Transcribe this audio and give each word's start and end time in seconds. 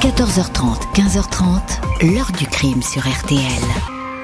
14h30, 0.00 0.94
15h30, 0.94 2.14
l'heure 2.14 2.30
du 2.30 2.46
crime 2.46 2.82
sur 2.82 3.02
RTL. 3.02 3.40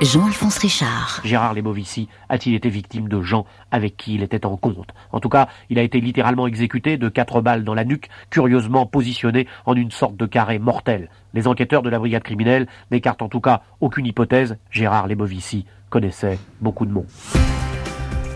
Jean-Alphonse 0.02 0.58
Richard. 0.58 1.20
Gérard 1.24 1.52
Lebovici 1.52 2.08
a-t-il 2.28 2.54
été 2.54 2.68
victime 2.68 3.08
de 3.08 3.20
gens 3.20 3.44
avec 3.72 3.96
qui 3.96 4.14
il 4.14 4.22
était 4.22 4.46
en 4.46 4.56
compte? 4.56 4.94
En 5.10 5.18
tout 5.18 5.28
cas, 5.28 5.48
il 5.70 5.80
a 5.80 5.82
été 5.82 6.00
littéralement 6.00 6.46
exécuté 6.46 6.96
de 6.96 7.08
quatre 7.08 7.40
balles 7.40 7.64
dans 7.64 7.74
la 7.74 7.84
nuque, 7.84 8.08
curieusement 8.30 8.86
positionné 8.86 9.48
en 9.66 9.74
une 9.74 9.90
sorte 9.90 10.16
de 10.16 10.26
carré 10.26 10.60
mortel. 10.60 11.08
Les 11.32 11.48
enquêteurs 11.48 11.82
de 11.82 11.90
la 11.90 11.98
brigade 11.98 12.22
criminelle 12.22 12.68
n'écartent 12.92 13.22
en 13.22 13.28
tout 13.28 13.40
cas 13.40 13.62
aucune 13.80 14.06
hypothèse. 14.06 14.56
Gérard 14.70 15.08
Lebovici 15.08 15.66
connaissait 15.90 16.38
beaucoup 16.60 16.86
de 16.86 16.92
monde. 16.92 17.08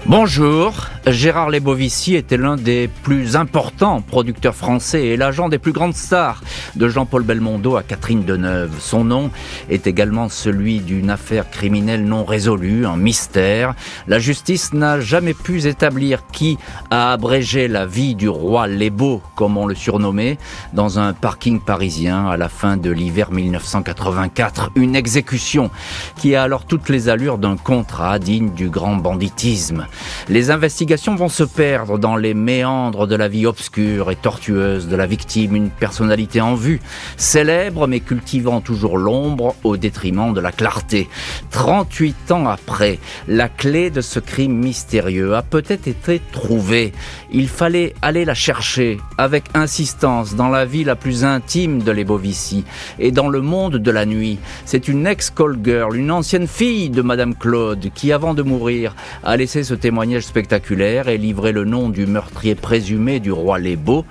Bonjour, 0.09 0.87
Gérard 1.07 1.51
Lebovici 1.51 2.15
était 2.15 2.39
l'un 2.39 2.57
des 2.57 2.89
plus 3.03 3.37
importants 3.37 4.01
producteurs 4.01 4.55
français 4.55 5.05
et 5.05 5.19
l'agent 5.19 5.51
des 5.51 5.59
plus 5.59 5.73
grandes 5.73 5.95
stars 5.95 6.43
de 6.77 6.89
Jean-Paul 6.89 7.25
Belmondo 7.25 7.77
à 7.77 7.83
Catherine 7.83 8.25
Deneuve. 8.25 8.73
Son 8.81 9.05
nom 9.05 9.31
est 9.69 9.87
également 9.87 10.31
celui 10.31 10.81
d'une 10.81 11.11
affaire 11.11 11.51
criminelle 11.51 12.07
non 12.07 12.25
résolue, 12.25 12.87
un 12.87 12.97
mystère. 12.97 13.75
La 14.07 14.19
justice 14.19 14.73
n'a 14.73 14.99
jamais 14.99 15.35
pu 15.35 15.67
établir 15.67 16.23
qui 16.33 16.57
a 16.91 17.13
abrégé 17.13 17.69
la 17.69 17.85
vie 17.85 18.15
du 18.15 18.31
roi 18.31 18.67
Lebo, 18.67 19.21
comme 19.37 19.59
on 19.59 19.67
le 19.67 19.75
surnommait, 19.75 20.39
dans 20.73 20.99
un 20.99 21.13
parking 21.13 21.61
parisien 21.61 22.27
à 22.29 22.39
la 22.39 22.49
fin 22.49 22.79
de 22.79 22.91
l'hiver 22.91 23.31
1984. 23.31 24.71
Une 24.75 24.97
exécution 24.97 25.71
qui 26.17 26.35
a 26.35 26.45
alors 26.45 26.65
toutes 26.65 26.89
les 26.89 27.11
allures 27.11 27.37
d'un 27.37 27.59
contrat 27.59 28.19
digne 28.19 28.55
du 28.55 28.71
grand 28.71 28.97
banditisme. 28.97 29.87
Les 30.29 30.51
investigations 30.51 31.15
vont 31.15 31.29
se 31.29 31.45
perdre 31.45 31.99
dans 31.99 32.17
les 32.17 32.35
méandres 32.35 33.07
de 33.07 33.17
la 33.17 33.29
vie 33.29 33.47
obscure 33.47 34.11
et 34.11 34.17
tortueuse 34.17 34.89
de 34.89 34.97
la 34.97 35.07
victime, 35.07 35.57
une 35.57 35.71
personnalité 35.71 36.41
en 36.41 36.55
vue, 36.55 36.81
célèbre 37.17 37.87
mais 37.87 38.01
cultivant 38.01 38.61
toujours 38.61 38.99
l'ombre 38.99 39.55
au 39.65 39.77
détriment 39.77 40.33
de 40.33 40.41
la 40.41 40.53
clarté. 40.53 41.09
38 41.51 42.33
ans 42.33 42.47
après, 42.49 42.99
la 43.27 43.49
clé 43.49 43.91
de 43.91 44.01
ce 44.01 44.21
crime 44.21 44.57
mystérieux 44.57 45.35
a 45.35 45.43
peut-être 45.43 45.89
été 45.89 46.21
trouvée. 46.33 46.93
Il 47.31 47.49
fallait 47.49 47.95
aller 48.03 48.25
la 48.25 48.35
chercher 48.35 48.99
avec 49.17 49.45
insistance 49.55 50.35
dans 50.35 50.49
la 50.49 50.65
vie 50.65 50.85
la 50.85 50.97
plus 50.97 51.25
intime 51.25 51.83
de 51.83 51.93
l'Ebovici 51.93 52.65
et 52.99 53.11
dans 53.11 53.29
le 53.29 53.41
monde 53.41 53.77
de 53.77 53.91
la 53.91 54.07
nuit. 54.07 54.39
C'est 54.65 54.89
une 54.89 55.07
ex-call 55.07 55.59
girl, 55.63 55.97
une 55.97 56.11
ancienne 56.11 56.47
fille 56.47 56.91
de 56.91 57.03
Madame 57.03 57.35
Claude 57.35 57.91
qui, 57.95 58.13
avant 58.13 58.35
de 58.35 58.43
mourir, 58.43 58.95
a 59.25 59.37
laissé 59.37 59.63
ce 59.65 59.75
témoignage 59.79 60.25
spectaculaire 60.25 61.09
et 61.09 61.17
livrer 61.17 61.53
le 61.53 61.65
nom 61.65 61.89
du 61.89 62.07
meurtrier 62.07 62.55
présumé 62.55 63.21
du 63.21 63.33
roi 63.33 63.59
Lébeau. 63.59 64.05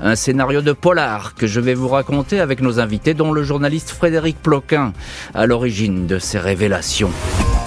Un 0.00 0.14
scénario 0.14 0.62
de 0.62 0.72
polar 0.72 1.34
que 1.34 1.46
je 1.46 1.60
vais 1.60 1.74
vous 1.74 1.88
raconter 1.88 2.40
avec 2.40 2.60
nos 2.60 2.80
invités, 2.80 3.14
dont 3.14 3.32
le 3.32 3.42
journaliste 3.42 3.90
Frédéric 3.90 4.36
Ploquin, 4.42 4.92
à 5.34 5.46
l'origine 5.46 6.06
de 6.06 6.18
ces 6.18 6.38
révélations. 6.38 7.10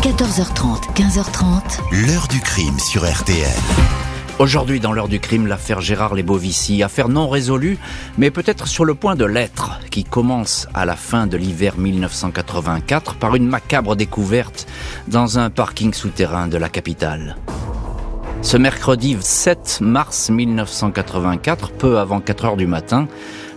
14h30, 0.02 0.94
15h30. 0.96 2.08
L'heure 2.08 2.28
du 2.28 2.40
crime 2.40 2.80
sur 2.80 3.04
RTL. 3.04 4.07
Aujourd'hui, 4.40 4.80
dans 4.80 4.94
l'heure 4.94 5.08
du 5.08 5.20
crime, 5.20 5.48
l'affaire 5.48 5.82
Gérard 5.82 6.14
Lebovici, 6.14 6.84
affaire 6.84 7.10
non 7.10 7.28
résolue, 7.28 7.80
mais 8.20 8.30
peut-être 8.30 8.68
sur 8.68 8.86
le 8.86 8.94
point 8.94 9.16
de 9.16 9.26
l'être, 9.26 9.80
qui 9.90 10.04
commence 10.04 10.68
à 10.76 10.86
la 10.86 10.96
fin 10.96 11.26
de 11.26 11.38
l'hiver 11.38 11.80
1984 11.80 13.16
par 13.16 13.34
une 13.36 13.48
macabre 13.48 13.96
découverte 13.96 14.68
dans 15.08 15.40
un 15.40 15.50
parking 15.50 15.92
souterrain 15.92 16.48
de 16.48 16.58
la 16.58 16.70
capitale. 16.70 17.36
Ce 18.44 18.58
mercredi 18.58 19.18
7 19.20 19.80
mars 19.82 20.30
1984, 20.30 21.72
peu 21.72 21.98
avant 21.98 22.22
4 22.22 22.46
heures 22.46 22.58
du 22.58 22.68
matin, 22.68 23.08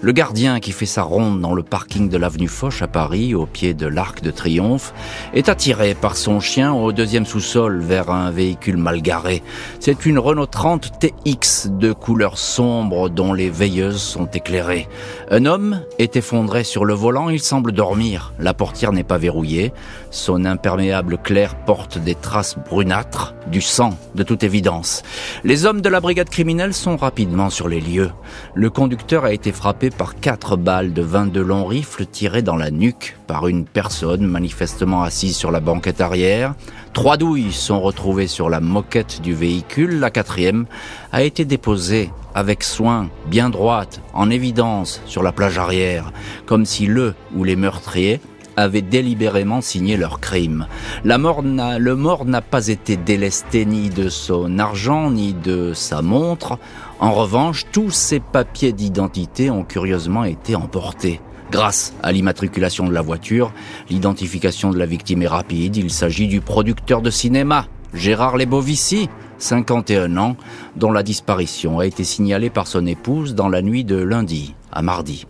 le 0.02 0.12
gardien 0.12 0.60
qui 0.60 0.72
fait 0.72 0.86
sa 0.86 1.02
ronde 1.02 1.40
dans 1.40 1.52
le 1.52 1.62
parking 1.62 2.08
de 2.08 2.16
l'avenue 2.16 2.48
Foch 2.48 2.80
à 2.80 2.88
Paris, 2.88 3.34
au 3.34 3.44
pied 3.44 3.74
de 3.74 3.86
l'Arc 3.86 4.22
de 4.22 4.30
Triomphe, 4.30 4.94
est 5.34 5.48
attiré 5.48 5.94
par 5.94 6.16
son 6.16 6.40
chien 6.40 6.72
au 6.72 6.92
deuxième 6.92 7.26
sous-sol 7.26 7.80
vers 7.80 8.10
un 8.10 8.30
véhicule 8.30 8.78
mal 8.78 9.02
garé. 9.02 9.42
C'est 9.78 10.06
une 10.06 10.18
Renault 10.18 10.46
30 10.46 10.92
TX 11.00 11.68
de 11.70 11.92
couleur 11.92 12.38
sombre 12.38 13.10
dont 13.10 13.34
les 13.34 13.50
veilleuses 13.50 14.00
sont 14.00 14.26
éclairées. 14.26 14.88
Un 15.30 15.44
homme 15.44 15.82
est 15.98 16.16
effondré 16.16 16.64
sur 16.64 16.84
le 16.84 16.94
volant, 16.94 17.28
il 17.28 17.40
semble 17.40 17.72
dormir. 17.72 18.32
La 18.38 18.54
portière 18.54 18.92
n'est 18.92 19.04
pas 19.04 19.18
verrouillée. 19.18 19.72
Son 20.10 20.46
imperméable 20.46 21.18
clair 21.18 21.56
porte 21.66 21.98
des 21.98 22.14
traces 22.14 22.56
brunâtres, 22.58 23.34
du 23.48 23.60
sang, 23.60 23.90
de 24.14 24.22
toute 24.22 24.44
évidence. 24.44 25.02
Les 25.44 25.66
hommes 25.66 25.82
de 25.82 25.88
la 25.88 26.00
brigade 26.00 26.30
criminelle 26.30 26.72
sont 26.72 26.96
rapidement 26.96 27.50
sur 27.50 27.68
les 27.68 27.80
lieux. 27.80 28.10
Le 28.54 28.70
conducteur 28.70 29.24
a 29.24 29.32
été 29.32 29.52
frappé 29.52 29.89
par 29.90 30.18
quatre 30.18 30.56
balles 30.56 30.92
de 30.92 31.02
22 31.02 31.42
longs 31.42 31.66
rifles 31.66 32.06
tirées 32.06 32.42
dans 32.42 32.56
la 32.56 32.70
nuque 32.70 33.16
par 33.26 33.48
une 33.48 33.64
personne 33.64 34.26
manifestement 34.26 35.02
assise 35.02 35.36
sur 35.36 35.50
la 35.50 35.60
banquette 35.60 36.00
arrière. 36.00 36.54
Trois 36.92 37.16
douilles 37.16 37.52
sont 37.52 37.80
retrouvées 37.80 38.26
sur 38.26 38.50
la 38.50 38.60
moquette 38.60 39.20
du 39.22 39.34
véhicule. 39.34 40.00
La 40.00 40.10
quatrième 40.10 40.66
a 41.12 41.22
été 41.22 41.44
déposée 41.44 42.10
avec 42.34 42.62
soin, 42.62 43.08
bien 43.26 43.50
droite, 43.50 44.00
en 44.14 44.30
évidence 44.30 45.02
sur 45.06 45.22
la 45.22 45.32
plage 45.32 45.58
arrière, 45.58 46.12
comme 46.46 46.64
si 46.64 46.86
le 46.86 47.14
ou 47.34 47.44
les 47.44 47.56
meurtriers 47.56 48.20
avaient 48.56 48.82
délibérément 48.82 49.60
signé 49.60 49.96
leur 49.96 50.20
crime. 50.20 50.66
La 51.04 51.18
mort 51.18 51.42
le 51.42 51.94
mort 51.94 52.24
n'a 52.24 52.42
pas 52.42 52.68
été 52.68 52.96
délesté 52.96 53.64
ni 53.64 53.88
de 53.88 54.08
son 54.08 54.58
argent 54.58 55.10
ni 55.10 55.32
de 55.32 55.72
sa 55.74 56.02
montre. 56.02 56.58
En 57.00 57.12
revanche, 57.12 57.64
tous 57.72 57.90
ces 57.90 58.20
papiers 58.20 58.74
d'identité 58.74 59.50
ont 59.50 59.64
curieusement 59.64 60.24
été 60.24 60.54
emportés. 60.54 61.22
Grâce 61.50 61.94
à 62.02 62.12
l'immatriculation 62.12 62.86
de 62.86 62.92
la 62.92 63.00
voiture, 63.00 63.54
l'identification 63.88 64.70
de 64.70 64.78
la 64.78 64.84
victime 64.84 65.22
est 65.22 65.26
rapide. 65.26 65.76
Il 65.76 65.90
s'agit 65.90 66.28
du 66.28 66.42
producteur 66.42 67.00
de 67.00 67.08
cinéma, 67.08 67.64
Gérard 67.94 68.36
Lebovici, 68.36 69.08
51 69.38 70.18
ans, 70.18 70.36
dont 70.76 70.92
la 70.92 71.02
disparition 71.02 71.78
a 71.78 71.86
été 71.86 72.04
signalée 72.04 72.50
par 72.50 72.66
son 72.66 72.84
épouse 72.84 73.34
dans 73.34 73.48
la 73.48 73.62
nuit 73.62 73.84
de 73.84 73.96
lundi 73.96 74.54
à 74.70 74.82
mardi. 74.82 75.26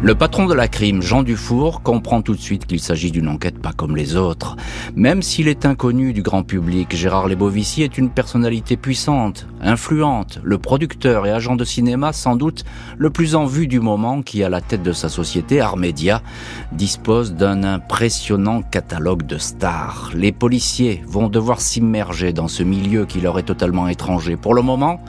Le 0.00 0.14
patron 0.14 0.46
de 0.46 0.54
la 0.54 0.68
crime, 0.68 1.02
Jean 1.02 1.24
Dufour, 1.24 1.82
comprend 1.82 2.22
tout 2.22 2.36
de 2.36 2.40
suite 2.40 2.66
qu'il 2.66 2.78
s'agit 2.78 3.10
d'une 3.10 3.26
enquête 3.26 3.58
pas 3.58 3.72
comme 3.72 3.96
les 3.96 4.14
autres. 4.14 4.54
Même 4.94 5.22
s'il 5.22 5.48
est 5.48 5.66
inconnu 5.66 6.12
du 6.12 6.22
grand 6.22 6.44
public, 6.44 6.94
Gérard 6.94 7.26
Lebovici 7.26 7.82
est 7.82 7.98
une 7.98 8.08
personnalité 8.08 8.76
puissante, 8.76 9.48
influente, 9.60 10.38
le 10.44 10.56
producteur 10.56 11.26
et 11.26 11.32
agent 11.32 11.56
de 11.56 11.64
cinéma 11.64 12.12
sans 12.12 12.36
doute 12.36 12.64
le 12.96 13.10
plus 13.10 13.34
en 13.34 13.44
vue 13.44 13.66
du 13.66 13.80
moment 13.80 14.22
qui, 14.22 14.44
à 14.44 14.48
la 14.48 14.60
tête 14.60 14.84
de 14.84 14.92
sa 14.92 15.08
société, 15.08 15.60
Armédia, 15.60 16.22
dispose 16.70 17.34
d'un 17.34 17.64
impressionnant 17.64 18.62
catalogue 18.62 19.26
de 19.26 19.36
stars. 19.36 20.12
Les 20.14 20.30
policiers 20.30 21.02
vont 21.08 21.28
devoir 21.28 21.60
s'immerger 21.60 22.32
dans 22.32 22.48
ce 22.48 22.62
milieu 22.62 23.04
qui 23.04 23.20
leur 23.20 23.36
est 23.40 23.42
totalement 23.42 23.88
étranger. 23.88 24.36
Pour 24.36 24.54
le 24.54 24.62
moment, 24.62 25.00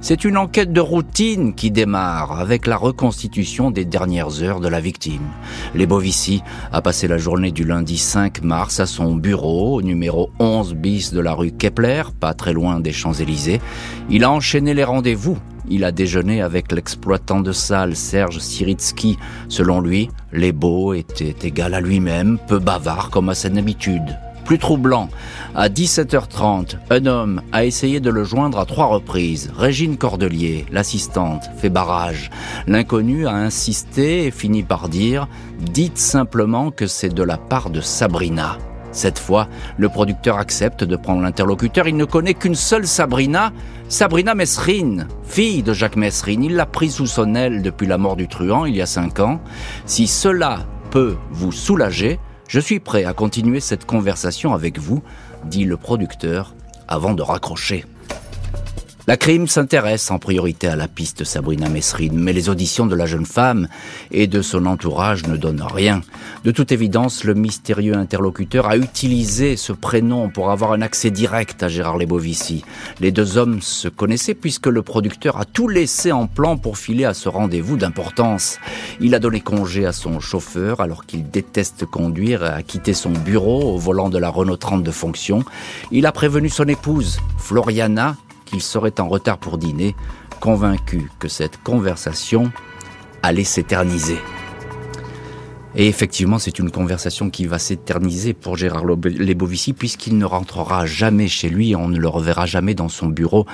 c'est 0.00 0.24
une 0.24 0.36
enquête 0.36 0.72
de 0.72 0.80
routine 0.80 1.52
qui 1.52 1.72
démarre 1.72 2.38
avec 2.38 2.68
la 2.68 2.76
reconstitution 2.76 3.72
des 3.72 3.84
dernières 3.84 4.35
heures 4.42 4.60
de 4.60 4.68
la 4.68 4.80
victime. 4.80 5.26
Lebovici 5.74 6.42
a 6.72 6.82
passé 6.82 7.08
la 7.08 7.18
journée 7.18 7.52
du 7.52 7.64
lundi 7.64 7.98
5 7.98 8.42
mars 8.42 8.80
à 8.80 8.86
son 8.86 9.14
bureau 9.14 9.76
au 9.76 9.82
numéro 9.82 10.30
11 10.38 10.74
bis 10.74 11.12
de 11.12 11.20
la 11.20 11.34
rue 11.34 11.52
Kepler, 11.52 12.02
pas 12.18 12.34
très 12.34 12.52
loin 12.52 12.80
des 12.80 12.92
Champs-Élysées. 12.92 13.60
Il 14.10 14.24
a 14.24 14.30
enchaîné 14.30 14.74
les 14.74 14.84
rendez-vous. 14.84 15.38
Il 15.68 15.84
a 15.84 15.92
déjeuné 15.92 16.42
avec 16.42 16.70
l'exploitant 16.72 17.40
de 17.40 17.52
salle 17.52 17.96
Serge 17.96 18.38
Siritsky. 18.38 19.18
Selon 19.48 19.80
lui, 19.80 20.10
Lebo 20.32 20.94
était 20.94 21.34
égal 21.46 21.74
à 21.74 21.80
lui-même, 21.80 22.38
peu 22.46 22.58
bavard 22.58 23.10
comme 23.10 23.28
à 23.28 23.34
son 23.34 23.56
habitude. 23.56 24.16
Plus 24.46 24.58
troublant, 24.58 25.08
à 25.56 25.68
17h30, 25.68 26.76
un 26.90 27.06
homme 27.06 27.42
a 27.50 27.64
essayé 27.64 27.98
de 27.98 28.10
le 28.10 28.22
joindre 28.22 28.60
à 28.60 28.64
trois 28.64 28.86
reprises. 28.86 29.50
Régine 29.58 29.96
Cordelier, 29.96 30.66
l'assistante, 30.70 31.50
fait 31.56 31.68
barrage. 31.68 32.30
L'inconnu 32.68 33.26
a 33.26 33.34
insisté 33.34 34.26
et 34.26 34.30
finit 34.30 34.62
par 34.62 34.88
dire 34.88 35.26
«Dites 35.60 35.98
simplement 35.98 36.70
que 36.70 36.86
c'est 36.86 37.12
de 37.12 37.24
la 37.24 37.38
part 37.38 37.70
de 37.70 37.80
Sabrina». 37.80 38.58
Cette 38.92 39.18
fois, 39.18 39.48
le 39.78 39.88
producteur 39.88 40.38
accepte 40.38 40.84
de 40.84 40.94
prendre 40.94 41.22
l'interlocuteur. 41.22 41.88
Il 41.88 41.96
ne 41.96 42.04
connaît 42.04 42.34
qu'une 42.34 42.54
seule 42.54 42.86
Sabrina, 42.86 43.52
Sabrina 43.88 44.36
Messrine, 44.36 45.08
fille 45.24 45.64
de 45.64 45.72
Jacques 45.72 45.96
Messrine. 45.96 46.44
Il 46.44 46.54
l'a 46.54 46.66
prise 46.66 46.94
sous 46.94 47.06
son 47.06 47.34
aile 47.34 47.62
depuis 47.62 47.88
la 47.88 47.98
mort 47.98 48.14
du 48.14 48.28
truand 48.28 48.64
il 48.64 48.76
y 48.76 48.80
a 48.80 48.86
cinq 48.86 49.18
ans. 49.18 49.40
Si 49.86 50.06
cela 50.06 50.60
peut 50.92 51.16
vous 51.32 51.50
soulager, 51.50 52.20
je 52.48 52.60
suis 52.60 52.80
prêt 52.80 53.04
à 53.04 53.12
continuer 53.12 53.60
cette 53.60 53.86
conversation 53.86 54.54
avec 54.54 54.78
vous, 54.78 55.02
dit 55.44 55.64
le 55.64 55.76
producteur 55.76 56.54
avant 56.88 57.14
de 57.14 57.22
raccrocher. 57.22 57.84
La 59.08 59.16
crime 59.16 59.46
s'intéresse 59.46 60.10
en 60.10 60.18
priorité 60.18 60.66
à 60.66 60.74
la 60.74 60.88
piste 60.88 61.22
Sabrina 61.22 61.68
Mesrine, 61.68 62.18
mais 62.18 62.32
les 62.32 62.48
auditions 62.48 62.86
de 62.86 62.96
la 62.96 63.06
jeune 63.06 63.24
femme 63.24 63.68
et 64.10 64.26
de 64.26 64.42
son 64.42 64.66
entourage 64.66 65.28
ne 65.28 65.36
donnent 65.36 65.62
rien. 65.62 66.00
De 66.42 66.50
toute 66.50 66.72
évidence, 66.72 67.22
le 67.22 67.34
mystérieux 67.34 67.94
interlocuteur 67.96 68.66
a 68.66 68.76
utilisé 68.76 69.56
ce 69.56 69.72
prénom 69.72 70.28
pour 70.28 70.50
avoir 70.50 70.72
un 70.72 70.82
accès 70.82 71.12
direct 71.12 71.62
à 71.62 71.68
Gérard 71.68 71.98
Lebovici. 71.98 72.64
Les 72.98 73.12
deux 73.12 73.38
hommes 73.38 73.62
se 73.62 73.86
connaissaient 73.86 74.34
puisque 74.34 74.66
le 74.66 74.82
producteur 74.82 75.36
a 75.36 75.44
tout 75.44 75.68
laissé 75.68 76.10
en 76.10 76.26
plan 76.26 76.56
pour 76.56 76.76
filer 76.76 77.04
à 77.04 77.14
ce 77.14 77.28
rendez-vous 77.28 77.76
d'importance. 77.76 78.58
Il 78.98 79.14
a 79.14 79.20
donné 79.20 79.38
congé 79.38 79.86
à 79.86 79.92
son 79.92 80.18
chauffeur 80.18 80.80
alors 80.80 81.06
qu'il 81.06 81.30
déteste 81.30 81.86
conduire 81.86 82.44
et 82.44 82.48
a 82.48 82.62
quitté 82.64 82.92
son 82.92 83.10
bureau 83.10 83.72
au 83.72 83.78
volant 83.78 84.08
de 84.08 84.18
la 84.18 84.30
Renault 84.30 84.56
30 84.56 84.82
de 84.82 84.90
fonction. 84.90 85.44
Il 85.92 86.06
a 86.06 86.12
prévenu 86.12 86.48
son 86.48 86.66
épouse, 86.66 87.20
Floriana, 87.38 88.16
qu'il 88.46 88.62
serait 88.62 88.98
en 88.98 89.08
retard 89.08 89.36
pour 89.36 89.58
dîner, 89.58 89.94
convaincu 90.40 91.10
que 91.18 91.28
cette 91.28 91.62
conversation 91.62 92.50
allait 93.22 93.44
s'éterniser. 93.44 94.18
Et 95.78 95.88
effectivement, 95.88 96.38
c'est 96.38 96.58
une 96.58 96.70
conversation 96.70 97.28
qui 97.28 97.44
va 97.44 97.58
s'éterniser 97.58 98.32
pour 98.32 98.56
Gérard 98.56 98.86
Lebovici 98.86 99.74
puisqu'il 99.74 100.16
ne 100.16 100.24
rentrera 100.24 100.86
jamais 100.86 101.28
chez 101.28 101.50
lui, 101.50 101.76
on 101.76 101.88
ne 101.88 101.98
le 101.98 102.08
reverra 102.08 102.46
jamais 102.46 102.72
dans 102.72 102.88
son 102.88 103.08
bureau 103.08 103.44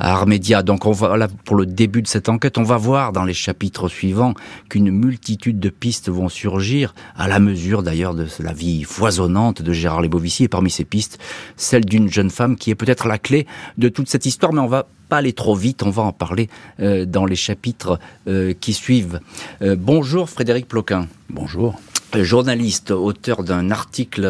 à 0.00 0.12
Armédia. 0.12 0.62
Donc 0.62 0.86
on 0.86 0.92
va 0.92 1.16
là 1.16 1.28
pour 1.44 1.56
le 1.56 1.66
début 1.66 2.02
de 2.02 2.08
cette 2.08 2.28
enquête, 2.28 2.58
on 2.58 2.64
va 2.64 2.76
voir 2.76 3.12
dans 3.12 3.24
les 3.24 3.34
chapitres 3.34 3.88
suivants 3.88 4.34
qu'une 4.68 4.90
multitude 4.90 5.60
de 5.60 5.68
pistes 5.68 6.08
vont 6.08 6.28
surgir 6.28 6.94
à 7.16 7.28
la 7.28 7.38
mesure 7.38 7.82
d'ailleurs 7.82 8.14
de 8.14 8.26
la 8.40 8.52
vie 8.52 8.82
foisonnante 8.82 9.62
de 9.62 9.72
Gérard 9.72 10.00
Lebovici 10.00 10.44
et 10.44 10.48
parmi 10.48 10.70
ces 10.70 10.84
pistes, 10.84 11.18
celle 11.56 11.84
d'une 11.84 12.10
jeune 12.10 12.30
femme 12.30 12.56
qui 12.56 12.70
est 12.70 12.74
peut-être 12.74 13.06
la 13.06 13.18
clé 13.18 13.46
de 13.78 13.88
toute 13.88 14.08
cette 14.08 14.26
histoire 14.26 14.52
mais 14.52 14.60
on 14.60 14.66
va 14.66 14.86
pas 15.08 15.18
aller 15.18 15.32
trop 15.32 15.54
vite, 15.54 15.82
on 15.82 15.90
va 15.90 16.02
en 16.02 16.12
parler 16.12 16.48
euh, 16.80 17.04
dans 17.04 17.26
les 17.26 17.36
chapitres 17.36 17.98
euh, 18.28 18.54
qui 18.58 18.72
suivent. 18.72 19.20
Euh, 19.60 19.76
bonjour 19.78 20.30
Frédéric 20.30 20.66
Ploquin. 20.66 21.06
Bonjour 21.28 21.78
journaliste, 22.14 22.90
auteur 22.90 23.44
d'un 23.44 23.70
article 23.70 24.22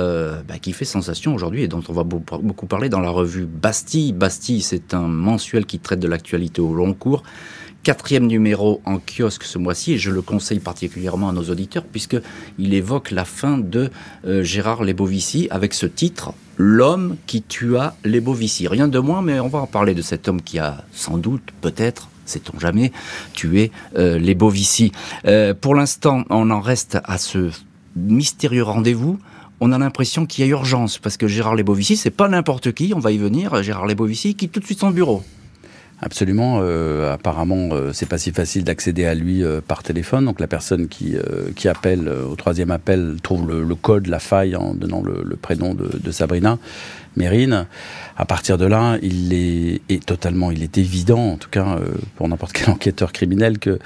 bah, 0.49 0.59
qui 0.59 0.73
fait 0.73 0.85
sensation 0.85 1.35
aujourd'hui 1.35 1.62
et 1.62 1.69
dont 1.69 1.82
on 1.88 1.93
va 1.93 2.05
beaucoup 2.05 2.67
parler 2.67 2.88
dans 2.88 3.00
la 3.00 3.11
revue 3.11 3.47
Bastille. 3.47 4.12
Bastille, 4.12 4.61
c'est 4.61 4.94
un 4.94 5.09
mensuel 5.09 5.67
qui 5.67 5.79
traite 5.79 6.00
de 6.00 6.09
l'actualité 6.09 6.61
au 6.61 6.75
long 6.75 6.93
cours. 6.93 7.23
Quatrième 7.82 8.27
numéro 8.27 8.82
en 8.85 8.99
kiosque 8.99 9.44
ce 9.44 9.56
mois-ci 9.56 9.94
et 9.94 9.99
je 9.99 10.11
le 10.11 10.21
conseille 10.21 10.59
particulièrement 10.59 11.31
à 11.31 11.32
nos 11.32 11.44
auditeurs 11.44 11.85
puisque 11.85 12.19
il 12.59 12.75
évoque 12.75 13.11
la 13.11 13.25
fin 13.25 13.56
de 13.56 13.91
Gérard 14.25 14.85
Lebovici 14.85 15.49
avec 15.50 15.73
ce 15.73 15.87
titre 15.87 16.35
l'homme 16.61 17.17
qui 17.27 17.41
tua 17.41 17.94
les 18.05 18.21
Bovici. 18.21 18.69
Rien 18.69 18.87
de 18.87 18.99
moins, 18.99 19.23
mais 19.23 19.41
on 19.41 19.49
va 19.49 19.61
en 19.61 19.67
parler 19.67 19.94
de 19.94 20.03
cet 20.03 20.29
homme 20.29 20.43
qui 20.43 20.59
a 20.59 20.85
sans 20.93 21.17
doute, 21.17 21.43
peut-être, 21.62 22.11
sait-on 22.27 22.59
jamais, 22.61 22.93
tué 23.32 23.73
euh, 23.97 24.19
les 24.19 24.35
Bovici. 24.35 24.93
Euh, 25.25 25.55
pour 25.55 25.75
l'instant, 25.75 26.25
on 26.29 26.50
en 26.50 26.61
reste 26.61 26.99
à 27.05 27.17
ce 27.17 27.50
mystérieux 27.96 28.62
rendez-vous. 28.62 29.19
On 29.60 29.72
a 29.72 29.78
l'impression 29.78 30.25
qu'il 30.26 30.44
y 30.44 30.48
a 30.48 30.50
urgence 30.50 30.98
parce 30.98 31.16
que 31.16 31.28
Gérard 31.28 31.54
Lebovici, 31.54 31.96
c'est 31.96 32.10
pas 32.10 32.28
n'importe 32.28 32.72
qui. 32.72 32.92
On 32.94 32.98
va 32.98 33.12
y 33.12 33.19
venir. 33.19 33.62
Gérard 33.62 33.87
Lebovici 33.87 34.34
quitte 34.34 34.52
tout 34.52 34.60
de 34.60 34.64
suite 34.64 34.81
son 34.81 34.90
bureau. 34.90 35.22
Absolument. 36.02 36.61
Euh, 36.62 37.12
apparemment, 37.12 37.69
euh, 37.73 37.93
c'est 37.93 38.08
pas 38.08 38.17
si 38.17 38.32
facile 38.32 38.64
d'accéder 38.64 39.05
à 39.05 39.14
lui 39.14 39.44
euh, 39.44 39.61
par 39.61 39.82
téléphone. 39.82 40.25
Donc 40.25 40.41
la 40.41 40.47
personne 40.47 40.88
qui, 40.88 41.14
qui 41.56 41.69
appelle 41.69 42.08
au 42.08 42.35
troisième 42.37 42.70
appel 42.70 43.17
trouve 43.23 43.50
le, 43.50 43.75
code, 43.75 44.06
la 44.06 44.19
faille 44.19 44.56
en 44.56 44.75
donnant 44.75 45.02
le, 45.02 45.37
prénom 45.37 45.75
de, 45.75 45.91
de, 46.02 46.11
Sabrina 46.11 46.58
Mérine. 47.17 47.67
À 48.17 48.25
partir 48.25 48.56
de 48.58 48.67
là, 48.67 48.99
il 49.02 49.32
est, 49.32 49.81
est, 49.88 50.05
totalement, 50.05 50.50
il 50.50 50.62
est 50.62 50.79
évident, 50.79 51.32
en 51.32 51.37
tout 51.37 51.50
cas 51.50 51.79
pour 52.17 52.29
n'importe 52.29 52.53
quel 52.55 52.70
enquêteur 52.70 53.12
criminel, 53.12 53.58
que 53.58 53.79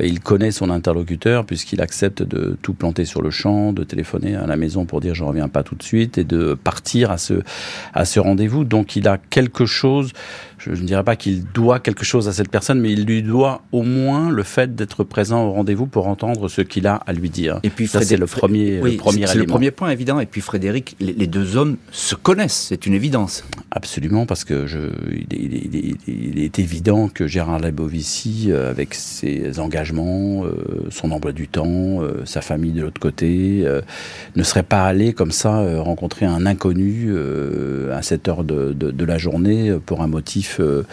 il 0.00 0.20
connaît 0.20 0.50
son 0.50 0.70
interlocuteur 0.70 1.44
puisqu'il 1.44 1.80
accepte 1.80 2.22
de 2.22 2.56
tout 2.62 2.74
planter 2.74 3.04
sur 3.04 3.22
le 3.22 3.30
champ, 3.30 3.72
de 3.72 3.84
téléphoner 3.84 4.34
à 4.36 4.46
la 4.46 4.56
maison 4.56 4.84
pour 4.84 5.00
dire 5.00 5.14
je 5.14 5.24
reviens 5.24 5.48
pas 5.48 5.62
tout 5.62 5.74
de 5.74 5.82
suite 5.82 6.18
et 6.18 6.24
de 6.24 6.54
partir 6.54 7.10
à 7.10 7.18
ce 7.18 7.42
à 7.94 8.04
ce 8.04 8.18
rendez-vous. 8.20 8.64
Donc 8.64 8.96
il 8.96 9.08
a 9.08 9.18
quelque 9.18 9.66
chose 9.66 10.12
je, 10.60 10.70
ne 10.70 10.86
dirais 10.86 11.04
pas 11.04 11.16
qu'il 11.16 11.44
doit 11.44 11.80
quelque 11.80 12.04
chose 12.04 12.28
à 12.28 12.32
cette 12.32 12.50
personne, 12.50 12.80
mais 12.80 12.92
il 12.92 13.04
lui 13.04 13.22
doit 13.22 13.62
au 13.72 13.82
moins 13.82 14.30
le 14.30 14.42
fait 14.42 14.74
d'être 14.74 15.04
présent 15.04 15.44
au 15.44 15.52
rendez-vous 15.52 15.86
pour 15.86 16.06
entendre 16.06 16.48
ce 16.48 16.60
qu'il 16.60 16.86
a 16.86 16.96
à 17.06 17.12
lui 17.12 17.30
dire. 17.30 17.60
Et 17.62 17.70
puis 17.70 17.88
ça 17.88 18.02
c'est 18.02 18.16
le 18.16 18.26
premier, 18.26 18.80
oui, 18.82 18.96
premier 18.96 19.26
C'est 19.26 19.38
le 19.38 19.46
premier 19.46 19.70
point 19.70 19.90
évident. 19.90 20.20
Et 20.20 20.26
puis 20.26 20.40
Frédéric, 20.40 20.96
les, 21.00 21.26
deux 21.26 21.56
hommes 21.56 21.76
se 21.90 22.14
connaissent, 22.14 22.66
c'est 22.68 22.86
une 22.86 22.94
évidence. 22.94 23.44
Absolument, 23.70 24.26
parce 24.26 24.44
que 24.44 24.66
je, 24.66 24.78
il, 25.30 26.38
est, 26.38 26.58
évident 26.58 27.08
que 27.08 27.26
Gérard 27.26 27.60
Labovici, 27.60 28.46
euh, 28.48 28.70
avec 28.70 28.94
ses 28.94 29.60
engagements, 29.60 30.44
euh, 30.44 30.88
son 30.90 31.10
emploi 31.12 31.32
du 31.32 31.48
temps, 31.48 32.02
euh, 32.02 32.22
sa 32.24 32.40
famille 32.40 32.72
de 32.72 32.82
l'autre 32.82 33.00
côté, 33.00 33.64
ne 34.36 34.42
serait 34.42 34.62
pas 34.62 34.84
allé 34.84 35.12
comme 35.12 35.30
ça 35.30 35.80
rencontrer 35.80 36.26
un 36.26 36.46
inconnu 36.46 37.14
à 37.92 38.02
cette 38.02 38.28
heure 38.28 38.44
de, 38.44 38.72
de, 38.72 38.90
de 38.90 39.04
la 39.04 39.18
journée 39.18 39.76
pour 39.86 40.02
un 40.02 40.06
motif 40.06 40.49
euh, 40.58 40.84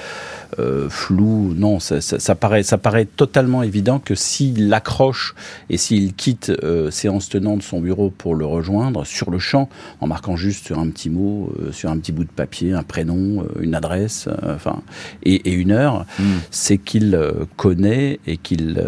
euh, 0.60 0.90
flou. 0.90 1.54
Non, 1.56 1.80
ça, 1.80 2.36
paraît, 2.36 2.64
ça 2.64 2.78
paraît 2.78 3.06
totalement 3.06 3.64
évident 3.64 4.00
que 4.00 4.16
s'il 4.16 4.74
accroche 4.74 5.36
et 5.70 5.78
s'il 5.78 6.14
quitte 6.14 6.52
euh, 6.64 6.92
séance 6.92 7.30
tenante 7.30 7.64
son 7.64 7.82
bureau 7.82 8.10
pour 8.10 8.36
le 8.36 8.46
rejoindre 8.46 9.06
sur 9.06 9.32
le 9.32 9.40
champ, 9.40 9.70
en 10.00 10.08
marquant 10.08 10.36
juste 10.36 10.66
sur 10.66 10.80
un 10.80 10.90
petit 10.90 11.10
mot, 11.10 11.54
sur 11.72 11.90
un 11.90 11.98
petit 11.98 12.12
bout 12.12 12.24
de 12.24 12.30
papier, 12.30 12.74
un 12.74 12.84
prénom, 12.84 13.46
une 13.60 13.76
adresse, 13.76 14.30
enfin, 14.48 14.82
et, 15.24 15.52
une 15.52 15.72
heure, 15.72 16.06
hmm. 16.20 16.24
c'est 16.52 16.78
qu'il 16.78 17.20
connaît 17.56 18.20
et 18.28 18.38
qu'il 18.38 18.82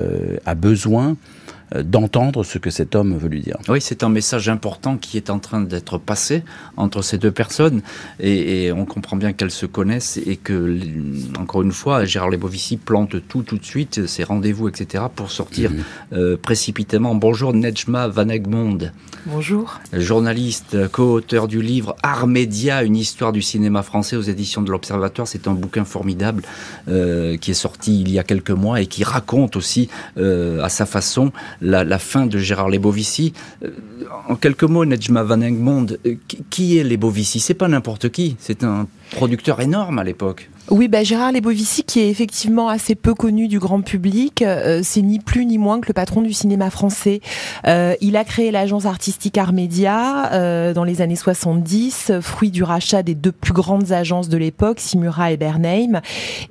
a 0.46 0.56
besoin 0.56 1.18
d'entendre 1.76 2.44
ce 2.44 2.58
que 2.58 2.70
cet 2.70 2.96
homme 2.96 3.18
veut 3.18 3.30
lui 3.30 3.42
dire. 3.42 3.58
Oui, 3.68 3.80
c'est 3.82 4.04
un 4.04 4.10
message 4.10 4.50
important 4.50 4.98
qui 4.98 5.18
est 5.18 5.30
en 5.30 5.40
train 5.40 5.62
d'être 5.62 5.98
passé 5.98 6.44
entre 6.78 7.02
ces 7.02 7.18
deux 7.18 7.32
personnes 7.32 7.82
et, 8.20 8.72
on 8.72 8.86
comprend 8.86 9.18
bien 9.18 9.34
qu'elles 9.34 9.52
se 9.52 9.66
connaissent 9.66 10.18
et 10.18 10.38
que, 10.38 10.78
encore 11.40 11.62
une 11.62 11.72
fois, 11.72 12.06
Gérard 12.06 12.30
Lebovici 12.30 12.78
plante 12.78 13.28
tout 13.28 13.44
tout 13.44 13.58
de 13.58 13.66
suite, 13.66 14.06
ses 14.08 14.24
rendez-vous, 14.24 14.68
etc., 14.68 15.06
pour 15.16 15.32
sortir 15.32 15.72
mhm. 15.72 15.84
euh, 16.14 16.38
précipitamment. 16.38 17.16
Bonjour 17.16 17.54
Nejma 17.54 18.08
Van 18.08 18.30
Egmond. 18.30 18.92
Bonjour. 19.26 19.80
Journaliste, 19.94 20.88
co-auteur 20.90 21.48
du 21.48 21.62
livre 21.62 21.96
Armédia, 22.04 22.84
une 22.84 22.96
histoire 22.96 23.32
du 23.32 23.42
cinéma 23.42 23.84
français 23.84 24.16
aux 24.16 24.22
éditions 24.22 24.62
de 24.62 24.72
l'Observatoire. 24.72 25.28
C'est 25.28 25.48
un 25.48 25.54
bouquin 25.54 25.86
formidable 25.86 26.44
euh, 26.88 27.38
qui 27.38 27.52
est 27.52 27.56
sorti 27.56 28.02
il 28.02 28.12
y 28.12 28.20
a 28.20 28.24
quelques 28.24 28.52
mois 28.52 28.82
et 28.82 28.88
qui 28.88 29.04
raconte 29.04 29.56
aussi 29.56 29.90
à 30.18 30.70
sa 30.70 30.86
façon 30.86 31.32
la, 31.62 32.00
fin 32.00 32.26
de 32.26 32.38
Gérard 32.38 32.70
Lebovici. 32.70 33.34
Euh, 33.64 33.70
en 34.28 34.36
quelques 34.36 34.64
mots, 34.64 34.86
Nejma 34.86 35.24
Van 35.24 35.42
Engmond, 35.42 35.88
euh, 36.06 36.16
qui 36.50 36.78
est 36.78 36.84
Lebovici? 36.84 37.40
C'est 37.40 37.54
pas 37.54 37.68
n'importe 37.68 38.10
qui, 38.10 38.36
c'est 38.40 38.64
un 38.64 38.88
producteur 39.12 39.62
énorme 39.62 40.00
à 40.00 40.04
l'époque. 40.04 40.50
Oui, 40.72 40.88
bah 40.88 41.04
Gérard 41.04 41.32
Lebovici, 41.32 41.84
qui 41.84 42.00
est 42.00 42.10
effectivement 42.10 42.70
assez 42.70 42.94
peu 42.94 43.16
connu 43.16 43.48
du 43.48 43.58
grand 43.58 43.82
public, 43.82 44.44
euh, 44.44 44.82
c'est 44.84 45.02
ni 45.02 45.18
plus 45.18 45.48
ni 45.48 45.58
moins 45.58 45.80
que 45.80 45.88
le 45.88 45.94
patron 45.94 46.22
du 46.22 46.32
cinéma 46.32 46.70
français. 46.70 47.22
Euh, 47.66 47.96
il 48.02 48.16
a 48.16 48.24
créé 48.24 48.52
l'agence 48.52 48.86
artistique 48.86 49.40
Armédia 49.40 50.32
euh, 50.32 50.76
dans 50.76 50.84
les 50.84 51.02
années 51.02 51.16
70, 51.16 52.12
fruit 52.22 52.52
du 52.52 52.62
rachat 52.62 53.02
des 53.02 53.16
deux 53.16 53.32
plus 53.32 53.54
grandes 53.54 53.92
agences 53.92 54.30
de 54.30 54.38
l'époque, 54.38 54.80
Simura 54.80 55.32
et 55.32 55.38
Bernheim, 55.38 56.02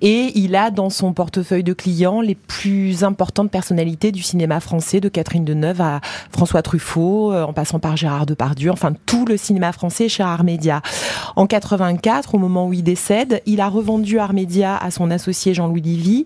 et 0.03 0.33
il 0.35 0.57
a 0.57 0.73
dans 0.73 0.91
son 0.91 1.13
portefeuille 1.13 1.63
de 1.63 1.73
clients 1.73 2.21
les 2.21 2.35
plus 2.35 3.05
importantes 3.05 3.53
personnalités 3.53 4.11
du 4.11 4.23
cinéma 4.23 4.59
français, 4.59 4.99
de 4.99 5.09
Catherine 5.09 5.45
Deneuve 5.45 5.81
à 5.81 6.01
François 6.33 6.63
Truffaut, 6.63 7.33
en 7.33 7.53
passant 7.53 7.79
par 7.79 7.97
Gérard 7.97 8.27
Depardieu, 8.27 8.73
enfin 8.73 8.95
tout 9.07 9.27
le 9.27 9.37
cinéma 9.37 9.71
français 9.71 10.09
chez 10.09 10.25
Armédia. 10.25 10.83
En 11.37 11.47
84, 11.47 12.35
au 12.35 12.39
moment 12.39 12.67
où 12.67 12.73
il 12.73 12.83
décède, 12.83 13.43
il 13.47 13.61
a 13.61 13.69
revendu 13.69 14.08
Armédia 14.17 14.77
à 14.77 14.91
son 14.91 15.11
associé 15.11 15.53
Jean-Louis 15.53 15.83
Livy. 15.83 16.25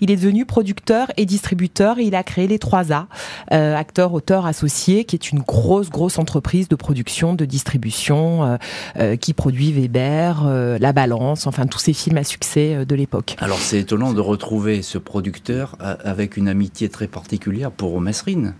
Il 0.00 0.10
est 0.10 0.16
devenu 0.16 0.44
producteur 0.46 1.08
et 1.16 1.26
distributeur 1.26 1.98
et 1.98 2.04
il 2.04 2.14
a 2.14 2.22
créé 2.22 2.46
les 2.46 2.58
3A, 2.58 3.06
euh, 3.52 3.74
acteur, 3.74 4.12
auteur, 4.12 4.46
associé, 4.46 5.04
qui 5.04 5.16
est 5.16 5.32
une 5.32 5.40
grosse, 5.40 5.90
grosse 5.90 6.18
entreprise 6.18 6.68
de 6.68 6.76
production, 6.76 7.34
de 7.34 7.44
distribution, 7.44 8.44
euh, 8.44 8.56
euh, 8.98 9.16
qui 9.16 9.32
produit 9.32 9.72
Weber, 9.72 10.44
La 10.78 10.92
Balance, 10.92 11.46
enfin 11.46 11.66
tous 11.66 11.78
ces 11.78 11.92
films 11.92 12.18
à 12.18 12.24
succès 12.24 12.84
de 12.86 12.94
l'époque. 12.94 13.36
Alors 13.40 13.58
c'est 13.58 13.80
étonnant 13.80 14.12
de 14.12 14.20
retrouver 14.20 14.82
ce 14.82 14.98
producteur 14.98 15.76
avec 15.80 16.36
une 16.36 16.48
amitié 16.48 16.88
très 16.88 17.08
particulière 17.08 17.70
pour 17.70 18.00
Mesrine. 18.00 18.54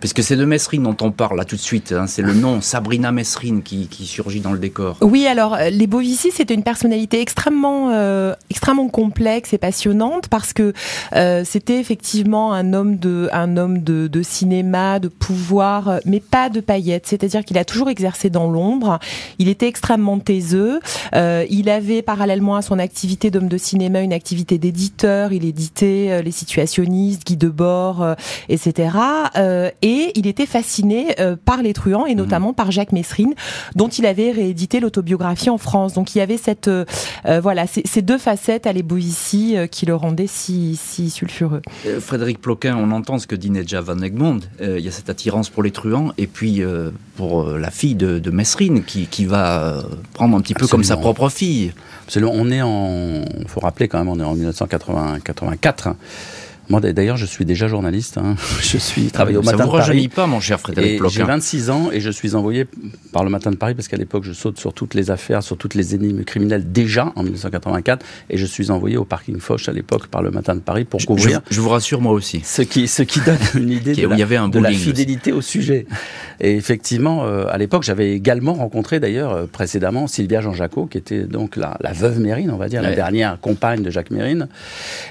Puisque 0.00 0.22
c'est 0.22 0.36
de 0.36 0.44
Mesrine 0.44 0.84
dont 0.84 0.96
on 1.00 1.10
parle 1.10 1.36
là 1.36 1.44
tout 1.44 1.56
de 1.56 1.60
suite, 1.60 1.92
hein. 1.92 2.06
c'est 2.06 2.22
le 2.22 2.32
nom 2.32 2.60
Sabrina 2.60 3.10
Mesrine 3.10 3.62
qui, 3.62 3.88
surgit 4.06 4.40
dans 4.40 4.52
le 4.52 4.58
décor. 4.58 4.96
Oui, 5.00 5.26
alors 5.26 5.54
euh, 5.54 5.70
les 5.70 5.86
Bovici, 5.86 6.30
c'était 6.30 6.54
une 6.54 6.62
personnalité 6.62 7.20
extrêmement, 7.20 7.90
euh, 7.90 8.34
extrêmement 8.48 8.88
complexe 8.88 9.52
et 9.52 9.58
passionnante 9.58 10.28
parce 10.28 10.52
que 10.52 10.72
euh, 11.14 11.42
c'était 11.44 11.80
effectivement 11.80 12.52
un 12.52 12.72
homme 12.72 12.96
de, 12.96 13.28
un 13.32 13.56
homme 13.56 13.82
de, 13.82 14.22
cinéma, 14.22 15.00
de 15.00 15.08
pouvoir, 15.08 15.98
mais 16.04 16.20
pas 16.20 16.48
de 16.48 16.60
paillettes. 16.60 17.06
C'est-à-dire 17.06 17.44
qu'il 17.44 17.58
a 17.58 17.64
toujours 17.64 17.88
exercé 17.88 18.30
dans 18.30 18.50
l'ombre. 18.50 18.98
Il 19.38 19.48
était 19.48 19.66
extrêmement 19.66 20.18
taiseux. 20.18 20.80
il 21.14 21.70
avait 21.70 22.02
parallèlement 22.02 22.56
à 22.56 22.62
son 22.62 22.78
activité 22.78 23.30
d'homme 23.30 23.48
de 23.48 23.58
cinéma 23.58 24.00
une 24.00 24.12
activité 24.12 24.58
d'éditeur. 24.58 25.32
Il 25.32 25.44
éditait 25.44 26.22
les 26.22 26.30
situationnistes, 26.30 27.26
Guy 27.26 27.36
Debord, 27.36 28.14
etc. 28.48 28.90
et 29.82 29.87
et 29.88 30.12
il 30.16 30.26
était 30.26 30.44
fasciné 30.44 31.18
euh, 31.18 31.34
par 31.42 31.62
les 31.62 31.72
truands 31.72 32.04
et 32.04 32.14
notamment 32.14 32.52
par 32.52 32.70
Jacques 32.70 32.92
Messrine, 32.92 33.32
dont 33.74 33.88
il 33.88 34.04
avait 34.04 34.32
réédité 34.32 34.80
l'autobiographie 34.80 35.48
en 35.48 35.56
France. 35.56 35.94
Donc 35.94 36.14
il 36.14 36.18
y 36.18 36.20
avait 36.20 36.36
cette 36.36 36.68
euh, 36.68 36.84
euh, 37.24 37.40
voilà 37.40 37.66
ces, 37.66 38.02
deux 38.02 38.18
facettes 38.18 38.66
à 38.66 38.72
ici 38.72 39.56
qui 39.70 39.86
le 39.86 39.94
rendaient 39.94 40.28
si, 40.28 40.76
si 40.76 41.10
sulfureux. 41.10 41.62
Frédéric 42.00 42.40
Ploquin, 42.40 42.76
on 42.76 42.90
entend 42.92 43.18
ce 43.18 43.26
que 43.26 43.34
dit 43.34 43.50
Nedja 43.50 43.80
Van 43.80 44.00
Egmond. 44.00 44.40
il 44.60 44.80
y 44.80 44.88
a 44.88 44.90
cette 44.90 45.10
attirance 45.10 45.50
pour 45.50 45.62
les 45.62 45.72
truands 45.72 46.12
et 46.16 46.26
puis 46.26 46.62
pour 47.16 47.50
la 47.50 47.70
fille 47.70 47.96
de, 47.96 48.18
de 48.18 48.30
Messrine 48.30 48.84
qui, 48.84 49.06
qui, 49.06 49.24
va 49.24 49.82
prendre 50.14 50.36
un 50.36 50.40
petit 50.40 50.54
peu 50.54 50.66
comme 50.66 50.84
sa 50.84 50.96
propre 50.96 51.28
fille. 51.28 51.72
Absolument. 52.04 52.32
On 52.34 52.50
est 52.50 52.62
en, 52.62 53.24
faut 53.46 53.60
rappeler 53.60 53.88
quand 53.88 53.98
même, 53.98 54.08
on 54.08 54.20
est 54.20 54.24
en 54.24 54.34
1984. 54.34 55.94
Moi, 56.68 56.80
d'ailleurs, 56.80 57.16
je 57.16 57.24
suis 57.24 57.44
déjà 57.44 57.66
journaliste. 57.66 58.18
Hein. 58.18 58.36
Je 58.60 58.76
suis 58.76 59.06
travaillé 59.06 59.38
au 59.38 59.42
Matin 59.42 59.64
de 59.64 59.70
Paris. 59.70 60.02
Ça 60.02 60.14
pas, 60.14 60.26
mon 60.26 60.40
cher 60.40 60.60
Frédéric 60.60 61.00
J'ai 61.08 61.22
26 61.22 61.70
ans 61.70 61.90
et 61.92 62.00
je 62.00 62.10
suis 62.10 62.34
envoyé 62.34 62.66
par 63.12 63.24
le 63.24 63.30
Matin 63.30 63.50
de 63.50 63.56
Paris 63.56 63.74
parce 63.74 63.88
qu'à 63.88 63.96
l'époque, 63.96 64.24
je 64.24 64.32
saute 64.32 64.58
sur 64.58 64.74
toutes 64.74 64.94
les 64.94 65.10
affaires, 65.10 65.42
sur 65.42 65.56
toutes 65.56 65.74
les 65.74 65.94
énigmes 65.94 66.24
criminelles 66.24 66.70
déjà 66.70 67.12
en 67.16 67.22
1984 67.22 68.04
et 68.28 68.36
je 68.36 68.44
suis 68.44 68.70
envoyé 68.70 68.96
au 68.96 69.04
parking 69.04 69.38
Foch 69.38 69.68
à 69.68 69.72
l'époque 69.72 70.08
par 70.08 70.22
le 70.22 70.30
Matin 70.30 70.54
de 70.54 70.60
Paris 70.60 70.84
pour 70.84 71.04
couvrir. 71.04 71.40
Je, 71.50 71.60
vous 71.60 71.68
rassure, 71.68 72.00
moi 72.00 72.12
aussi. 72.12 72.42
Ce 72.44 72.62
qui, 72.62 72.88
ce 72.88 73.02
qui 73.02 73.20
donne 73.20 73.38
une 73.54 73.70
idée 73.70 73.94
de, 73.94 74.06
la, 74.06 74.16
y 74.16 74.22
avait 74.22 74.36
un 74.36 74.48
de 74.48 74.58
la 74.58 74.70
fidélité 74.70 75.32
au 75.32 75.40
sujet. 75.40 75.86
Et 76.40 76.54
effectivement, 76.54 77.24
euh, 77.24 77.46
à 77.48 77.58
l'époque, 77.58 77.82
j'avais 77.82 78.12
également 78.12 78.54
rencontré 78.54 79.00
d'ailleurs 79.00 79.32
euh, 79.32 79.46
précédemment 79.46 80.06
Sylvia 80.06 80.40
Jean-Jacot, 80.40 80.86
qui 80.86 80.98
était 80.98 81.22
donc 81.22 81.56
la, 81.56 81.76
la, 81.80 81.92
veuve 81.92 82.20
Mérine, 82.20 82.50
on 82.50 82.56
va 82.56 82.68
dire, 82.68 82.82
la 82.82 82.94
dernière 82.94 83.40
compagne 83.40 83.82
de 83.82 83.90
Jacques 83.90 84.10
Mérine. 84.10 84.48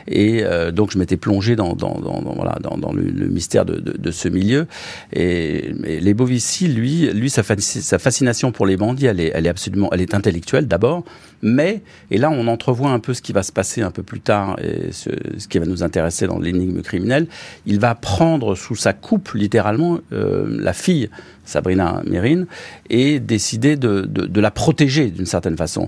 Et 0.07 0.43
euh, 0.43 0.71
donc, 0.71 0.91
je 0.91 0.97
m'étais 0.97 1.17
plongé 1.17 1.46
dans, 1.55 1.73
dans, 1.75 1.99
dans, 1.99 2.21
voilà, 2.35 2.57
dans, 2.61 2.77
dans 2.77 2.91
le, 2.93 3.27
mystère 3.27 3.65
de, 3.65 3.79
de, 3.79 4.11
ce 4.11 4.27
milieu. 4.27 4.67
Et, 5.13 5.73
les 5.83 6.13
Bovici, 6.13 6.67
lui, 6.67 7.09
lui 7.11 7.29
sa, 7.29 7.43
sa, 7.43 7.99
fascination 7.99 8.51
pour 8.51 8.65
les 8.65 8.77
bandits, 8.77 9.05
elle 9.05 9.19
est, 9.19 9.47
absolument, 9.47 9.89
elle 9.91 10.01
est 10.01 10.13
intellectuelle 10.13 10.67
d'abord, 10.67 11.03
mais, 11.41 11.81
et 12.11 12.17
là 12.17 12.29
on 12.29 12.47
entrevoit 12.47 12.89
un 12.89 12.99
peu 12.99 13.13
ce 13.13 13.21
qui 13.21 13.33
va 13.33 13.43
se 13.43 13.51
passer 13.51 13.81
un 13.81 13.91
peu 13.91 14.03
plus 14.03 14.19
tard, 14.19 14.57
et 14.59 14.91
ce, 14.91 15.09
qui 15.47 15.59
va 15.59 15.65
nous 15.65 15.83
intéresser 15.83 16.27
dans 16.27 16.39
l'énigme 16.39 16.81
criminelle, 16.81 17.27
il 17.65 17.79
va 17.79 17.95
prendre 17.95 18.55
sous 18.55 18.75
sa 18.75 18.93
coupe 18.93 19.31
littéralement 19.33 19.99
euh, 20.13 20.47
la 20.49 20.73
fille 20.73 21.09
Sabrina 21.47 22.01
Mérine, 22.05 22.45
et 22.89 23.19
décider 23.19 23.77
de, 23.77 24.01
de, 24.01 24.41
la 24.41 24.51
protéger 24.51 25.09
d'une 25.09 25.25
certaine 25.25 25.57
façon. 25.57 25.87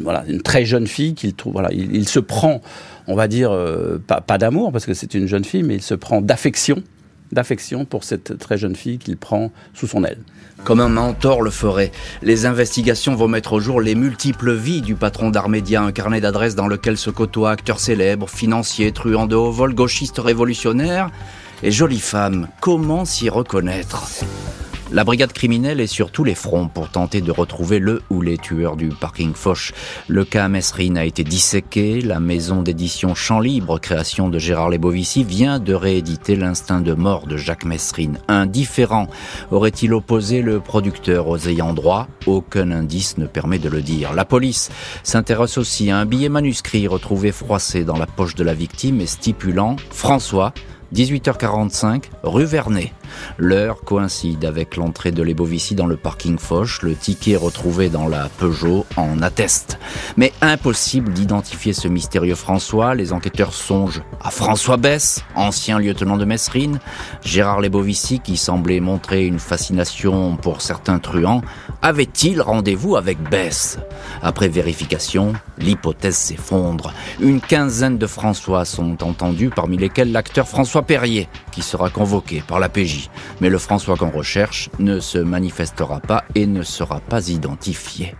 Voilà, 0.00 0.24
une 0.28 0.42
très 0.42 0.64
jeune 0.64 0.86
fille 0.86 1.14
qu'il 1.14 1.34
trouve. 1.34 1.52
Voilà, 1.52 1.70
il, 1.72 1.94
il, 1.94 2.08
se 2.08 2.18
prend 2.18 2.60
on 3.08 3.14
va 3.14 3.26
dire, 3.26 3.50
euh, 3.50 3.98
pas, 3.98 4.38
d'amour, 4.38 4.70
parce 4.70 4.86
que 4.86 4.94
c'est 4.94 5.14
une 5.14 5.26
jeune 5.26 5.44
fille, 5.44 5.62
mais 5.62 5.76
il 5.76 5.82
se 5.82 5.94
prend 5.94 6.20
d'affection, 6.20 6.82
d'affection 7.32 7.86
pour 7.86 8.04
cette 8.04 8.38
très 8.38 8.58
jeune 8.58 8.76
fille 8.76 8.98
qu'il 8.98 9.16
prend 9.16 9.50
sous 9.72 9.86
son 9.86 10.04
aile. 10.04 10.18
Comme 10.64 10.80
un 10.80 10.88
mentor 10.88 11.40
le 11.40 11.50
ferait, 11.50 11.90
les 12.22 12.44
investigations 12.44 13.14
vont 13.14 13.28
mettre 13.28 13.54
au 13.54 13.60
jour 13.60 13.80
les 13.80 13.94
multiples 13.94 14.52
vies 14.52 14.82
du 14.82 14.94
patron 14.94 15.30
d'Armédia, 15.30 15.82
un 15.82 15.92
carnet 15.92 16.20
d'adresses 16.20 16.54
dans 16.54 16.68
lequel 16.68 16.98
se 16.98 17.08
côtoient 17.08 17.52
acteurs 17.52 17.80
célèbres, 17.80 18.28
financiers, 18.28 18.92
truands 18.92 19.26
de 19.26 19.36
haut 19.36 19.52
vol, 19.52 19.74
gauchistes 19.74 20.18
révolutionnaires 20.18 21.10
et 21.62 21.70
jolies 21.70 22.00
femmes. 22.00 22.48
Comment 22.60 23.06
s'y 23.06 23.30
reconnaître? 23.30 24.06
La 24.90 25.04
brigade 25.04 25.32
criminelle 25.32 25.80
est 25.80 25.86
sur 25.86 26.10
tous 26.10 26.24
les 26.24 26.34
fronts 26.34 26.68
pour 26.68 26.88
tenter 26.88 27.20
de 27.20 27.30
retrouver 27.30 27.78
le 27.78 28.02
ou 28.08 28.22
les 28.22 28.38
tueurs 28.38 28.76
du 28.76 28.88
parking 28.88 29.34
Foch. 29.34 29.72
Le 30.08 30.24
cas 30.24 30.48
Mesrine 30.48 30.96
a 30.96 31.04
été 31.04 31.24
disséqué. 31.24 32.00
La 32.00 32.20
maison 32.20 32.62
d'édition 32.62 33.14
Champ 33.14 33.40
Libre, 33.40 33.78
création 33.78 34.30
de 34.30 34.38
Gérard 34.38 34.70
Lebovici, 34.70 35.24
vient 35.24 35.58
de 35.58 35.74
rééditer 35.74 36.36
l'instinct 36.36 36.80
de 36.80 36.94
mort 36.94 37.26
de 37.26 37.36
Jacques 37.36 37.66
Mesrine. 37.66 38.18
Indifférent 38.28 39.08
aurait-il 39.50 39.92
opposé 39.92 40.40
le 40.40 40.60
producteur 40.60 41.28
aux 41.28 41.38
ayants 41.48 41.74
droit? 41.74 42.08
Aucun 42.26 42.70
indice 42.70 43.18
ne 43.18 43.26
permet 43.26 43.58
de 43.58 43.68
le 43.68 43.82
dire. 43.82 44.14
La 44.14 44.24
police 44.24 44.70
s'intéresse 45.02 45.58
aussi 45.58 45.90
à 45.90 45.98
un 45.98 46.06
billet 46.06 46.30
manuscrit 46.30 46.86
retrouvé 46.86 47.30
froissé 47.30 47.84
dans 47.84 47.98
la 47.98 48.06
poche 48.06 48.34
de 48.34 48.44
la 48.44 48.54
victime 48.54 49.00
et 49.00 49.06
stipulant 49.06 49.76
François 49.90 50.54
18h45, 50.94 52.04
rue 52.22 52.44
Vernet. 52.44 52.92
L'heure 53.36 53.80
coïncide 53.82 54.44
avec 54.44 54.76
l'entrée 54.76 55.12
de 55.12 55.22
l'Ebovici 55.22 55.74
dans 55.74 55.86
le 55.86 55.96
parking 55.96 56.38
Foch. 56.38 56.82
Le 56.82 56.94
ticket 56.94 57.36
retrouvé 57.36 57.88
dans 57.88 58.08
la 58.08 58.28
Peugeot 58.28 58.86
en 58.96 59.22
atteste. 59.22 59.78
Mais 60.16 60.32
impossible 60.40 61.12
d'identifier 61.12 61.72
ce 61.72 61.88
mystérieux 61.88 62.34
François. 62.34 62.94
Les 62.94 63.12
enquêteurs 63.12 63.52
songent 63.52 64.02
à 64.22 64.30
François 64.30 64.76
Bess, 64.76 65.24
ancien 65.34 65.78
lieutenant 65.78 66.16
de 66.16 66.24
Messrine. 66.24 66.80
Gérard 67.22 67.60
Lebovici, 67.60 68.20
qui 68.20 68.36
semblait 68.36 68.80
montrer 68.80 69.26
une 69.26 69.38
fascination 69.38 70.36
pour 70.36 70.62
certains 70.62 70.98
truands, 70.98 71.42
avait-il 71.82 72.40
rendez-vous 72.40 72.96
avec 72.96 73.22
Bess? 73.30 73.78
Après 74.22 74.48
vérification, 74.48 75.32
l'hypothèse 75.58 76.16
s'effondre. 76.16 76.92
Une 77.20 77.40
quinzaine 77.40 77.98
de 77.98 78.06
François 78.06 78.64
sont 78.64 79.02
entendus, 79.02 79.50
parmi 79.54 79.76
lesquels 79.76 80.12
l'acteur 80.12 80.48
François 80.48 80.77
Perrier, 80.82 81.28
qui 81.52 81.62
sera 81.62 81.90
convoqué 81.90 82.42
par 82.46 82.60
la 82.60 82.68
PJ 82.68 83.08
mais 83.40 83.48
le 83.48 83.58
François 83.58 83.96
qu'on 83.96 84.10
recherche 84.10 84.70
ne 84.78 85.00
se 85.00 85.18
manifestera 85.18 86.00
pas 86.00 86.24
et 86.34 86.46
ne 86.46 86.62
sera 86.62 87.00
pas 87.00 87.28
identifié. 87.28 88.14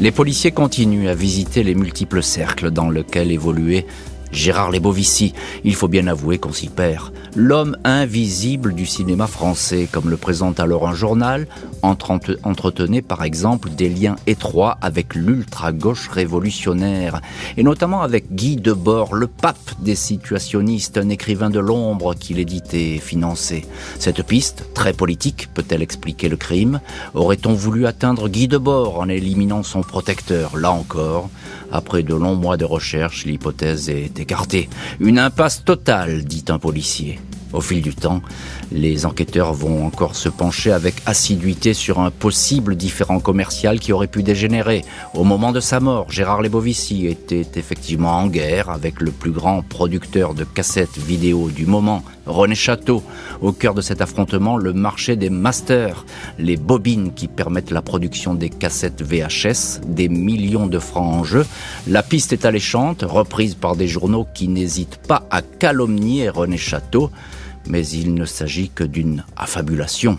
Les 0.00 0.10
policiers 0.10 0.52
continuent 0.52 1.08
à 1.08 1.14
visiter 1.14 1.62
les 1.62 1.74
multiples 1.74 2.22
cercles 2.22 2.70
dans 2.70 2.88
lesquels 2.88 3.30
évoluait 3.30 3.86
Gérard 4.32 4.70
Lebovici, 4.70 5.34
il 5.64 5.74
faut 5.74 5.88
bien 5.88 6.06
avouer 6.06 6.38
qu'on 6.38 6.52
s'y 6.52 6.68
perd. 6.68 7.12
L'homme 7.36 7.76
invisible 7.84 8.74
du 8.74 8.86
cinéma 8.86 9.28
français, 9.28 9.88
comme 9.90 10.10
le 10.10 10.16
présente 10.16 10.58
alors 10.58 10.88
un 10.88 10.94
journal, 10.94 11.46
entretenait 11.82 13.02
par 13.02 13.22
exemple 13.22 13.70
des 13.70 13.88
liens 13.88 14.16
étroits 14.26 14.78
avec 14.82 15.14
l'ultra-gauche 15.14 16.08
révolutionnaire, 16.08 17.20
et 17.56 17.62
notamment 17.62 18.02
avec 18.02 18.34
Guy 18.34 18.56
Debord, 18.56 19.14
le 19.14 19.28
pape 19.28 19.56
des 19.80 19.94
situationnistes, 19.94 20.98
un 20.98 21.08
écrivain 21.08 21.50
de 21.50 21.60
l'ombre 21.60 22.14
qu'il 22.14 22.40
éditait 22.40 22.96
et 22.96 22.98
finançait. 22.98 23.64
Cette 24.00 24.24
piste, 24.24 24.64
très 24.74 24.92
politique, 24.92 25.48
peut-elle 25.54 25.82
expliquer 25.82 26.28
le 26.28 26.36
crime? 26.36 26.80
Aurait-on 27.14 27.52
voulu 27.52 27.86
atteindre 27.86 28.28
Guy 28.28 28.48
Debord 28.48 28.98
en 28.98 29.08
éliminant 29.08 29.62
son 29.62 29.82
protecteur? 29.82 30.56
Là 30.56 30.72
encore, 30.72 31.30
après 31.70 32.02
de 32.02 32.14
longs 32.14 32.34
mois 32.34 32.56
de 32.56 32.64
recherche, 32.64 33.24
l'hypothèse 33.24 33.88
est 33.88 34.18
écartée. 34.18 34.68
Une 34.98 35.20
impasse 35.20 35.64
totale, 35.64 36.24
dit 36.24 36.44
un 36.48 36.58
policier. 36.58 37.19
Au 37.52 37.60
fil 37.60 37.82
du 37.82 37.94
temps, 37.94 38.22
les 38.70 39.06
enquêteurs 39.06 39.52
vont 39.52 39.84
encore 39.84 40.14
se 40.14 40.28
pencher 40.28 40.70
avec 40.70 40.94
assiduité 41.06 41.74
sur 41.74 41.98
un 41.98 42.10
possible 42.10 42.76
différent 42.76 43.18
commercial 43.18 43.80
qui 43.80 43.92
aurait 43.92 44.06
pu 44.06 44.22
dégénérer. 44.22 44.84
Au 45.14 45.24
moment 45.24 45.50
de 45.50 45.60
sa 45.60 45.80
mort, 45.80 46.10
Gérard 46.10 46.42
Lebovici 46.42 47.06
était 47.06 47.46
effectivement 47.56 48.18
en 48.18 48.28
guerre 48.28 48.70
avec 48.70 49.00
le 49.00 49.10
plus 49.10 49.32
grand 49.32 49.62
producteur 49.62 50.34
de 50.34 50.44
cassettes 50.44 50.98
vidéo 50.98 51.50
du 51.50 51.66
moment, 51.66 52.04
René 52.26 52.54
Château. 52.54 53.02
Au 53.40 53.52
cœur 53.52 53.74
de 53.74 53.80
cet 53.80 54.00
affrontement, 54.00 54.56
le 54.56 54.72
marché 54.72 55.16
des 55.16 55.30
masters, 55.30 56.04
les 56.38 56.56
bobines 56.56 57.12
qui 57.12 57.26
permettent 57.26 57.72
la 57.72 57.82
production 57.82 58.34
des 58.34 58.50
cassettes 58.50 59.02
VHS, 59.02 59.80
des 59.86 60.08
millions 60.08 60.66
de 60.66 60.78
francs 60.78 61.14
en 61.14 61.24
jeu. 61.24 61.44
La 61.88 62.02
piste 62.02 62.32
est 62.32 62.44
alléchante, 62.44 63.02
reprise 63.02 63.54
par 63.56 63.74
des 63.74 63.88
journaux 63.88 64.26
qui 64.34 64.46
n'hésitent 64.46 65.00
pas 65.08 65.26
à 65.30 65.42
calomnier 65.42 66.28
René 66.28 66.56
Château 66.56 67.10
mais 67.68 67.86
il 67.86 68.14
ne 68.14 68.24
s'agit 68.24 68.70
que 68.70 68.84
d'une 68.84 69.24
affabulation. 69.36 70.18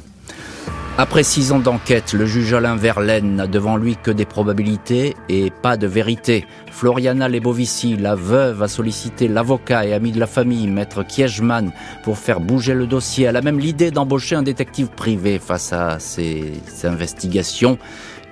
Après 0.98 1.24
six 1.24 1.52
ans 1.52 1.60
d'enquête, 1.60 2.14
le 2.14 2.26
juge 2.26 2.54
Alain 2.54 2.76
Verlaine 2.76 3.36
n'a 3.36 3.48
devant 3.48 3.78
lui 3.78 3.96
que 3.96 4.12
des 4.12 4.26
probabilités 4.26 5.16
et 5.30 5.50
pas 5.50 5.78
de 5.78 5.88
vérité. 5.88 6.46
Floriana 6.70 7.30
Lebovici, 7.30 7.96
la 7.96 8.14
veuve, 8.14 8.62
a 8.62 8.68
sollicité 8.68 9.28
l'avocat 9.28 9.86
et 9.86 9.94
ami 9.94 10.12
de 10.12 10.20
la 10.20 10.28
famille, 10.28 10.68
maître 10.68 11.04
Kiechman, 11.04 11.72
pour 12.04 12.18
faire 12.18 12.42
bouger 12.42 12.74
le 12.74 12.88
dossier. 12.88 13.26
Elle 13.26 13.38
a 13.38 13.42
même 13.42 13.58
l'idée 13.58 13.90
d'embaucher 13.90 14.36
un 14.36 14.44
détective 14.44 14.90
privé 14.90 15.40
face 15.40 15.72
à 15.72 15.98
ces 16.00 16.52
investigations 16.84 17.78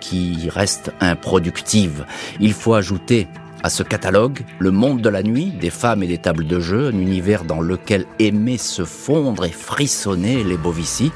qui 0.02 0.50
restent 0.50 0.92
improductives. 1.00 2.06
Il 2.40 2.54
faut 2.54 2.74
ajouter 2.74 3.28
à 3.64 3.70
ce 3.70 3.84
catalogue 3.84 4.42
le 4.60 4.72
monde 4.72 5.02
de 5.02 5.10
la 5.10 5.24
nuit, 5.24 5.52
des 5.52 5.70
femmes 5.70 6.04
et 6.04 6.08
des 6.08 6.18
tables 6.18 6.48
de 6.48 6.60
jeu, 6.60 6.88
un 6.88 6.98
univers 6.98 7.44
dans 7.44 7.62
lequel 7.62 8.06
aimaient 8.20 8.58
se 8.58 8.86
fondre 8.86 9.46
et 9.46 9.52
frissonner 9.52 10.44
les 10.44 10.58
Bovici. 10.58 11.12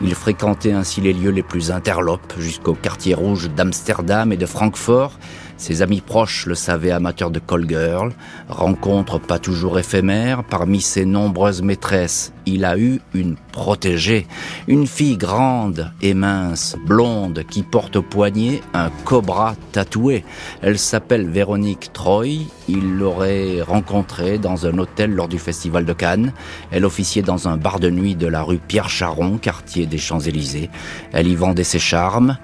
Il 0.00 0.14
fréquentait 0.14 0.72
ainsi 0.72 1.00
les 1.00 1.12
lieux 1.12 1.30
les 1.30 1.42
plus 1.42 1.70
interlopes 1.70 2.34
jusqu'au 2.38 2.74
quartier 2.74 3.14
rouge 3.14 3.50
d'Amsterdam 3.50 4.32
et 4.32 4.36
de 4.36 4.46
Francfort, 4.46 5.18
ses 5.58 5.82
amis 5.82 6.00
proches 6.00 6.46
le 6.46 6.54
savaient 6.54 6.92
amateur 6.92 7.32
de 7.32 7.40
call 7.40 7.68
girl, 7.68 8.12
rencontre 8.48 9.18
pas 9.18 9.40
toujours 9.40 9.76
éphémère, 9.80 10.44
parmi 10.44 10.80
ses 10.80 11.04
nombreuses 11.04 11.62
maîtresses, 11.62 12.32
il 12.46 12.64
a 12.64 12.78
eu 12.78 13.00
une 13.12 13.34
protégée, 13.52 14.26
une 14.68 14.86
fille 14.86 15.16
grande 15.16 15.90
et 16.00 16.14
mince, 16.14 16.76
blonde, 16.86 17.42
qui 17.50 17.64
porte 17.64 17.96
au 17.96 18.02
poignet 18.02 18.60
un 18.72 18.90
cobra 19.04 19.56
tatoué. 19.72 20.24
Elle 20.62 20.78
s'appelle 20.78 21.28
Véronique 21.28 21.92
Troy, 21.92 22.46
il 22.68 22.94
l'aurait 22.94 23.60
rencontrée 23.60 24.38
dans 24.38 24.64
un 24.64 24.78
hôtel 24.78 25.12
lors 25.12 25.28
du 25.28 25.40
festival 25.40 25.84
de 25.84 25.92
Cannes. 25.92 26.32
Elle 26.70 26.84
officiait 26.84 27.22
dans 27.22 27.48
un 27.48 27.56
bar 27.56 27.80
de 27.80 27.90
nuit 27.90 28.14
de 28.14 28.28
la 28.28 28.42
rue 28.42 28.58
Pierre 28.58 28.88
Charon, 28.88 29.38
quartier 29.38 29.86
des 29.88 29.98
Champs-Élysées. 29.98 30.70
Elle 31.12 31.28
y 31.28 31.34
vendait 31.34 31.64
ses 31.64 31.78
charmes. 31.78 32.38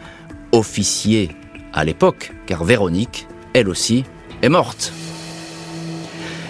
Officier 0.52 1.30
à 1.72 1.84
l'époque, 1.84 2.32
car 2.46 2.64
Véronique, 2.64 3.26
elle 3.52 3.68
aussi, 3.68 4.04
est 4.42 4.48
morte. 4.48 4.92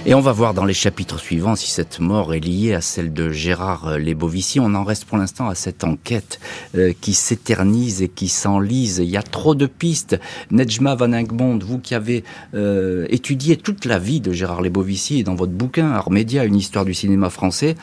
Et 0.06 0.12
on 0.14 0.20
va 0.20 0.32
voir 0.32 0.52
dans 0.52 0.66
les 0.66 0.75
chapitres 0.75 1.18
suivants 1.18 1.56
si 1.56 1.70
cette 1.70 1.99
mort 1.99 2.34
est 2.34 2.40
liée 2.40 2.75
à 2.75 2.82
celle 2.82 3.14
de 3.14 3.30
Gérard 3.30 3.99
Lebovici. 3.99 4.61
On 4.61 4.75
en 4.75 4.84
reste 4.84 5.06
pour 5.06 5.16
l'instant 5.16 5.49
à 5.49 5.54
cette 5.54 5.82
enquête 5.82 6.40
euh, 6.75 6.92
qui 7.00 7.14
s'éternise 7.14 8.02
et 8.02 8.08
qui 8.08 8.28
s'enlise. 8.28 8.99
Il 8.99 9.08
y 9.08 9.16
a 9.16 9.23
trop 9.23 9.54
de 9.54 9.64
pistes. 9.64 10.20
Nejma 10.50 10.94
Van 10.94 11.11
Egmond, 11.12 11.58
vous 11.61 11.78
qui 11.78 11.94
avez 11.94 12.23
euh, 12.52 13.06
étudié 13.08 13.56
toute 13.56 13.87
la 13.87 13.99
vie 13.99 14.20
de 14.20 14.30
Gérard 14.30 14.61
Lebovici 14.61 15.25
dans 15.25 15.37
votre 15.37 15.52
bouquin 15.52 15.92
Armédia, 15.92 16.44
une 16.44 16.56
histoire 16.56 16.84
du 16.84 16.92
cinéma 16.92 17.30
français, 17.30 17.75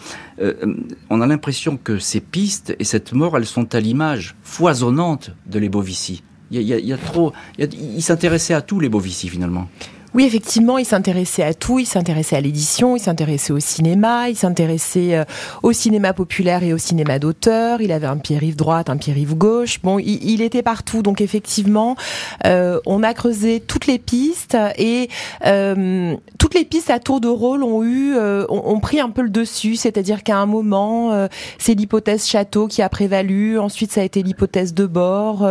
euh, 0.44 0.54
on 1.10 1.22
a 1.22 1.26
l'impression 1.26 1.76
que 1.76 1.98
ces 1.98 2.20
pistes 2.20 2.76
et 2.78 2.84
cette 2.84 3.14
mort, 3.14 3.36
elles 3.36 3.48
sont 3.48 3.74
à 3.74 3.80
l'image 3.80 4.36
foisonnante 4.44 5.32
de 5.48 5.58
Lebovici. 5.58 6.22
Il 6.52 6.62
y 6.62 6.94
a, 6.94 6.98
trop. 6.98 7.32
Il, 7.58 8.04
s'intéressait 8.04 8.54
à 8.54 8.62
tous 8.62 8.80
les 8.80 8.90
Bovici 8.90 9.30
finalement. 9.30 9.70
Oui, 10.14 10.26
effectivement, 10.26 10.78
il 10.78 10.86
s'intéressait 10.86 11.44
à 11.44 11.54
tout. 11.54 11.80
Il 11.80 11.86
s'intéressait 11.86 12.36
à 12.36 12.42
l'édition, 12.42 12.98
il 12.98 13.00
s'intéressait 13.00 13.54
au 13.54 13.62
cinéma, 13.62 14.28
il 14.28 14.36
s'intéressait 14.36 15.16
euh, 15.16 15.24
au 15.64 15.72
cinéma 15.72 16.12
populaire 16.12 16.64
et 16.64 16.74
au 16.74 16.78
cinéma 16.78 17.18
d'auteur. 17.18 17.80
Il 17.80 17.94
avait 17.94 18.08
un 18.08 18.18
pied 18.18 18.38
rive 18.38 18.58
droite, 18.58 18.90
un 18.90 18.98
pied 18.98 19.14
rive 19.14 19.36
gauche. 19.36 19.80
Bon, 19.82 20.00
il, 20.00 20.42
était 20.42 20.64
partout. 20.64 21.02
Donc 21.02 21.22
effectivement, 21.22 21.96
euh, 22.46 22.80
on 22.86 23.04
a 23.04 23.14
creusé 23.14 23.62
toutes 23.62 23.88
les 23.88 24.00
pistes 24.00 24.58
et 24.78 25.10
euh, 25.46 26.16
toutes 26.38 26.56
les 26.56 26.66
pistes 26.66 26.90
à 26.90 27.00
tour 27.00 27.22
de 27.22 27.30
rôle 27.30 27.64
ont 27.64 27.82
eu, 27.82 28.18
ont, 28.50 28.80
pris 28.82 29.00
un 29.00 29.10
peu 29.10 29.22
le 29.22 29.30
dessus. 29.30 29.78
C'est-à-dire 29.78 30.24
qu'à 30.24 30.38
un 30.38 30.46
moment, 30.46 31.28
c'est 31.58 31.74
l'hypothèse 31.74 32.28
château 32.28 32.68
qui 32.68 32.82
a 32.82 32.90
prévalu. 32.90 33.60
Ensuite, 33.60 33.92
ça 33.92 34.02
a 34.02 34.04
été 34.04 34.24
l'hypothèse 34.24 34.74
de 34.74 34.86
bord. 34.86 35.48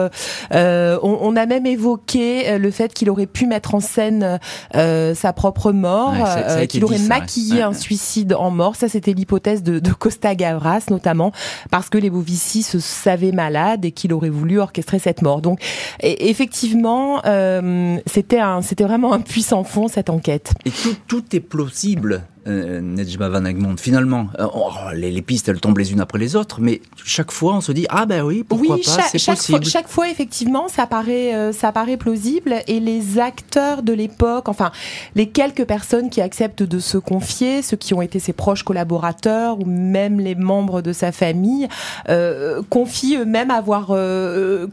On, 0.50 0.98
on, 1.02 1.36
a 1.36 1.46
même 1.46 1.66
évoqué 1.66 2.58
le 2.58 2.70
fait 2.70 2.92
qu'il 2.92 3.08
aurait 3.08 3.26
pu 3.26 3.46
mettre 3.46 3.74
en 3.74 3.80
scène 3.80 4.40
euh, 4.75 5.14
sa 5.14 5.33
propre 5.33 5.73
mort, 5.73 6.14
euh, 6.26 6.66
qu'il 6.66 6.85
aurait 6.85 6.99
maquillé 6.99 7.62
un 7.62 7.73
suicide 7.73 8.35
en 8.35 8.50
mort. 8.50 8.76
Ça, 8.76 8.88
c'était 8.88 9.12
l'hypothèse 9.12 9.62
de, 9.62 9.78
de, 9.78 9.92
Costa 9.92 10.35
Gavras, 10.35 10.85
notamment 10.90 11.33
parce 11.71 11.88
que 11.88 11.99
les 11.99 12.11
Bovici 12.11 12.62
se 12.62 12.78
savaient 12.78 13.33
malades 13.33 13.85
et 13.85 13.92
qu'il 13.92 14.12
aurait 14.12 14.30
voulu 14.30 14.61
orchestrer 14.61 14.99
cette 14.99 15.23
mort. 15.23 15.40
Donc, 15.40 15.61
effectivement, 16.00 17.23
euh, 17.26 17.99
c'était 18.07 18.40
un, 18.40 18.62
c'était 18.62 18.85
vraiment 18.85 19.12
un 19.12 19.21
puissant 19.21 19.64
fond 19.64 19.88
cette 19.88 20.11
enquête. 20.11 20.52
Et 20.64 20.71
tout, 20.71 20.97
tout 21.07 21.25
est 21.33 21.40
plausible 21.40 22.23
euh, 22.47 22.80
Nejma 22.80 23.28
Van 23.28 23.44
Egmond. 23.44 23.76
Finalement, 23.76 24.28
euh, 24.38 24.47
oh, 24.54 24.70
les, 24.94 25.20
pistes, 25.20 25.49
elles 25.49 25.61
tombent 25.61 25.78
les 25.78 25.92
unes 25.92 26.00
après 26.00 26.18
les 26.18 26.37
autres, 26.37 26.61
mais 26.61 26.80
chaque 27.04 27.32
fois, 27.32 27.54
on 27.54 27.61
se 27.61 27.73
dit 27.73 27.87
ah 27.90 28.06
ben 28.06 28.23
oui, 28.23 28.44
pourquoi 28.49 28.76
pas, 28.76 29.02
c'est 29.02 29.25
possible. 29.25 29.64
chaque 29.64 29.88
fois, 29.88 30.09
effectivement, 30.09 30.68
ça 30.68 30.87
paraît, 30.87 31.35
euh, 31.35 31.52
ça 31.52 31.70
paraît 31.70 31.99
plausible, 31.99 32.54
et 32.66 32.80
les 32.80 33.18
acteurs 33.18 33.82
de 33.82 33.92
l'époque, 33.92 34.49
enfin, 34.49 34.73
les 35.14 35.28
quelques 35.28 35.64
personnes 35.64 36.09
qui 36.09 36.23
acceptent 36.23 36.62
de 36.62 36.78
se 36.78 36.97
confier, 36.97 37.61
ceux 37.61 37.76
qui 37.76 37.92
ont 37.92 38.00
été 38.00 38.18
ses 38.18 38.32
proches 38.32 38.62
collaborateurs 38.62 39.61
ou 39.61 39.66
même 39.66 40.18
les 40.18 40.35
membres 40.35 40.80
de 40.80 40.92
sa 40.92 41.12
famille, 41.12 41.68
confient 42.70 43.16
eux-mêmes 43.16 43.50
avoir 43.50 43.88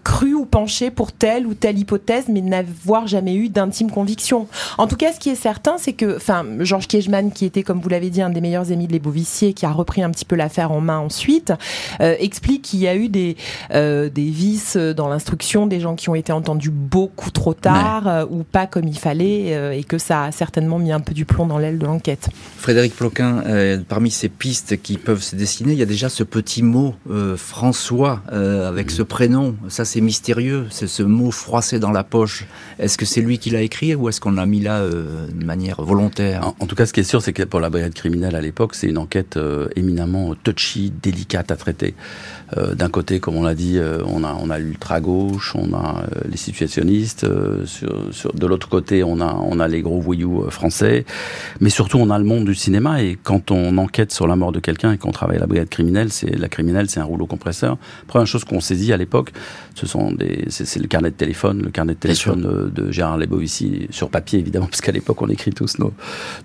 cru 0.04 0.34
ou 0.34 0.46
penché 0.46 0.90
pour 0.90 1.12
telle 1.12 1.46
ou 1.46 1.54
telle 1.54 1.78
hypothèse, 1.78 2.26
mais 2.30 2.42
n'avoir 2.42 3.08
jamais 3.08 3.36
eu 3.36 3.50
d'intime 3.50 3.92
conviction. 3.92 4.48
En 4.78 4.88
tout 4.88 4.96
cas, 4.96 5.12
ce 5.12 5.20
qui 5.20 5.30
est 5.30 5.36
certain, 5.36 5.78
c'est 5.78 5.94
que, 5.94 6.16
enfin, 6.16 6.46
Georges 6.60 6.88
Kiechman, 6.88 7.32
qui 7.32 7.46
était 7.46 7.57
comme 7.64 7.82
vous 7.82 7.90
l'avez 7.90 8.10
dit, 8.10 8.22
un 8.22 8.30
des 8.30 8.42
meilleurs 8.42 8.72
amis 8.72 8.88
de 8.88 8.94
Les 8.94 9.00
Beauvissier, 9.00 9.54
qui 9.54 9.66
a 9.66 9.72
repris 9.72 10.04
un 10.04 10.10
petit 10.10 10.26
peu 10.26 10.36
l'affaire 10.36 10.72
en 10.72 10.82
main 10.82 11.00
ensuite, 11.00 11.54
euh, 12.02 12.16
explique 12.20 12.64
qu'il 12.64 12.80
y 12.80 12.88
a 12.88 12.96
eu 12.96 13.10
des, 13.10 13.38
euh, 13.74 14.10
des 14.10 14.30
vices 14.30 14.78
dans 14.78 15.08
l'instruction, 15.08 15.68
des 15.68 15.80
gens 15.80 15.96
qui 15.96 16.10
ont 16.10 16.16
été 16.16 16.32
entendus 16.32 16.72
beaucoup 16.72 17.32
trop 17.32 17.54
tard 17.54 18.08
euh, 18.08 18.26
ou 18.30 18.44
pas 18.44 18.68
comme 18.68 18.88
il 18.88 18.98
fallait, 18.98 19.78
et 19.78 19.84
que 19.84 19.98
ça 19.98 20.26
a 20.26 20.32
certainement 20.32 20.80
mis 20.80 20.92
un 20.92 21.00
peu 21.00 21.14
du 21.14 21.26
plomb 21.26 21.46
dans 21.46 21.58
l'aile 21.58 21.80
de 21.80 21.86
l'enquête. 21.86 22.30
Frédéric 22.58 22.96
Ploquin, 22.96 23.44
parmi 23.88 24.12
ces 24.12 24.30
pistes 24.30 24.82
qui 24.82 24.98
peuvent 24.98 25.22
se 25.22 25.36
dessiner, 25.36 25.74
il 25.74 25.80
y 25.80 25.84
a 25.84 25.86
déjà 25.86 26.10
ce 26.10 26.24
petit 26.24 26.64
mot 26.64 26.96
François 27.36 28.22
avec 28.32 28.92
ce 28.92 29.02
prénom. 29.02 29.56
Ça, 29.70 29.86
c'est 29.86 30.02
mystérieux, 30.02 30.68
c'est 30.70 30.88
ce 30.88 31.04
mot 31.04 31.32
froissé 31.32 31.80
dans 31.80 31.92
la 31.92 32.04
poche. 32.04 32.46
Est-ce 32.80 32.98
que 32.98 33.06
c'est 33.06 33.22
lui 33.22 33.40
qui 33.40 33.50
l'a 33.50 33.62
écrit 33.62 33.96
ou 33.96 34.10
est-ce 34.10 34.20
qu'on 34.22 34.32
l'a 34.32 34.46
mis 34.46 34.62
là 34.62 34.88
de 34.88 35.46
manière 35.46 35.82
volontaire? 35.82 36.54
En, 36.60 36.66
tout 36.66 36.76
cas, 36.76 36.86
ce 36.86 36.94
qui 36.94 37.00
est 37.00 37.04
sûr, 37.04 37.22
c'est 37.22 37.34
que 37.34 37.44
pour 37.50 37.60
la 37.60 37.70
brigade 37.70 37.94
criminelle 37.94 38.36
à 38.36 38.42
l'époque, 38.42 38.76
c'est 38.76 38.88
une 38.88 38.98
enquête 38.98 39.38
euh, 39.38 39.68
éminemment 39.76 40.36
touchy, 40.44 40.92
délicate 41.02 41.52
à 41.52 41.56
traiter. 41.56 41.96
Euh, 42.56 42.76
d'un 42.76 42.90
côté, 42.90 43.20
comme 43.20 43.36
on 43.36 43.44
l'a 43.44 43.56
dit, 43.56 43.78
euh, 43.78 44.02
on 44.06 44.24
a 44.24 44.38
on 44.40 44.50
a 44.50 44.60
l'ultra 44.60 45.02
gauche, 45.02 45.54
on 45.56 45.74
a 45.74 46.04
les 46.30 46.38
situationnistes. 46.38 47.26
De 47.26 48.48
l'autre 48.48 48.70
côté, 48.70 49.04
on 49.04 49.20
a 49.20 49.34
on 49.34 49.60
a 49.60 49.68
les 49.68 49.82
gros 49.82 50.00
voyous 50.00 50.50
français, 50.50 51.06
mais 51.60 51.70
surtout 51.70 51.98
on 51.98 52.10
a 52.10 52.18
le 52.18 52.26
monde 52.26 52.46
du 52.46 52.56
cinéma. 52.56 53.02
Et 53.02 53.18
quand 53.22 53.52
on 53.52 53.78
enquête 53.78 54.12
sur 54.12 54.28
la 54.28 54.36
mort 54.36 54.52
de 54.52 54.60
quelqu'un 54.60 54.92
et 54.94 54.98
qu'on 54.98 55.12
travaille 55.12 55.38
à 55.38 55.42
la 55.42 55.48
brigade 55.48 55.70
criminelle, 55.70 56.12
c'est 56.12 56.38
la 56.38 56.50
criminelle, 56.50 56.90
c'est 56.90 57.00
un 57.00 57.06
rouleau 57.06 57.26
compresseur. 57.26 57.78
Première 58.08 58.28
chose 58.28 58.44
qu'on 58.44 58.62
saisit 58.62 58.94
à 58.94 58.98
l'époque, 58.98 59.32
ce 59.78 59.86
sont 59.86 60.12
des 60.12 60.46
c'est 60.50 60.80
le 60.80 60.88
carnet 60.88 61.12
de 61.12 61.16
téléphone, 61.16 61.62
le 61.62 61.70
carnet 61.70 61.94
de 61.94 62.00
téléphone 62.00 62.72
de, 62.74 62.92
Gérard 62.92 63.18
Lebovici 63.18 63.88
sur 63.92 64.10
papier 64.10 64.40
évidemment, 64.40 64.66
parce 64.72 64.82
qu'à 64.82 64.92
l'époque 64.92 65.22
on 65.22 65.30
écrit 65.30 65.52
tous 65.52 65.78
nos 65.78 65.94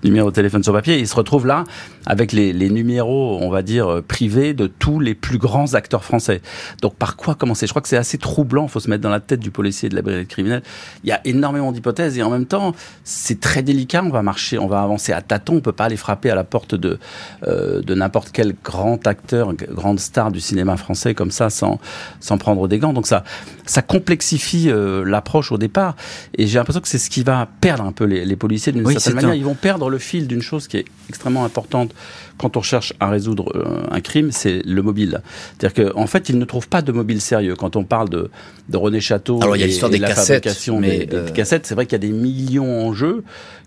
numéros 0.05 0.29
de 0.31 0.35
téléphone 0.35 0.63
sur 0.63 0.75
papier. 0.75 0.97
Et 0.97 1.01
il 1.01 1.09
se 1.09 1.17
retrouve 1.17 1.47
là 1.47 1.65
avec 2.05 2.33
les, 2.33 2.53
les 2.53 2.69
numéros, 2.69 3.39
on 3.41 3.49
va 3.49 3.63
dire 3.63 4.03
privés 4.07 4.53
de 4.53 4.67
tous 4.67 5.01
les 5.01 5.15
plus 5.15 5.39
grands 5.39 5.73
acteurs 5.73 6.05
français. 6.05 6.43
Donc 6.83 6.95
par 6.97 7.17
quoi 7.17 7.35
commencer? 7.35 7.67
Je 7.67 7.73
crois 7.73 7.81
que 7.81 7.89
c'est 7.89 7.97
assez 7.97 8.19
troublant, 8.19 8.65
il 8.65 8.69
faut 8.69 8.81
se 8.81 8.91
mettre 8.91 9.03
dans 9.03 9.09
la 9.09 9.21
tête 9.21 9.41
du 9.41 9.51
policier 9.51 9.89
de 9.89 9.95
la 9.95 10.03
brigade 10.03 10.27
criminelle. 10.27 10.63
Il 11.03 11.09
y 11.09 11.13
a 11.13 11.21
énormément 11.25 11.73
d'hypothèses 11.73 12.19
et 12.19 12.23
en 12.23 12.31
même 12.31 12.47
temps, 12.47 12.75
c'est 13.03 13.41
très 13.41 13.63
délicat, 13.63 14.03
on 14.05 14.11
va 14.11 14.23
marcher, 14.23 14.59
on 14.59 14.67
va 14.67 14.83
avancer 14.83 15.13
à 15.13 15.23
tâtons, 15.23 15.57
on 15.57 15.61
peut 15.61 15.73
pas 15.73 15.85
aller 15.85 15.97
frapper 15.97 16.31
à 16.31 16.35
la 16.35 16.45
porte 16.45 16.75
de 16.75 16.99
euh, 17.47 17.81
de 17.81 17.95
n'importe 17.95 18.31
quel 18.33 18.55
grand 18.63 19.07
acteur, 19.07 19.55
grande 19.55 20.01
star 20.01 20.31
du 20.31 20.41
cinéma 20.41 20.77
français 20.77 21.15
comme 21.15 21.31
ça 21.31 21.49
sans 21.49 21.81
sans 22.21 22.37
prendre 22.37 22.69
des 22.69 22.79
gants. 22.79 22.93
Donc 22.93 23.07
ça 23.07 23.22
ça 23.67 23.83
complexifie 23.83 24.69
euh, 24.69 25.05
l'approche 25.05 25.53
au 25.53 25.59
départ. 25.59 25.97
Et 26.37 26.47
j'ai 26.47 26.59
l'impression 26.59 26.81
que 26.81 26.89
c'est 26.89 26.99
ce 26.99 27.11
qui 27.11 27.23
va 27.23 27.49
perdre 27.61 27.85
un 27.85 27.93
peu 27.93 28.05
les, 28.05 28.25
les 28.25 28.37
policiers 28.37 28.73
d'une 28.73 28.87
certaine 28.91 29.15
manière, 29.15 29.35
ils 29.35 29.45
vont 29.45 29.55
perdre 29.55 29.91
le 29.91 29.99
fil 29.99 30.27
d'une 30.27 30.43
chose 30.43 30.69
qui 30.69 30.79
est 30.79 30.85
extrêmement 31.09 31.45
importante 31.45 31.95
quand 32.43 32.57
on 32.57 32.63
cherche 32.63 32.93
à 32.99 33.09
résoudre 33.09 33.53
euh, 33.55 33.87
un 33.89 34.01
crime, 34.01 34.33
c'est 34.33 34.63
le 34.67 34.83
mobile. 34.83 35.23
C'est-à-dire 35.57 35.93
qu'en 35.93 36.09
fait, 36.09 36.29
ils 36.29 36.39
ne 36.39 36.45
trouvent 36.45 36.69
pas 36.69 36.83
de 36.83 36.91
mobile 36.91 37.21
sérieux. 37.21 37.55
Quand 37.55 37.77
on 37.77 37.85
parle 37.85 38.09
de, 38.09 38.31
de 38.69 38.77
René 38.77 39.01
Château 39.01 39.39
Alors, 39.41 39.57
il 39.57 39.61
y 39.61 39.63
a 39.63 39.67
l'histoire 39.67 39.93
des 39.93 39.99
la 39.99 40.09
cassettes, 40.09 40.45
fabrication 40.45 40.81
mais 40.81 41.07
des, 41.07 41.17
euh, 41.17 41.29
cassettes, 41.29 41.67
c'est 41.67 41.77
vrai 41.77 41.87
qu'il 41.87 41.93
y 41.93 42.05
a 42.05 42.07
des 42.07 42.13
millions 42.13 42.89
en 42.89 42.93
jeu 42.93 43.23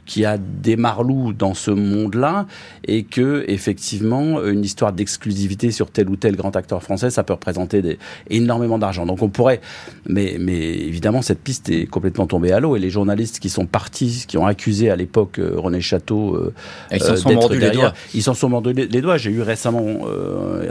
qui 0.05 0.23
a 0.23 0.38
des 0.38 0.75
marlous 0.75 1.33
dans 1.33 1.53
ce 1.53 1.71
monde-là 1.71 2.45
et 2.88 3.03
que 3.03 3.43
effectivement 3.47 4.43
une 4.43 4.63
histoire 4.63 4.93
d'exclusivité 4.93 5.71
sur 5.71 5.89
tel 5.89 6.09
ou 6.09 6.15
tel 6.15 6.35
grand 6.35 6.55
acteur 6.55 6.83
français 6.83 7.09
ça 7.09 7.23
peut 7.23 7.33
représenter 7.33 7.81
des, 7.81 7.97
énormément 8.29 8.77
d'argent 8.77 9.05
donc 9.05 9.21
on 9.21 9.29
pourrait 9.29 9.61
mais 10.07 10.38
mais 10.39 10.59
évidemment 10.59 11.21
cette 11.21 11.39
piste 11.39 11.69
est 11.69 11.88
complètement 11.88 12.27
tombée 12.27 12.51
à 12.51 12.59
l'eau 12.59 12.75
et 12.75 12.79
les 12.79 12.89
journalistes 12.89 13.39
qui 13.39 13.49
sont 13.49 13.65
partis 13.65 14.25
qui 14.27 14.38
ont 14.38 14.45
accusé 14.45 14.89
à 14.89 14.95
l'époque 14.95 15.39
euh, 15.39 15.53
René 15.55 15.81
Château 15.81 16.51
ils 16.91 17.01
s'en 17.01 17.15
sont 17.15 17.33
mordus 17.33 17.59
les 17.59 17.71
doigts 17.71 17.93
ils 18.13 18.23
s'en 18.23 18.33
sont 18.33 18.49
les 18.71 19.01
doigts. 19.01 19.17
J'ai 19.17 19.32
eu 19.32 19.41
récemment 19.41 19.84
euh, 20.06 20.65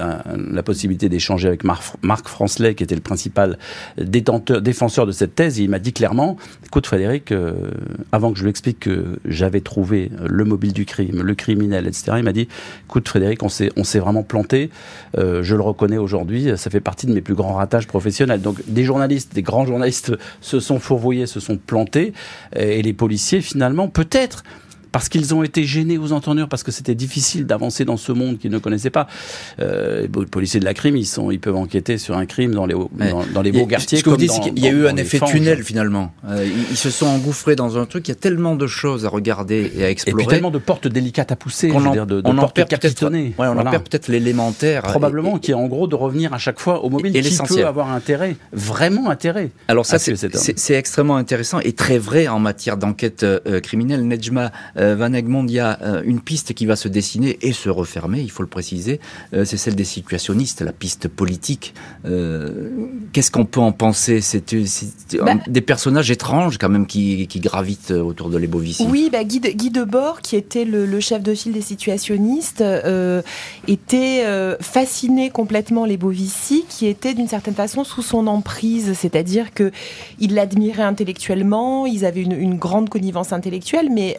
la 0.50 0.62
possibilité 0.62 1.08
d'échanger 1.08 1.48
avec 1.48 1.64
Marc, 1.64 2.28
Francelet, 2.28 2.74
qui 2.74 2.82
était 2.82 2.94
le 2.94 3.00
principal 3.00 3.58
détenteur, 3.98 4.62
défenseur 4.62 5.06
de 5.06 5.12
cette 5.12 5.34
thèse. 5.34 5.60
Et 5.60 5.64
il 5.64 5.70
m'a 5.70 5.78
dit 5.78 5.92
clairement, 5.92 6.36
écoute 6.64 6.86
Frédéric, 6.86 7.32
euh, 7.32 7.52
avant 8.12 8.32
que 8.32 8.38
je 8.38 8.44
lui 8.44 8.50
explique 8.50 8.80
que 8.80 9.18
j'avais 9.24 9.60
trouvé 9.60 10.10
le 10.24 10.44
mobile 10.44 10.72
du 10.72 10.84
crime, 10.84 11.22
le 11.22 11.34
criminel, 11.34 11.86
etc., 11.86 12.12
il 12.16 12.24
m'a 12.24 12.32
dit, 12.32 12.48
écoute 12.86 13.08
Frédéric, 13.08 13.42
on 13.42 13.48
s'est, 13.48 13.70
on 13.76 13.84
s'est 13.84 13.98
vraiment 13.98 14.22
planté. 14.22 14.70
Euh, 15.18 15.42
je 15.42 15.54
le 15.54 15.62
reconnais 15.62 15.98
aujourd'hui. 15.98 16.50
Ça 16.56 16.70
fait 16.70 16.80
partie 16.80 17.06
de 17.06 17.12
mes 17.12 17.20
plus 17.20 17.34
grands 17.34 17.54
ratages 17.54 17.86
professionnels. 17.86 18.40
Donc 18.40 18.58
des 18.66 18.84
journalistes, 18.84 19.34
des 19.34 19.42
grands 19.42 19.66
journalistes 19.66 20.12
se 20.40 20.60
sont 20.60 20.78
fourvoyés, 20.78 21.26
se 21.26 21.40
sont 21.40 21.56
plantés. 21.56 22.12
Et 22.56 22.82
les 22.82 22.92
policiers, 22.92 23.40
finalement, 23.40 23.88
peut-être 23.88 24.44
parce 24.94 25.08
qu'ils 25.08 25.34
ont 25.34 25.42
été 25.42 25.64
gênés 25.64 25.98
aux 25.98 26.12
entendures, 26.12 26.48
parce 26.48 26.62
que 26.62 26.70
c'était 26.70 26.94
difficile 26.94 27.46
d'avancer 27.46 27.84
dans 27.84 27.96
ce 27.96 28.12
monde 28.12 28.38
qu'ils 28.38 28.52
ne 28.52 28.58
connaissaient 28.58 28.90
pas. 28.90 29.08
Euh, 29.58 30.02
les 30.02 30.26
policiers 30.26 30.60
de 30.60 30.64
la 30.64 30.72
crime, 30.72 30.96
ils, 30.96 31.04
sont, 31.04 31.32
ils 31.32 31.40
peuvent 31.40 31.56
enquêter 31.56 31.98
sur 31.98 32.16
un 32.16 32.26
crime 32.26 32.54
dans 32.54 32.64
les, 32.64 32.76
dans, 33.32 33.42
les 33.42 33.50
beaux 33.50 33.66
quartiers. 33.66 33.98
Ce 33.98 34.04
que 34.04 34.10
vous 34.10 34.16
dites, 34.16 34.30
il 34.54 34.62
y 34.62 34.68
a 34.68 34.70
eu 34.70 34.86
un 34.86 34.96
effet 34.96 35.18
tunnel 35.18 35.64
finalement. 35.64 36.12
Euh, 36.28 36.48
ils, 36.70 36.76
se 36.76 36.90
sont 36.90 37.06
engouffrés 37.06 37.56
dans 37.56 37.76
un 37.76 37.86
truc, 37.86 38.06
il 38.06 38.12
y 38.12 38.12
a 38.12 38.14
tellement 38.14 38.54
de 38.54 38.68
choses 38.68 39.04
à 39.04 39.08
regarder 39.08 39.72
et 39.76 39.84
à 39.84 39.90
explorer. 39.90 40.22
Et 40.22 40.26
puis 40.26 40.32
tellement 40.32 40.52
de 40.52 40.58
portes 40.58 40.86
délicates 40.86 41.32
à 41.32 41.36
pousser, 41.36 41.72
on 41.72 41.84
en, 41.84 42.06
de, 42.06 42.22
on 42.24 42.36
portes 42.36 42.56
en 42.60 42.64
perd 42.64 43.82
peut-être 43.82 44.06
l'élémentaire. 44.06 44.82
Probablement, 44.82 45.40
qui 45.40 45.50
est 45.50 45.54
en 45.54 45.66
gros 45.66 45.88
de 45.88 45.96
revenir 45.96 46.32
à 46.32 46.38
chaque 46.38 46.60
fois 46.60 46.84
au 46.84 46.88
mobile, 46.88 47.16
et 47.16 47.20
qui 47.20 47.36
peut 47.48 47.66
avoir 47.66 47.90
intérêt, 47.90 48.36
vraiment 48.52 49.10
intérêt. 49.10 49.50
Alors 49.66 49.86
ça, 49.86 49.98
c'est 49.98 50.74
extrêmement 50.74 51.16
intéressant 51.16 51.58
et 51.58 51.72
très 51.72 51.98
vrai 51.98 52.28
en 52.28 52.38
matière 52.38 52.76
d'enquête 52.76 53.24
euh, 53.24 53.58
criminelle. 53.58 54.06
Nejma 54.06 54.52
euh, 54.76 54.83
Van 54.92 55.12
Egmond, 55.12 55.46
il 55.46 55.54
y 55.54 55.60
a 55.60 55.78
euh, 55.82 56.02
une 56.04 56.20
piste 56.20 56.54
qui 56.54 56.66
va 56.66 56.76
se 56.76 56.88
dessiner 56.88 57.38
et 57.42 57.52
se 57.52 57.68
refermer, 57.68 58.20
il 58.20 58.30
faut 58.30 58.42
le 58.42 58.48
préciser, 58.48 59.00
euh, 59.32 59.44
c'est 59.44 59.56
celle 59.56 59.74
des 59.74 59.84
situationnistes, 59.84 60.60
la 60.60 60.72
piste 60.72 61.08
politique. 61.08 61.74
Qu'est-ce 63.12 63.30
qu'on 63.30 63.44
peut 63.44 63.60
en 63.60 63.72
penser? 63.72 64.20
C'est 64.20 64.54
bah 65.14 65.34
des 65.46 65.60
personnages 65.60 66.10
étranges 66.10 66.58
quand 66.58 66.68
même 66.68 66.86
qui, 66.86 67.26
gravitent 67.36 67.90
autour 67.90 68.30
de 68.30 68.38
l'Ebovici. 68.38 68.86
Oui, 68.88 69.08
bah 69.10 69.24
Guy, 69.24 69.40
de, 69.40 69.48
Guy 69.50 69.70
Debord, 69.70 70.20
qui 70.20 70.36
était 70.36 70.64
le, 70.64 71.00
chef 71.00 71.22
de 71.22 71.34
file 71.34 71.52
des 71.52 71.60
situationnistes, 71.60 72.64
était 73.68 74.24
fasciné 74.60 75.30
complètement 75.30 75.86
l'Ebovici, 75.86 76.64
qui 76.68 76.86
était 76.86 77.14
d'une 77.14 77.28
certaine 77.28 77.54
façon 77.54 77.84
sous 77.84 78.02
son 78.02 78.26
emprise, 78.26 78.92
c'est-à-dire 78.94 79.54
que 79.54 79.70
il 80.18 80.34
l'admirait 80.34 80.82
intellectuellement, 80.82 81.86
ils 81.86 82.04
avaient 82.04 82.22
une, 82.22 82.32
une, 82.32 82.56
grande 82.56 82.88
connivence 82.88 83.32
intellectuelle, 83.32 83.88
mais 83.90 84.16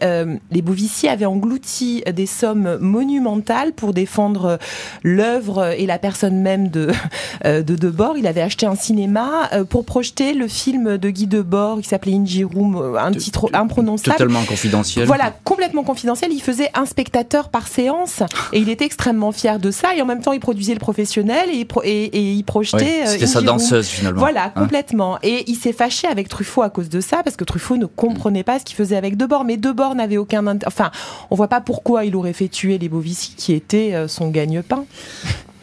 les 0.56 0.62
Bovici 0.62 1.10
avait 1.10 1.26
englouti 1.26 2.02
des 2.14 2.26
sommes 2.26 2.78
monumentales 2.80 3.74
pour 3.74 3.94
défendre 3.94 4.58
l'œuvre 5.04 5.76
et 5.78 5.86
la 5.86 6.00
personne 6.00 6.40
même 6.42 6.70
de, 6.70 6.92
euh, 7.46 7.62
de 7.62 7.76
Debord. 7.76 8.18
Il 8.18 8.26
avait 8.26 8.42
acheté 8.42 8.66
un 8.66 8.76
cinéma 8.76 9.50
euh, 9.52 9.66
pour 9.66 9.84
projeter 9.84 10.34
le 10.34 10.48
film 10.48 10.98
de 10.98 11.10
Guy 11.10 11.28
Debord 11.28 11.82
qui 11.82 11.90
s'appelait 11.90 12.16
Room, 12.46 12.78
euh, 12.78 12.98
un 12.98 13.12
titre 13.12 13.50
imprononçable. 13.52 14.18
Totalement 14.18 14.44
confidentiel. 14.46 15.06
Voilà, 15.06 15.34
complètement 15.44 15.84
confidentiel. 15.84 16.32
Il 16.32 16.42
faisait 16.42 16.70
un 16.74 16.86
spectateur 16.86 17.50
par 17.50 17.68
séance 17.68 18.24
et 18.54 18.60
il 18.60 18.70
était 18.70 18.86
extrêmement 18.86 19.34
fier 19.34 19.60
de 19.60 19.72
ça. 19.72 19.94
Et 19.94 20.02
en 20.02 20.06
même 20.06 20.22
temps, 20.22 20.32
il 20.32 20.40
produisait 20.40 20.74
le 20.74 20.80
professionnel 20.80 21.50
et, 21.52 21.68
et, 21.84 22.32
il 22.32 22.44
projetait. 22.44 23.06
C'était 23.08 23.28
sa 23.28 23.42
danseuse 23.42 23.88
finalement. 23.88 24.22
Voilà, 24.22 24.46
hein. 24.46 24.62
complètement. 24.62 25.18
Et 25.22 25.44
il 25.52 25.56
s'est 25.56 25.74
fâché 25.74 26.08
avec 26.08 26.30
Truffaut 26.30 26.62
à 26.62 26.70
cause 26.70 26.88
de 26.88 27.02
ça 27.02 27.24
parce 27.24 27.36
que 27.36 27.44
Truffaut 27.44 27.76
ne 27.76 27.88
comprenait 27.88 28.44
pas 28.44 28.58
ce 28.60 28.64
qu'il 28.64 28.78
faisait 28.78 28.96
avec 28.96 29.18
Debord. 29.18 29.44
Mais 29.44 29.58
Debord 29.58 29.96
n'avait 29.96 30.18
aucun 30.18 30.45
Enfin, 30.66 30.92
on 31.32 31.36
voit 31.36 31.48
pas 31.48 31.62
pourquoi 31.62 32.06
il 32.06 32.16
aurait 32.16 32.34
fait 32.34 32.48
tuer 32.48 32.78
les 32.78 32.90
Bovici, 32.90 33.36
qui 33.36 33.54
était 33.54 33.94
euh, 33.94 34.08
son 34.08 34.30
gagne-pain. 34.30 34.86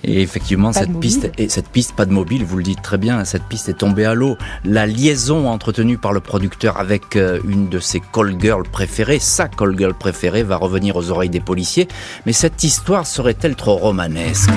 Et 0.05 0.21
effectivement, 0.21 0.73
cette 0.73 0.99
piste, 0.99 1.31
et 1.39 1.49
cette 1.49 1.69
piste, 1.69 1.95
pas 1.95 2.07
de 2.07 2.13
mobile, 2.13 2.45
vous 2.45 2.57
le 2.57 2.65
dites 2.65 2.83
très 2.83 2.99
bien, 2.99 3.25
cette 3.25 3.45
piste 3.45 3.69
est 3.69 3.79
tombée 3.79 4.05
à 4.05 4.15
l'eau. 4.15 4.37
La 4.65 4.87
liaison 4.87 5.49
entretenue 5.49 5.97
par 5.97 6.13
le 6.13 6.21
producteur 6.21 6.79
avec 6.79 7.15
euh, 7.15 7.39
une 7.49 7.69
de 7.69 7.79
ses 7.79 8.01
call 8.13 8.37
girls 8.41 8.69
préférées, 8.69 9.21
sa 9.21 9.47
call 9.47 9.79
girl 9.79 9.95
préférée, 9.95 10.43
va 10.43 10.57
revenir 10.57 10.97
aux 10.97 11.11
oreilles 11.11 11.31
des 11.31 11.41
policiers. 11.41 11.87
Mais 12.27 12.33
cette 12.33 12.65
histoire 12.65 13.07
serait-elle 13.07 13.55
trop 13.55 13.77
romanesque? 13.77 14.51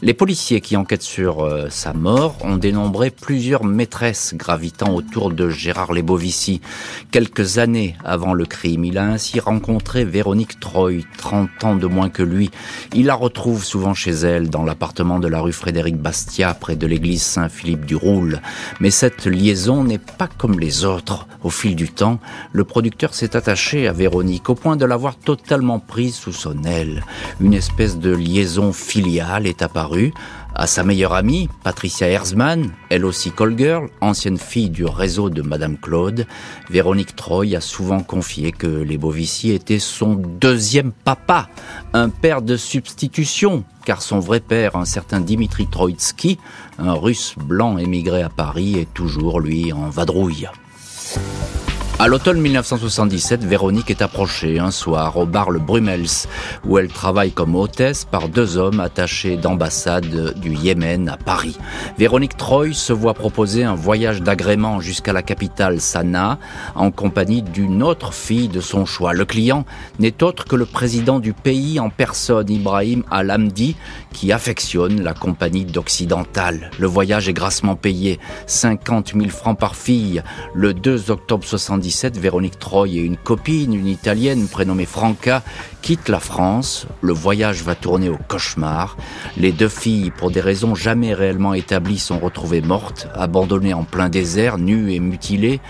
Les 0.00 0.14
policiers 0.14 0.60
qui 0.60 0.76
enquêtent 0.76 1.02
sur 1.02 1.40
euh, 1.40 1.66
sa 1.70 1.92
mort 1.92 2.36
ont 2.42 2.56
dénombré 2.56 3.10
plusieurs 3.10 3.64
maîtresses 3.64 4.32
gravitant 4.36 4.94
autour 4.94 5.32
de 5.32 5.50
Gérard 5.50 5.92
Lebovici. 5.92 6.60
Quelques 7.10 7.58
années 7.58 7.96
avant 8.04 8.32
le 8.32 8.46
crime, 8.46 8.84
il 8.84 8.96
a 8.96 9.04
ainsi 9.04 9.40
rencontré 9.40 10.04
Véronique 10.04 10.60
Troy, 10.60 11.00
30 11.16 11.64
ans 11.64 11.74
de 11.74 11.88
moins 11.88 12.10
que 12.10 12.22
lui. 12.22 12.52
Il 12.94 13.06
la 13.06 13.16
retrouve 13.16 13.64
souvent 13.64 13.92
chez 13.92 14.12
elle, 14.12 14.50
dans 14.50 14.62
l'appartement 14.62 15.18
de 15.18 15.26
la 15.26 15.40
rue 15.40 15.52
Frédéric 15.52 15.96
Bastia, 15.96 16.54
près 16.54 16.76
de 16.76 16.86
l'église 16.86 17.22
Saint-Philippe 17.22 17.84
du 17.84 17.96
Roule. 17.96 18.40
Mais 18.78 18.92
cette 18.92 19.26
liaison 19.26 19.82
n'est 19.82 19.98
pas 19.98 20.28
comme 20.28 20.60
les 20.60 20.84
autres. 20.84 21.26
Au 21.42 21.50
fil 21.50 21.74
du 21.74 21.88
temps, 21.88 22.20
le 22.52 22.62
producteur 22.62 23.14
s'est 23.14 23.36
attaché 23.36 23.88
à 23.88 23.92
Véronique 23.92 24.48
au 24.48 24.54
point 24.54 24.76
de 24.76 24.84
l'avoir 24.84 25.16
totalement 25.16 25.80
prise 25.80 26.14
sous 26.14 26.32
son 26.32 26.62
aile. 26.62 27.04
Une 27.40 27.54
espèce 27.54 27.98
de 27.98 28.14
liaison 28.14 28.72
filiale 28.72 29.46
est 29.46 29.62
apparue 29.62 29.87
à 30.54 30.66
sa 30.66 30.82
meilleure 30.82 31.14
amie, 31.14 31.48
Patricia 31.62 32.08
Herzmann, 32.08 32.70
elle 32.88 33.04
aussi 33.04 33.30
call 33.30 33.56
girl, 33.56 33.88
ancienne 34.00 34.38
fille 34.38 34.70
du 34.70 34.84
réseau 34.84 35.30
de 35.30 35.42
Madame 35.42 35.76
Claude, 35.78 36.26
Véronique 36.68 37.14
Troy 37.14 37.54
a 37.54 37.60
souvent 37.60 38.00
confié 38.00 38.52
que 38.52 38.66
les 38.66 38.98
Bovici 38.98 39.52
étaient 39.52 39.78
son 39.78 40.14
deuxième 40.14 40.92
papa, 40.92 41.48
un 41.92 42.08
père 42.08 42.42
de 42.42 42.56
substitution, 42.56 43.64
car 43.84 44.02
son 44.02 44.18
vrai 44.18 44.40
père, 44.40 44.76
un 44.76 44.84
certain 44.84 45.20
Dimitri 45.20 45.66
Troitsky, 45.66 46.38
un 46.78 46.94
russe 46.94 47.34
blanc 47.36 47.78
émigré 47.78 48.22
à 48.22 48.28
Paris, 48.28 48.78
est 48.78 48.92
toujours, 48.92 49.40
lui, 49.40 49.72
en 49.72 49.88
vadrouille. 49.90 50.48
À 52.00 52.06
l'automne 52.06 52.40
1977, 52.40 53.42
Véronique 53.42 53.90
est 53.90 54.02
approchée 54.02 54.60
un 54.60 54.70
soir 54.70 55.16
au 55.16 55.26
bar 55.26 55.50
Le 55.50 55.58
Brumels, 55.58 56.28
où 56.64 56.78
elle 56.78 56.86
travaille 56.86 57.32
comme 57.32 57.56
hôtesse 57.56 58.04
par 58.04 58.28
deux 58.28 58.56
hommes 58.56 58.78
attachés 58.78 59.36
d'ambassade 59.36 60.38
du 60.38 60.54
Yémen 60.54 61.08
à 61.08 61.16
Paris. 61.16 61.58
Véronique 61.98 62.36
Troy 62.36 62.72
se 62.72 62.92
voit 62.92 63.14
proposer 63.14 63.64
un 63.64 63.74
voyage 63.74 64.22
d'agrément 64.22 64.78
jusqu'à 64.78 65.12
la 65.12 65.22
capitale 65.22 65.80
Sanaa, 65.80 66.38
en 66.76 66.92
compagnie 66.92 67.42
d'une 67.42 67.82
autre 67.82 68.14
fille 68.14 68.46
de 68.46 68.60
son 68.60 68.86
choix. 68.86 69.12
Le 69.12 69.24
client 69.24 69.64
n'est 69.98 70.22
autre 70.22 70.44
que 70.44 70.54
le 70.54 70.66
président 70.66 71.18
du 71.18 71.32
pays 71.32 71.80
en 71.80 71.90
personne, 71.90 72.48
Ibrahim 72.48 73.02
Al-Hamdi, 73.10 73.74
qui 74.12 74.30
affectionne 74.30 75.02
la 75.02 75.14
compagnie 75.14 75.64
d'Occidental. 75.64 76.70
Le 76.78 76.86
voyage 76.86 77.28
est 77.28 77.32
grassement 77.32 77.74
payé, 77.74 78.20
50 78.46 79.14
000 79.16 79.30
francs 79.30 79.58
par 79.58 79.74
fille. 79.74 80.22
Le 80.54 80.74
2 80.74 81.10
octobre 81.10 81.44
70, 81.44 81.87
Véronique 82.18 82.58
Troy 82.58 82.88
et 82.88 82.96
une 82.96 83.16
copine, 83.16 83.74
une 83.74 83.86
italienne 83.86 84.46
prénommée 84.48 84.86
Franca, 84.86 85.42
quittent 85.80 86.08
la 86.08 86.20
France. 86.20 86.86
Le 87.00 87.12
voyage 87.12 87.62
va 87.62 87.74
tourner 87.74 88.08
au 88.08 88.18
cauchemar. 88.28 88.96
Les 89.36 89.52
deux 89.52 89.68
filles, 89.68 90.10
pour 90.10 90.30
des 90.30 90.40
raisons 90.40 90.74
jamais 90.74 91.14
réellement 91.14 91.54
établies, 91.54 91.98
sont 91.98 92.18
retrouvées 92.18 92.60
mortes, 92.60 93.08
abandonnées 93.14 93.74
en 93.74 93.84
plein 93.84 94.08
désert, 94.08 94.58
nues 94.58 94.92
et 94.92 95.00
mutilées. 95.00 95.60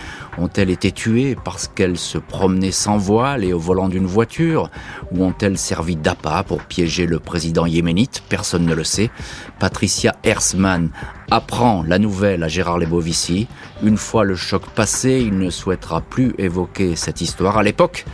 Ont-elles 0.41 0.71
été 0.71 0.93
tuées 0.93 1.37
parce 1.45 1.67
qu'elles 1.67 1.99
se 1.99 2.17
promenaient 2.17 2.71
sans 2.71 2.97
voile 2.97 3.45
et 3.45 3.53
au 3.53 3.59
volant 3.59 3.89
d'une 3.89 4.07
voiture? 4.07 4.71
Ou 5.11 5.25
ont-elles 5.25 5.59
servi 5.59 5.97
d'appât 5.97 6.45
pour 6.45 6.63
piéger 6.63 7.07
le 7.07 7.19
président 7.19 7.67
yéménite? 7.67 8.23
Personne 8.29 8.65
ne 8.65 8.75
le 8.75 8.85
sait. 8.85 9.11
Patricia 9.59 10.15
Hersman 10.23 10.91
apprend 11.31 11.83
la 11.83 11.99
nouvelle 11.99 12.45
à 12.45 12.49
Gérard 12.49 12.79
Lebovici. 12.79 13.49
Une 13.83 13.97
fois 13.97 14.25
le 14.25 14.37
choc 14.37 14.63
passé, 14.75 15.21
il 15.21 15.39
ne 15.39 15.51
souhaitera 15.51 16.01
plus 16.03 16.35
évoquer 16.39 16.95
cette 16.95 17.21
histoire. 17.21 17.59
À 17.59 17.63
l'époque, 17.65 18.05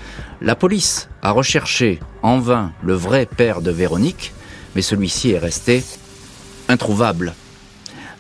la 0.41 0.55
police 0.55 1.09
a 1.23 1.31
recherché 1.31 2.01
en 2.23 2.39
vain 2.39 2.73
le 2.83 2.95
vrai 2.95 3.27
père 3.27 3.61
de 3.61 3.71
Véronique, 3.71 4.33
mais 4.75 4.83
celui-ci 4.83 5.33
est 5.33 5.39
resté 5.39 5.85
introuvable 6.69 7.35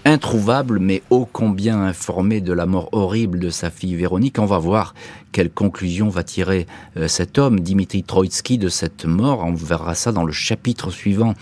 introuvable, 0.04 0.78
mais 0.78 1.02
ô 1.10 1.26
combien 1.30 1.80
informé 1.80 2.40
de 2.40 2.52
la 2.52 2.66
mort 2.66 2.88
horrible 2.92 3.38
de 3.38 3.50
sa 3.50 3.70
fille 3.70 3.94
Véronique. 3.94 4.38
On 4.38 4.46
va 4.46 4.58
voir 4.58 4.94
quelle 5.32 5.50
conclusion 5.50 6.08
va 6.08 6.22
tirer 6.22 6.66
euh, 6.96 7.08
cet 7.08 7.38
homme, 7.38 7.60
Dimitri 7.60 8.02
Troitsky, 8.02 8.58
de 8.58 8.68
cette 8.68 9.06
mort. 9.06 9.44
On 9.44 9.54
verra 9.54 9.94
ça 9.94 10.12
dans 10.12 10.24
le 10.24 10.32
chapitre 10.32 10.90
suivant. 10.90 11.34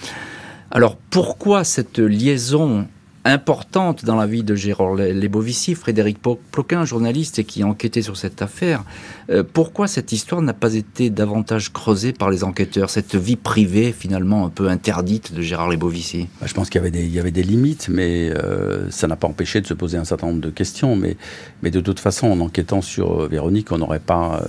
Alors 0.71 0.97
pourquoi 0.97 1.65
cette 1.65 1.99
liaison 1.99 2.87
importante 3.25 4.05
dans 4.05 4.17
la 4.17 4.27
vie 4.27 4.43
de 4.43 4.55
Gérard 4.55 4.95
Lebovici, 4.95 5.75
Frédéric 5.75 6.19
Ploquin, 6.51 6.85
journaliste 6.85 7.45
qui 7.45 7.63
a 7.63 7.67
enquêté 7.67 8.03
sur 8.03 8.17
cette 8.17 8.43
affaire. 8.43 8.83
Euh, 9.31 9.45
pourquoi 9.51 9.87
cette 9.87 10.13
histoire 10.13 10.43
n'a 10.43 10.53
pas 10.53 10.75
été 10.75 11.11
davantage 11.11 11.73
creusée 11.73 12.13
par 12.13 12.31
les 12.31 12.43
enquêteurs, 12.43 12.91
cette 12.91 13.15
vie 13.15 13.37
privée 13.37 13.93
finalement 13.93 14.47
un 14.47 14.49
peu 14.49 14.69
interdite 14.69 15.33
de 15.35 15.43
Gérard 15.43 15.69
Lebovici? 15.69 16.29
Bah, 16.41 16.47
Je 16.49 16.55
pense 16.55 16.69
qu'il 16.69 16.81
y, 16.81 17.19
avait 17.19 17.31
des, 17.31 17.43
limites, 17.43 17.89
mais 17.89 18.31
euh, 18.31 18.91
ça 18.91 19.07
n'a 19.07 19.17
pas 19.17 19.29
empêché 19.29 19.61
de 19.61 19.67
se 19.67 19.75
poser 19.75 19.99
un 19.99 20.05
certain 20.05 20.27
nombre 20.27 20.41
de 20.41 20.51
questions. 20.51 20.97
Mais, 20.97 21.17
mais 21.63 21.71
de 21.71 21.81
toute 21.81 22.01
façon, 22.01 22.27
en 22.29 22.41
enquêtant 22.41 22.83
sur 22.83 23.23
euh, 23.23 23.29
Véronique, 23.29 23.71
on 23.71 23.79
n'aurait 23.79 24.01
pas 24.01 24.43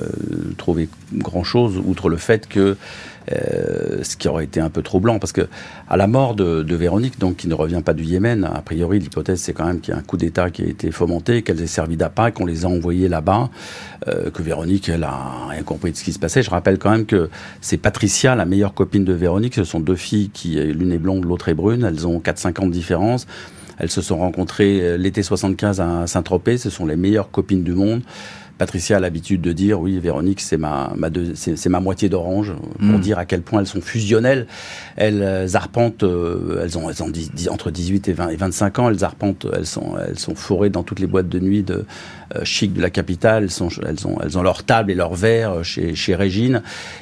trouvé 0.57 0.89
grand-chose, 1.13 1.81
outre 1.85 2.09
le 2.09 2.17
fait 2.17 2.47
que 2.47 2.77
euh, 3.31 4.03
ce 4.03 4.17
qui 4.17 4.27
aurait 4.27 4.43
été 4.43 4.59
un 4.59 4.69
peu 4.69 4.81
troublant 4.81 5.19
parce 5.19 5.31
que 5.31 5.47
à 5.87 5.97
la 5.97 6.07
mort 6.07 6.35
de, 6.35 6.75
Véronique, 6.75 7.19
donc 7.19 7.37
qui 7.37 7.47
ne 7.47 7.53
revient 7.53 7.81
pas 7.83 7.93
du 7.93 8.03
Yémen, 8.03 8.43
a 8.43 8.61
priori 8.61 8.99
l'hypothèse 8.99 9.39
c'est 9.39 9.53
quand 9.53 9.65
même 9.65 9.79
qu'il 9.79 9.93
y 9.93 9.97
a 9.97 9.99
un 9.99 10.03
coup 10.03 10.17
d'État 10.17 10.49
qui 10.49 10.63
a 10.63 10.65
été 10.65 10.91
fomenté, 10.91 11.41
qu'elle 11.41 11.61
ait 11.61 11.67
servi 11.67 11.97
d'appât, 11.97 12.31
qu'on 12.31 12.45
les 12.45 12.65
a 12.65 12.67
envoyés 12.67 13.07
là-bas, 13.07 13.49
euh, 14.07 14.29
que 14.31 14.41
Véronique 14.41 14.89
elle 14.89 15.03
a 15.03 15.47
rien 15.49 15.63
compris 15.63 15.91
de 15.91 15.97
ce 15.97 16.03
qui 16.03 16.13
se 16.13 16.19
passait. 16.19 16.43
Je 16.43 16.49
rappelle 16.49 16.77
quand 16.79 16.91
même 16.91 17.05
que 17.05 17.29
c'est 17.61 17.77
Patricia, 17.77 18.35
la 18.35 18.45
meilleure 18.45 18.73
copine 18.73 19.05
de 19.05 19.13
Véronique, 19.13 19.55
ce 19.55 19.63
sont 19.63 19.79
deux 19.79 19.95
filles 19.95 20.29
qui 20.29 20.55
l'une 20.55 20.91
est 20.91 20.97
blonde, 20.97 21.25
l'autre 21.25 21.49
est 21.49 21.53
brune, 21.53 21.83
elles 21.83 22.07
ont 22.07 22.19
4-5 22.19 22.61
ans 22.61 22.67
de 22.67 22.71
différence. 22.71 23.27
Elles 23.79 23.89
se 23.89 24.01
sont 24.01 24.17
rencontrées 24.17 24.81
euh, 24.81 24.97
l'été 24.97 25.23
75 25.23 25.81
à 25.81 26.07
Saint-Tropez, 26.07 26.57
ce 26.57 26.69
sont 26.69 26.85
les 26.85 26.95
meilleures 26.95 27.31
copines 27.31 27.63
du 27.63 27.73
monde. 27.73 28.01
Patricia 28.57 28.97
a 28.97 28.99
l'habitude 28.99 29.41
de 29.41 29.51
dire, 29.51 29.79
oui, 29.79 29.99
Véronique, 29.99 30.41
c'est 30.41 30.57
ma, 30.57 30.93
ma 30.95 31.09
c'est 31.35 31.69
ma 31.69 31.79
moitié 31.79 32.09
d'orange, 32.09 32.53
pour 32.77 32.97
hmm. 32.97 32.99
dire 32.99 33.19
à 33.19 33.25
quel 33.25 33.41
point 33.41 33.59
elles 33.59 33.67
sont 33.67 33.81
fusionnelles. 33.81 34.47
Elles 34.95 35.21
euh, 35.23 35.47
arpentent, 35.55 36.03
euh, 36.03 36.61
elles 36.63 36.77
ont, 36.77 36.89
elles 36.89 37.03
ont 37.03 37.11
entre 37.51 37.71
18 37.71 38.07
et, 38.09 38.13
20, 38.13 38.29
et 38.29 38.35
25 38.35 38.79
ans, 38.79 38.89
elles 38.89 39.03
arpentent, 39.03 39.47
elles 39.53 39.65
sont, 39.65 39.95
elles 40.07 40.19
sont 40.19 40.35
forées 40.35 40.69
dans 40.69 40.83
toutes 40.83 40.99
les 40.99 41.07
boîtes 41.07 41.29
de 41.29 41.39
nuit 41.39 41.63
de, 41.63 41.85
chic 42.43 42.73
de 42.73 42.81
la 42.81 42.89
capitale. 42.89 43.47
Elles, 43.87 44.37
ont, 44.37 44.41
leur 44.41 44.63
table 44.63 44.91
et 44.91 44.95
leur 44.95 45.13
verre 45.13 45.63
chez, 45.63 45.95
chez 45.95 46.15
Régine. 46.15 46.61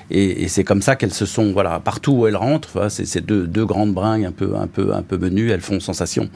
Et, 0.10 0.48
c'est 0.48 0.64
comme 0.64 0.82
ça 0.82 0.96
qu'elles 0.96 1.14
se 1.14 1.26
sont, 1.26 1.52
voilà, 1.52 1.80
partout 1.80 2.12
où 2.12 2.28
elles 2.28 2.36
rentrent, 2.36 2.90
c'est 2.90 3.06
ces 3.06 3.22
deux, 3.22 3.48
deux 3.48 3.66
grandes 3.66 3.94
bringues 3.94 4.26
un 4.26 4.32
peu, 4.32 4.56
un 4.56 4.68
peu, 4.68 4.94
un 4.94 5.02
peu 5.02 5.18
menues, 5.18 5.52
elles 5.52 5.62
font 5.62 5.80
sensation. 5.80 6.30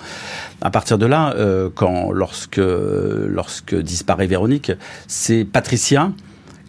À 0.61 0.71
partir 0.71 0.97
de 0.97 1.05
là, 1.05 1.33
euh, 1.35 1.69
quand, 1.73 2.11
lorsque, 2.11 2.57
lorsque 2.57 3.75
disparaît 3.75 4.27
Véronique, 4.27 4.71
c'est 5.07 5.45
Patricia 5.45 6.11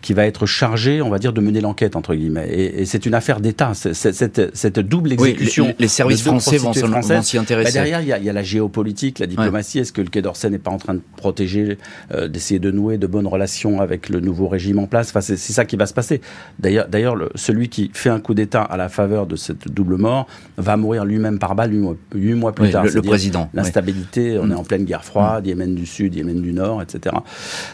qui 0.07 0.15
va 0.15 0.25
être 0.25 0.47
chargé, 0.47 1.03
on 1.03 1.11
va 1.11 1.19
dire, 1.19 1.33
de 1.33 1.41
mener 1.41 1.61
l'enquête 1.61 1.97
entre 1.97 2.15
guillemets. 2.15 2.49
Et, 2.49 2.87
c'est 2.87 3.07
une 3.07 3.15
affaire 3.15 3.41
d'État. 3.41 3.73
Cette, 3.75 4.55
cette, 4.55 4.79
double 4.79 5.13
exécution. 5.13 5.75
les, 5.81 5.89
services 5.89 6.23
français 6.23 6.59
vont 6.59 6.73
s'y 6.73 7.39
intéresser. 7.39 7.65
Bah, 7.65 7.73
derrière, 7.73 8.01
il 8.03 8.07
y, 8.07 8.13
a, 8.13 8.19
il 8.19 8.25
y, 8.25 8.31
a, 8.31 8.33
la 8.33 8.45
géopolitique, 8.45 9.19
la 9.19 9.27
diplomatie. 9.27 9.81
Est-ce 9.81 9.93
que 9.93 10.01
le 10.01 10.07
Quai 10.07 10.23
d'Orsay 10.23 10.49
n'est 10.49 10.61
pas 10.61 10.71
en 10.71 10.79
train 10.79 10.95
de 10.95 11.01
protéger, 11.17 11.77
euh, 12.15 12.29
d'essayer 12.29 12.61
de 12.61 12.71
nouer 12.71 12.99
de 12.99 13.09
bonnes 13.09 13.27
relations 13.27 13.81
avec 13.81 14.09
le 14.09 14.21
nouveau 14.21 14.47
régime 14.47 14.79
en 14.79 14.87
place? 14.87 15.09
Enfin, 15.09 15.23
c'est 15.23 15.37
ça 15.37 15.65
qui 15.65 15.75
va 15.75 15.87
se 15.87 15.95
passer. 15.95 16.21
D'ailleurs, 16.61 17.17
celui 17.35 17.69
qui 17.69 17.91
fait 17.93 18.11
un 18.11 18.21
coup 18.21 18.35
d'État 18.35 18.63
à 18.63 18.77
la 18.77 18.89
faveur 18.89 19.27
de 19.27 19.35
cette 19.35 19.69
double 19.73 19.97
mort 19.97 20.29
va 20.57 20.77
mourir 20.77 21.05
lui-même 21.05 21.41
par 21.41 21.57
balle 21.57 21.73
huit 22.15 22.35
mois, 22.35 22.53
plus 22.53 22.71
tard. 22.71 22.85
Le, 22.85 23.03
président. 23.03 23.51
L'instabilité. 23.55 24.39
On 24.41 24.53
est 24.53 24.55
en 24.55 24.63
pleine 24.63 24.85
guerre 24.85 25.05
froide, 25.05 25.47
mm. 25.47 25.49
Yémen 25.49 25.75
du 25.75 25.85
Sud, 25.85 26.15
Yémen 26.15 26.41
du 26.41 26.53
Nord, 26.53 26.81
etc. 26.81 27.17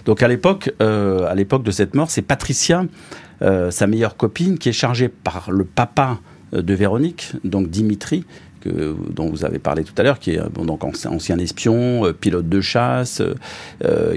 Donc 0.07 0.23
à 0.23 0.29
l'époque, 0.29 0.73
euh, 0.81 1.31
à 1.31 1.35
l'époque 1.35 1.63
de 1.63 1.71
cette 1.71 1.95
mort, 1.95 2.11
c'est 2.11 2.22
Patricia, 2.23 2.85
euh, 3.43 3.71
sa 3.71 3.87
meilleure 3.87 4.17
copine, 4.17 4.59
qui 4.59 4.69
est 4.69 4.73
chargée 4.73 5.09
par 5.09 5.51
le 5.51 5.65
papa 5.65 6.19
euh, 6.55 6.63
de 6.63 6.75
Véronique, 6.75 7.33
donc 7.45 7.69
Dimitri, 7.69 8.25
dont 8.65 9.29
vous 9.29 9.45
avez 9.45 9.59
parlé 9.59 9.83
tout 9.83 9.95
à 9.99 10.05
l'heure, 10.05 10.21
qui 10.21 10.35
est 10.35 10.41
bon, 10.55 10.65
donc 10.65 10.85
ancien 10.85 11.37
espion, 11.39 12.07
euh, 12.07 12.13
pilote 12.13 12.49
de 12.49 12.61
chasse, 12.61 13.21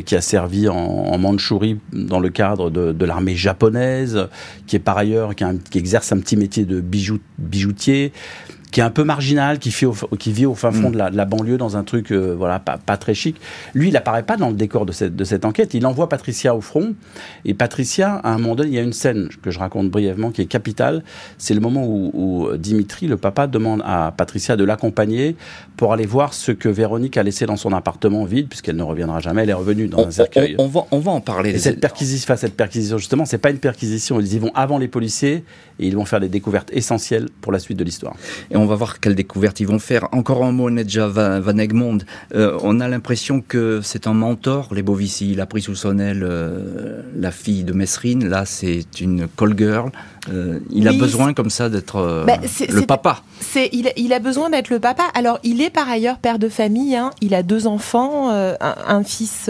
qui 0.06 0.15
a 0.15 0.22
servi 0.22 0.70
en, 0.70 1.18
Mandchourie 1.18 1.80
dans 1.91 2.20
le 2.20 2.30
cadre 2.30 2.70
de, 2.70 3.06
l'armée 3.06 3.36
japonaise, 3.36 4.28
qui 4.68 4.76
est 4.76 4.80
par 4.80 5.00
ailleurs, 5.00 5.34
qui, 5.34 5.78
exerce 5.80 6.12
un 6.12 6.20
petit 6.20 6.38
métier 6.38 6.65
de 6.65 6.80
bijou, 6.80 7.18
bijoutier, 7.39 8.13
qui 8.71 8.80
est 8.80 8.84
un 8.84 8.89
peu 8.89 9.04
marginal, 9.04 9.60
qui, 9.60 9.71
fait 9.71 9.88
qui 10.19 10.32
vit 10.32 10.45
au 10.45 10.56
fin 10.56 10.71
fond 10.71 10.89
mm. 10.89 10.93
de, 10.93 11.17
la, 11.17 11.25
banlieue 11.25 11.58
dans 11.58 11.78
un 11.78 11.84
truc 11.84 12.12
euh, 12.12 12.36
voilà 12.38 12.60
pas, 12.60 12.78
pas, 12.78 12.97
très 12.97 13.13
chic. 13.13 13.38
Lui, 13.73 13.89
il 13.89 13.93
n'apparaît 13.93 14.23
pas 14.23 14.38
dans 14.38 14.49
le 14.49 14.56
décor 14.56 14.86
de 14.86 14.91
cette, 14.91 15.15
de 15.15 15.23
cette 15.23 15.45
enquête. 15.45 15.73
Il 15.73 15.86
envoie 15.86 16.10
Patricia 16.10 16.56
au 16.56 16.62
front. 16.62 16.93
Et 17.45 17.54
Patricia, 17.54 18.15
à 18.15 18.34
un 18.34 18.38
moment 18.38 18.56
donné, 18.56 18.69
il 18.69 18.75
y 18.75 18.80
a 18.80 18.82
une 18.82 18.93
scène 18.93 19.30
que 19.41 19.51
je 19.51 19.60
raconte 19.60 19.89
brièvement 19.89 20.32
qui 20.32 20.41
est 20.41 20.45
capitale. 20.45 21.04
C'est 21.38 21.54
le 21.54 21.60
moment 21.62 21.86
où, 21.86 22.49
Dimitri, 22.58 23.08
le 23.08 23.17
papa, 23.17 23.47
demande 23.47 23.82
à 23.86 24.13
Patricia 24.15 24.56
de 24.56 24.63
l'accompagner 24.63 25.36
pour 25.78 25.93
aller 25.93 26.06
voir 26.06 26.34
ce 26.34 26.51
que 26.51 26.69
Véronique 26.69 27.17
a 27.17 27.23
laissé 27.23 27.45
dans 27.45 27.58
son 27.58 27.73
appartement 27.73 28.25
vide, 28.25 28.47
puisqu'elle 28.47 28.78
ne 28.78 28.84
reviendra 28.84 29.19
jamais. 29.19 29.43
Elle 29.43 29.49
est 29.49 29.54
revenue 29.54 29.88
dans 29.88 30.08
un 30.08 30.12
cercueil. 30.12 30.56
On, 30.58 30.67
va, 30.67 30.86
on 30.91 30.99
va 30.99 31.12
en 31.12 31.21
parler. 31.21 31.51
Et 31.51 31.60
cette 31.60 31.80
perquisition, 31.80 32.36
cette 32.36 32.56
perquisition, 32.56 32.97
justement, 32.97 33.25
c'est 33.25 33.38
pas 33.38 33.51
une 33.51 33.60
perquisition. 33.60 34.19
Ils 34.19 34.34
y 34.34 34.39
vont 34.39 34.51
avant 34.56 34.78
les 34.78 34.88
policiers 34.88 35.43
et 35.80 35.88
ils 35.88 35.95
vont 35.95 36.06
faire 36.06 36.19
des 36.19 36.30
découvertes 36.30 36.69
essentielles 36.71 37.28
pour 37.41 37.51
la 37.51 37.60
suite 37.60 37.78
de 37.78 37.84
l'histoire. 37.84 38.15
Et 38.56 38.58
on 38.58 38.65
va 38.65 38.76
voir 38.76 39.02
quelle 39.02 39.15
découverte 39.15 39.60
ils 39.60 39.68
vont 39.68 39.80
faire. 39.80 40.08
Encore 40.13 40.46
un 40.46 40.54
mot, 40.54 40.70
Nedja 40.70 41.08
Van 41.08 41.58
Egmond. 41.58 41.98
Euh, 42.36 42.58
on 42.63 42.80
a 42.80 42.88
l'impression 42.88 43.41
que 43.41 43.82
c'est 43.84 44.08
un 44.08 44.13
mentor, 44.13 44.70
les 44.74 44.82
Bovici. 44.82 45.34
Il 45.34 45.41
a 45.41 45.46
pris 45.46 45.62
sous 45.62 45.76
son 45.76 46.00
aile 46.00 46.24
euh, 46.24 47.02
la 47.18 47.32
fille 47.32 47.65
de 47.65 47.74
Messrine. 47.74 48.30
Là, 48.30 48.46
c'est 48.46 49.02
une 49.02 49.28
call 49.28 49.58
girl. 49.58 49.91
Euh, 50.29 50.59
il 50.71 50.88
a 50.88 50.93
besoin 50.93 51.33
comme 51.33 51.49
ça 51.49 51.69
d'être 51.69 52.23
bah, 52.25 52.38
le 52.69 52.81
papa. 52.85 53.21
C'est, 53.39 53.69
il, 53.73 54.13
a 54.13 54.19
besoin 54.19 54.49
d'être 54.49 54.69
le 54.69 54.79
papa. 54.79 55.03
Alors, 55.13 55.39
il 55.43 55.61
est 55.61 55.69
par 55.69 55.89
ailleurs 55.89 56.17
père 56.17 56.39
de 56.39 56.49
famille. 56.49 56.95
Hein. 56.95 57.11
Il 57.21 57.35
a 57.35 57.43
deux 57.43 57.67
enfants, 57.67 58.29
un, 58.29 59.03
fils, 59.03 59.49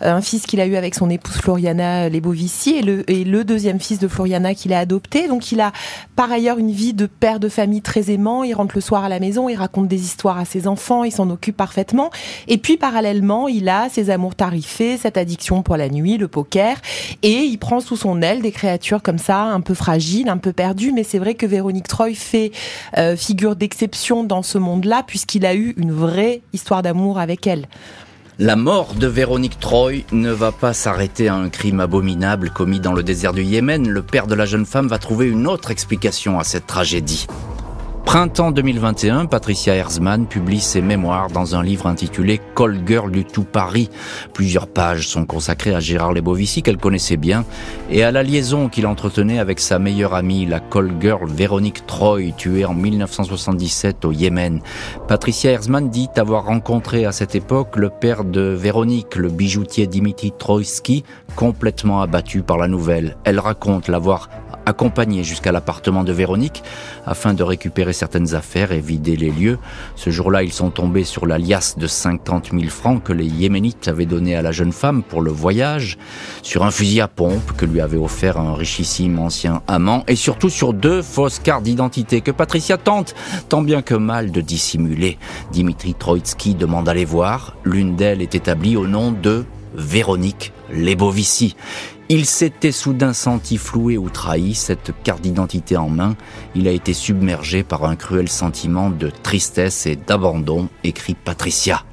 un 0.00 0.20
fils 0.20 0.46
qu'il 0.46 0.60
a 0.60 0.66
eu 0.66 0.76
avec 0.76 0.94
son 0.94 1.08
épouse 1.10 1.36
Floriana 1.36 2.08
Lebovici 2.08 2.76
et 2.76 2.82
le, 2.82 3.10
et 3.10 3.24
le 3.24 3.44
deuxième 3.44 3.80
fils 3.80 3.98
de 3.98 4.08
Floriana 4.08 4.54
qu'il 4.54 4.72
a 4.72 4.78
adopté. 4.78 5.28
Donc, 5.28 5.52
il 5.52 5.60
a 5.60 5.72
par 6.16 6.30
ailleurs 6.30 6.58
une 6.58 6.72
vie 6.72 6.94
de 6.94 7.06
père 7.06 7.40
de 7.40 7.48
famille 7.48 7.82
très 7.82 8.10
aimant. 8.10 8.42
Il 8.44 8.54
rentre 8.54 8.74
le 8.74 8.80
soir 8.80 9.04
à 9.04 9.08
la 9.08 9.20
maison, 9.20 9.48
il 9.48 9.56
raconte 9.56 9.88
des 9.88 10.00
histoires 10.00 10.38
à 10.38 10.44
ses 10.44 10.66
enfants, 10.66 11.04
il 11.04 11.12
s'en 11.12 11.30
occupe 11.30 11.56
parfaitement. 11.56 12.10
Et 12.48 12.58
puis 12.58 12.76
parallèlement, 12.76 13.48
il 13.48 13.68
a 13.68 13.88
ses 13.88 14.10
amours 14.10 14.34
tarifés, 14.34 14.96
cette 14.96 15.16
addiction 15.16 15.62
pour 15.62 15.76
la 15.76 15.88
nuit, 15.88 16.18
le 16.18 16.28
poker, 16.28 16.76
et 17.22 17.40
il 17.42 17.58
prend 17.58 17.80
sous 17.80 17.96
son 17.96 18.22
aile 18.22 18.42
des 18.42 18.52
créatures 18.52 19.02
comme 19.02 19.18
ça, 19.18 19.42
un 19.42 19.60
peu 19.60 19.74
fragiles, 19.74 20.01
un 20.28 20.38
peu 20.38 20.52
perdues. 20.52 20.92
Mais 20.92 21.04
c'est 21.04 21.18
vrai 21.18 21.34
que 21.34 21.46
Véronique 21.46 21.88
Troy 21.88 22.14
fait 22.14 22.52
euh, 22.98 23.16
figure 23.16 23.56
d'exception 23.56 24.24
dans 24.24 24.42
ce 24.42 24.58
monde-là, 24.58 25.02
puisqu'il 25.06 25.46
a 25.46 25.54
eu 25.54 25.74
une 25.76 25.92
vraie 25.92 26.42
histoire 26.52 26.82
d'amour 26.82 27.18
avec 27.18 27.46
elle. 27.46 27.66
La 28.38 28.56
mort 28.56 28.94
de 28.94 29.06
Véronique 29.06 29.60
Troy 29.60 30.04
ne 30.10 30.30
va 30.30 30.52
pas 30.52 30.72
s'arrêter 30.72 31.28
à 31.28 31.34
un 31.34 31.48
crime 31.48 31.80
abominable 31.80 32.50
commis 32.50 32.80
dans 32.80 32.92
le 32.92 33.02
désert 33.02 33.32
du 33.32 33.42
Yémen. 33.42 33.88
Le 33.88 34.02
père 34.02 34.26
de 34.26 34.34
la 34.34 34.46
jeune 34.46 34.66
femme 34.66 34.88
va 34.88 34.98
trouver 34.98 35.26
une 35.26 35.46
autre 35.46 35.70
explication 35.70 36.38
à 36.38 36.44
cette 36.44 36.66
tragédie. 36.66 37.26
Printemps 38.04 38.50
2021, 38.50 39.26
Patricia 39.26 39.74
Herzmann 39.74 40.26
publie 40.26 40.60
ses 40.60 40.82
mémoires 40.82 41.28
dans 41.28 41.56
un 41.56 41.62
livre 41.62 41.86
intitulé 41.86 42.40
Call 42.54 42.82
Girl 42.86 43.10
du 43.10 43.24
tout 43.24 43.44
Paris. 43.44 43.88
Plusieurs 44.34 44.66
pages 44.66 45.08
sont 45.08 45.24
consacrées 45.24 45.74
à 45.74 45.80
Gérard 45.80 46.12
Lebovici 46.12 46.62
qu'elle 46.62 46.76
connaissait 46.76 47.16
bien 47.16 47.44
et 47.90 48.02
à 48.02 48.10
la 48.10 48.22
liaison 48.22 48.68
qu'il 48.68 48.86
entretenait 48.86 49.38
avec 49.38 49.60
sa 49.60 49.78
meilleure 49.78 50.14
amie, 50.14 50.44
la 50.44 50.60
Call 50.60 50.92
Girl 51.00 51.30
Véronique 51.30 51.86
Troy, 51.86 52.32
tuée 52.36 52.66
en 52.66 52.74
1977 52.74 54.04
au 54.04 54.12
Yémen. 54.12 54.60
Patricia 55.08 55.52
Herzmann 55.52 55.88
dit 55.88 56.08
avoir 56.16 56.44
rencontré 56.44 57.06
à 57.06 57.12
cette 57.12 57.34
époque 57.34 57.76
le 57.76 57.88
père 57.88 58.24
de 58.24 58.42
Véronique, 58.42 59.16
le 59.16 59.28
bijoutier 59.28 59.86
Dimitri 59.86 60.32
Troïski, 60.36 61.04
complètement 61.34 62.02
abattu 62.02 62.42
par 62.42 62.58
la 62.58 62.68
nouvelle. 62.68 63.16
Elle 63.24 63.38
raconte 63.38 63.88
l'avoir 63.88 64.28
accompagné 64.66 65.24
jusqu'à 65.24 65.52
l'appartement 65.52 66.04
de 66.04 66.12
Véronique 66.12 66.62
afin 67.06 67.34
de 67.34 67.42
récupérer 67.42 67.92
certaines 67.92 68.34
affaires 68.34 68.72
et 68.72 68.80
vider 68.80 69.16
les 69.16 69.30
lieux. 69.30 69.58
Ce 69.96 70.10
jour-là, 70.10 70.42
ils 70.42 70.52
sont 70.52 70.70
tombés 70.70 71.04
sur 71.04 71.26
la 71.26 71.38
liasse 71.38 71.78
de 71.78 71.86
50 71.86 72.50
000 72.52 72.64
francs 72.68 73.02
que 73.02 73.12
les 73.12 73.26
Yéménites 73.26 73.88
avaient 73.88 74.06
donné 74.06 74.34
à 74.36 74.42
la 74.42 74.52
jeune 74.52 74.72
femme 74.72 75.02
pour 75.02 75.22
le 75.22 75.30
voyage, 75.30 75.98
sur 76.42 76.64
un 76.64 76.70
fusil 76.70 77.00
à 77.00 77.08
pompe 77.08 77.52
que 77.56 77.66
lui 77.66 77.80
avait 77.80 77.96
offert 77.96 78.38
un 78.38 78.54
richissime 78.54 79.18
ancien 79.18 79.62
amant 79.68 80.04
et 80.08 80.16
surtout 80.16 80.50
sur 80.50 80.72
deux 80.72 81.02
fausses 81.02 81.38
cartes 81.38 81.64
d'identité 81.64 82.20
que 82.20 82.30
Patricia 82.30 82.76
tente 82.76 83.14
tant 83.48 83.62
bien 83.62 83.82
que 83.82 83.94
mal 83.94 84.30
de 84.30 84.40
dissimuler. 84.40 85.18
Dimitri 85.52 85.94
Troitsky 85.94 86.54
demande 86.54 86.88
à 86.88 86.94
les 86.94 87.04
voir. 87.04 87.56
L'une 87.64 87.96
d'elles 87.96 88.22
est 88.22 88.34
établie 88.34 88.76
au 88.76 88.86
nom 88.86 89.12
de 89.12 89.44
Véronique 89.74 90.52
Lebovici. 90.70 91.56
Il 92.14 92.26
s'était 92.26 92.72
soudain 92.72 93.14
senti 93.14 93.56
floué 93.56 93.96
ou 93.96 94.10
trahi, 94.10 94.52
cette 94.52 94.92
carte 95.02 95.22
d'identité 95.22 95.78
en 95.78 95.88
main. 95.88 96.14
Il 96.54 96.68
a 96.68 96.70
été 96.70 96.92
submergé 96.92 97.62
par 97.62 97.86
un 97.86 97.96
cruel 97.96 98.28
sentiment 98.28 98.90
de 98.90 99.08
tristesse 99.08 99.86
et 99.86 99.96
d'abandon, 99.96 100.68
écrit 100.84 101.14
Patricia. 101.14 101.86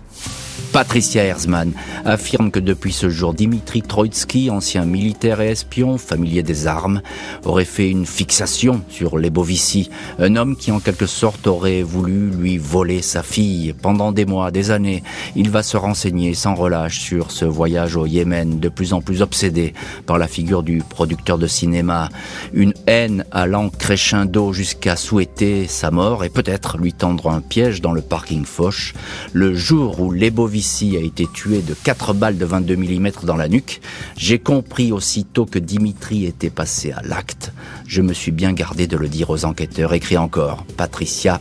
Patricia 0.71 1.23
Herzmann 1.23 1.73
affirme 2.05 2.51
que 2.51 2.59
depuis 2.59 2.93
ce 2.93 3.09
jour, 3.09 3.33
Dimitri 3.33 3.81
Troitsky, 3.81 4.51
ancien 4.51 4.85
militaire 4.85 5.41
et 5.41 5.49
espion, 5.49 5.97
familier 5.97 6.43
des 6.43 6.67
armes, 6.67 7.01
aurait 7.43 7.65
fait 7.65 7.89
une 7.89 8.05
fixation 8.05 8.81
sur 8.87 9.17
Lebovici, 9.17 9.89
un 10.19 10.35
homme 10.35 10.55
qui 10.55 10.71
en 10.71 10.79
quelque 10.79 11.07
sorte 11.07 11.47
aurait 11.47 11.81
voulu 11.81 12.29
lui 12.29 12.57
voler 12.57 13.01
sa 13.01 13.23
fille. 13.23 13.73
Pendant 13.81 14.11
des 14.11 14.25
mois, 14.25 14.51
des 14.51 14.69
années, 14.69 15.03
il 15.35 15.49
va 15.49 15.63
se 15.63 15.75
renseigner 15.75 16.35
sans 16.35 16.53
relâche 16.53 16.99
sur 16.99 17.31
ce 17.31 17.45
voyage 17.45 17.95
au 17.95 18.05
Yémen, 18.05 18.59
de 18.59 18.69
plus 18.69 18.93
en 18.93 19.01
plus 19.01 19.23
obsédé 19.23 19.73
par 20.05 20.19
la 20.19 20.27
figure 20.27 20.61
du 20.61 20.83
producteur 20.87 21.39
de 21.39 21.47
cinéma. 21.47 22.09
Une 22.53 22.73
haine 22.85 23.25
allant 23.31 23.69
crescendo 23.69 24.53
jusqu'à 24.53 24.95
souhaiter 24.95 25.65
sa 25.67 25.89
mort 25.89 26.23
et 26.23 26.29
peut-être 26.29 26.77
lui 26.77 26.93
tendre 26.93 27.29
un 27.31 27.41
piège 27.41 27.81
dans 27.81 27.93
le 27.93 28.01
parking 28.01 28.45
Foch. 28.45 28.93
Le 29.33 29.55
jour 29.55 29.99
où 29.99 30.11
A 30.59 30.99
été 30.99 31.25
tué 31.31 31.61
de 31.61 31.73
4 31.73 32.13
balles 32.13 32.37
de 32.37 32.43
22 32.43 32.75
mm 32.75 33.11
dans 33.23 33.37
la 33.37 33.47
nuque, 33.47 33.79
j'ai 34.17 34.39
compris 34.39 34.91
aussitôt 34.91 35.45
que 35.45 35.57
Dimitri 35.57 36.25
était 36.25 36.49
passé 36.49 36.91
à 36.91 37.01
l'acte. 37.01 37.53
Je 37.87 38.01
me 38.01 38.11
suis 38.11 38.31
bien 38.31 38.51
gardé 38.51 38.85
de 38.85 38.97
le 38.97 39.07
dire 39.07 39.29
aux 39.29 39.45
enquêteurs. 39.45 39.93
Écrit 39.93 40.17
encore 40.17 40.65
Patricia 40.75 41.39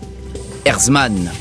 Herzmann. 0.65 1.33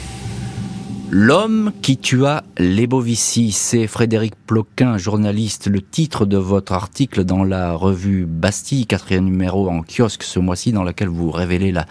L'homme 1.09 1.71
qui 1.81 1.97
tua 1.97 2.43
Lebovici, 2.57 3.51
c'est 3.51 3.87
Frédéric 3.87 4.33
Ploquin, 4.47 4.97
journaliste. 4.97 5.67
Le 5.67 5.81
titre 5.81 6.25
de 6.25 6.37
votre 6.37 6.73
article 6.73 7.23
dans 7.23 7.43
la 7.43 7.73
revue 7.73 8.25
Bastille, 8.25 8.87
quatrième 8.87 9.25
numéro 9.25 9.69
en 9.69 9.83
kiosque 9.83 10.23
ce 10.23 10.39
mois-ci, 10.39 10.73
dans 10.73 10.83
laquelle 10.83 11.07
vous 11.07 11.31
révélez 11.31 11.71
la, 11.71 11.85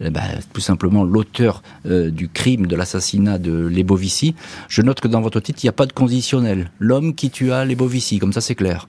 eh 0.00 0.10
ben, 0.10 0.22
tout 0.52 0.60
simplement 0.60 1.04
l'auteur 1.04 1.62
euh, 1.86 2.10
du 2.10 2.28
crime, 2.28 2.66
de 2.66 2.76
l'assassinat 2.76 3.38
de 3.38 3.52
Lebovici. 3.52 4.34
Je 4.68 4.82
note 4.82 5.00
que 5.00 5.08
dans 5.08 5.20
votre 5.20 5.40
titre, 5.40 5.60
il 5.62 5.66
n'y 5.66 5.70
a 5.70 5.74
pas 5.74 5.86
de 5.86 5.92
conditionnel. 5.92 6.70
L'homme 6.78 7.14
qui 7.14 7.30
tua 7.30 7.64
Lebovici, 7.64 8.18
comme 8.18 8.32
ça 8.32 8.40
c'est 8.40 8.54
clair. 8.54 8.86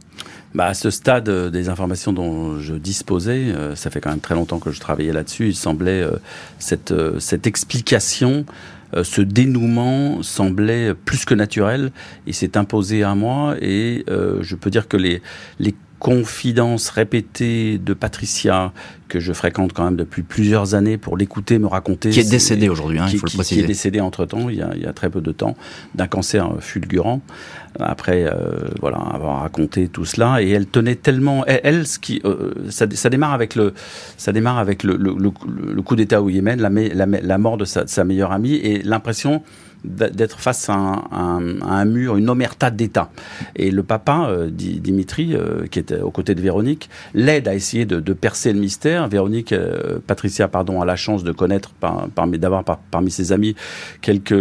Bah, 0.54 0.66
à 0.66 0.74
ce 0.74 0.90
stade 0.90 1.30
euh, 1.30 1.50
des 1.50 1.70
informations 1.70 2.14
dont 2.14 2.60
je 2.60 2.76
disposais, 2.76 3.52
euh, 3.52 3.76
ça 3.76 3.90
fait 3.90 4.02
quand 4.02 4.10
même 4.10 4.20
très 4.20 4.36
longtemps 4.36 4.60
que 4.60 4.72
je 4.72 4.80
travaillais 4.80 5.14
là-dessus, 5.14 5.48
il 5.50 5.56
semblait 5.56 6.06
cette, 6.60 6.94
cette 7.20 7.48
explication 7.48 8.46
ce 9.04 9.22
dénouement 9.22 10.24
semblait 10.24 10.96
plus 10.96 11.24
que 11.24 11.36
naturel. 11.36 11.92
Il 12.26 12.34
s'est 12.34 12.58
imposé 12.58 13.04
à 13.04 13.14
moi 13.14 13.56
et 13.62 14.04
je 14.08 14.56
peux 14.56 14.72
dire 14.72 14.88
que 14.88 14.98
les 14.98 15.22
confidences 16.00 16.90
répétées 16.90 17.78
de 17.78 17.94
Patricia, 17.94 18.72
que 19.10 19.20
je 19.20 19.34
fréquente 19.34 19.74
quand 19.74 19.84
même 19.84 19.98
depuis 19.98 20.22
plusieurs 20.22 20.74
années 20.76 20.98
pour 20.98 21.18
l'écouter, 21.18 21.60
me 21.60 21.68
raconter. 21.68 22.10
Qui 22.10 22.22
est 22.22 22.30
décédé 22.30 22.70
aujourd'hui, 22.70 23.00
hein, 23.00 23.08
il 23.12 23.20
faut 23.20 23.26
le 23.26 23.34
préciser. 23.34 23.62
Qui 23.62 23.66
est 23.66 23.68
décédé 23.68 24.00
entre-temps, 24.00 24.50
il, 24.50 24.66
il, 24.76 24.82
y 24.82 24.86
a 24.86 24.94
très 24.94 25.10
peu 25.10 25.20
de 25.20 25.32
temps, 25.32 25.56
d'un 25.96 26.08
cancer 26.08 26.50
fulgurant. 26.60 27.22
Après, 27.80 28.24
euh, 28.26 28.70
voilà, 28.80 28.98
avoir 28.98 29.42
raconté 29.42 29.90
tout 29.90 30.06
cela. 30.06 30.42
Et 30.42 30.50
elle 30.50 30.68
tenait 30.68 30.96
tellement... 30.96 31.46
Elle, 31.46 31.86
ce 31.86 32.00
qui, 32.00 32.22
euh, 32.24 32.54
ça, 32.70 32.86
ça, 32.92 33.10
démarre 33.10 33.34
avec 33.34 33.56
le, 33.56 33.74
ça 34.18 34.32
démarre 34.32 34.58
avec 34.58 34.84
le, 34.84 34.96
le, 34.96 35.16
le, 35.18 35.82
coup 35.82 35.96
d'État 35.96 36.22
au 36.22 36.30
Yémen, 36.30 36.62
la, 36.62 36.70
la, 36.70 37.06
la 37.06 37.38
mort 37.38 37.58
de 37.58 37.66
sa, 37.66 37.84
de 37.84 37.90
sa 37.90 38.04
meilleure 38.04 38.32
amie, 38.32 38.56
et 38.56 38.82
l'impression 38.84 39.44
d'être 39.84 40.40
face 40.40 40.70
à 40.70 40.74
un, 40.74 41.86
mur, 41.86 42.18
une 42.18 42.30
omerta 42.30 42.70
d'État. 42.70 43.10
Et 43.56 43.72
le 43.72 43.84
papa, 43.84 44.28
euh, 44.30 44.50
Dimitri, 44.52 45.34
euh, 45.34 45.68
qui 45.68 45.80
était 45.80 46.02
aux 46.02 46.12
côtés 46.12 46.36
de 46.36 46.42
Véronique, 46.42 46.90
l'aide 47.14 47.48
à 47.48 47.56
essayer 47.56 47.86
de, 47.86 48.14
percer 48.14 48.52
le 48.52 48.60
mystère. 48.60 49.08
Véronique, 49.08 49.54
euh, 49.54 50.00
Patricia, 50.06 50.48
pardon, 50.48 50.82
a 50.82 50.86
la 50.86 50.96
chance 50.96 51.24
de 51.24 51.32
connaître, 51.32 51.72
parmi, 52.16 52.38
d'avoir 52.38 52.64
parmi 52.64 53.12
ses 53.12 53.32
amis 53.32 53.56
quelques, 54.02 54.36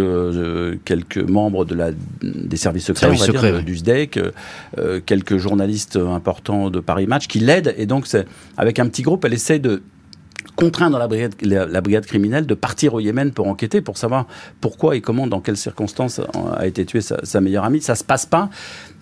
quelques 0.83 1.29
membres 1.29 1.65
de 1.65 1.75
la, 1.75 1.91
des 2.21 2.57
services 2.57 2.85
secrets, 2.85 3.63
du 3.63 3.77
SDEC, 3.77 4.19
quelques 5.05 5.37
journalistes 5.37 5.97
importants 5.97 6.69
de 6.69 6.79
Paris 6.79 7.07
Match 7.07 7.27
qui 7.27 7.39
l'aident. 7.39 7.73
Et 7.77 7.85
donc, 7.85 8.07
avec 8.57 8.79
un 8.79 8.87
petit 8.87 9.03
groupe, 9.03 9.23
elle 9.25 9.33
essaie 9.33 9.59
de 9.59 9.81
contraint 10.55 10.89
dans 10.89 10.97
la 10.97 11.07
brigade, 11.07 11.35
la, 11.41 11.81
brigade 11.81 12.05
criminelle 12.05 12.45
de 12.45 12.53
partir 12.53 12.93
au 12.93 12.99
Yémen 12.99 13.31
pour 13.31 13.47
enquêter, 13.47 13.81
pour 13.81 13.97
savoir 13.97 14.25
pourquoi 14.61 14.95
et 14.95 15.01
comment, 15.01 15.27
dans 15.27 15.41
quelles 15.41 15.57
circonstances 15.57 16.21
a 16.55 16.67
été 16.67 16.85
tuée 16.85 17.01
sa, 17.01 17.23
sa 17.23 17.41
meilleure 17.41 17.63
amie. 17.63 17.81
Ça 17.81 17.95
se 17.95 18.03
passe 18.03 18.25
pas. 18.25 18.49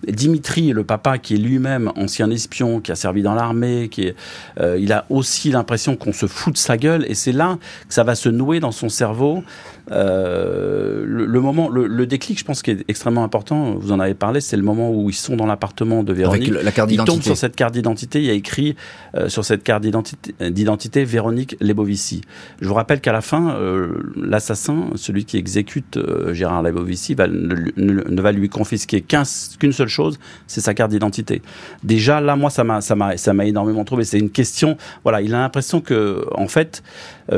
Dimitri, 0.06 0.72
le 0.72 0.84
papa, 0.84 1.18
qui 1.18 1.34
est 1.34 1.38
lui-même 1.38 1.92
ancien 1.96 2.30
espion, 2.30 2.80
qui 2.80 2.92
a 2.92 2.94
servi 2.94 3.22
dans 3.22 3.34
l'armée, 3.34 3.88
qui 3.88 4.02
est, 4.04 4.16
euh, 4.60 4.78
il 4.78 4.92
a 4.92 5.06
aussi 5.10 5.50
l'impression 5.50 5.96
qu'on 5.96 6.12
se 6.12 6.26
fout 6.26 6.52
de 6.52 6.58
sa 6.58 6.76
gueule, 6.76 7.04
et 7.08 7.14
c'est 7.14 7.32
là 7.32 7.58
que 7.88 7.94
ça 7.94 8.04
va 8.04 8.14
se 8.14 8.28
nouer 8.28 8.60
dans 8.60 8.72
son 8.72 8.88
cerveau. 8.88 9.42
Euh, 9.90 11.04
le, 11.06 11.40
moment, 11.40 11.68
le, 11.68 12.06
déclic, 12.06 12.38
je 12.38 12.44
pense, 12.44 12.62
qui 12.62 12.70
est 12.70 12.84
extrêmement 12.88 13.24
important. 13.24 13.74
Vous 13.74 13.92
en 13.92 14.00
avez 14.00 14.14
parlé, 14.14 14.40
c'est 14.40 14.56
le 14.56 14.62
moment 14.62 14.90
où 14.90 15.08
ils 15.10 15.14
sont 15.14 15.36
dans 15.36 15.46
l'appartement 15.46 16.02
de 16.02 16.12
Véronique. 16.12 16.48
Avec 16.50 16.64
la 16.64 16.72
carte 16.72 16.88
d'identité. 16.88 17.12
Ils 17.12 17.16
tombent 17.16 17.24
sur 17.24 17.36
cette 17.36 17.56
carte 17.56 17.74
d'identité. 17.74 18.20
Il 18.20 18.26
y 18.26 18.30
a 18.30 18.34
écrit 18.34 18.76
euh, 19.14 19.28
sur 19.28 19.44
cette 19.44 19.62
carte 19.62 19.82
d'identité 19.82 21.04
Véronique 21.04 21.56
Lebovici. 21.60 22.22
Je 22.60 22.68
vous 22.68 22.74
rappelle 22.74 23.00
qu'à 23.00 23.12
la 23.12 23.20
fin, 23.20 23.50
euh, 23.50 24.12
l'assassin, 24.16 24.90
celui 24.94 25.24
qui 25.24 25.36
exécute 25.36 25.98
Gérard 26.32 26.62
Lebovici, 26.62 27.14
va, 27.14 27.26
ne, 27.28 28.20
va 28.20 28.32
lui 28.32 28.48
confisquer 28.48 29.00
qu'une 29.00 29.72
seule 29.72 29.88
chose, 29.88 30.18
c'est 30.46 30.60
sa 30.60 30.74
carte 30.74 30.90
d'identité. 30.90 31.42
Déjà 31.82 32.20
là, 32.20 32.36
moi, 32.36 32.50
ça 32.50 32.64
m'a, 32.64 32.80
ça 32.80 32.94
m'a, 32.94 33.16
ça 33.16 33.32
m'a 33.32 33.46
énormément 33.46 33.84
trouvé. 33.84 34.04
C'est 34.04 34.18
une 34.18 34.30
question. 34.30 34.76
Voilà, 35.02 35.22
il 35.22 35.34
a 35.34 35.38
l'impression 35.38 35.80
que, 35.80 36.26
en 36.34 36.48
fait, 36.48 36.82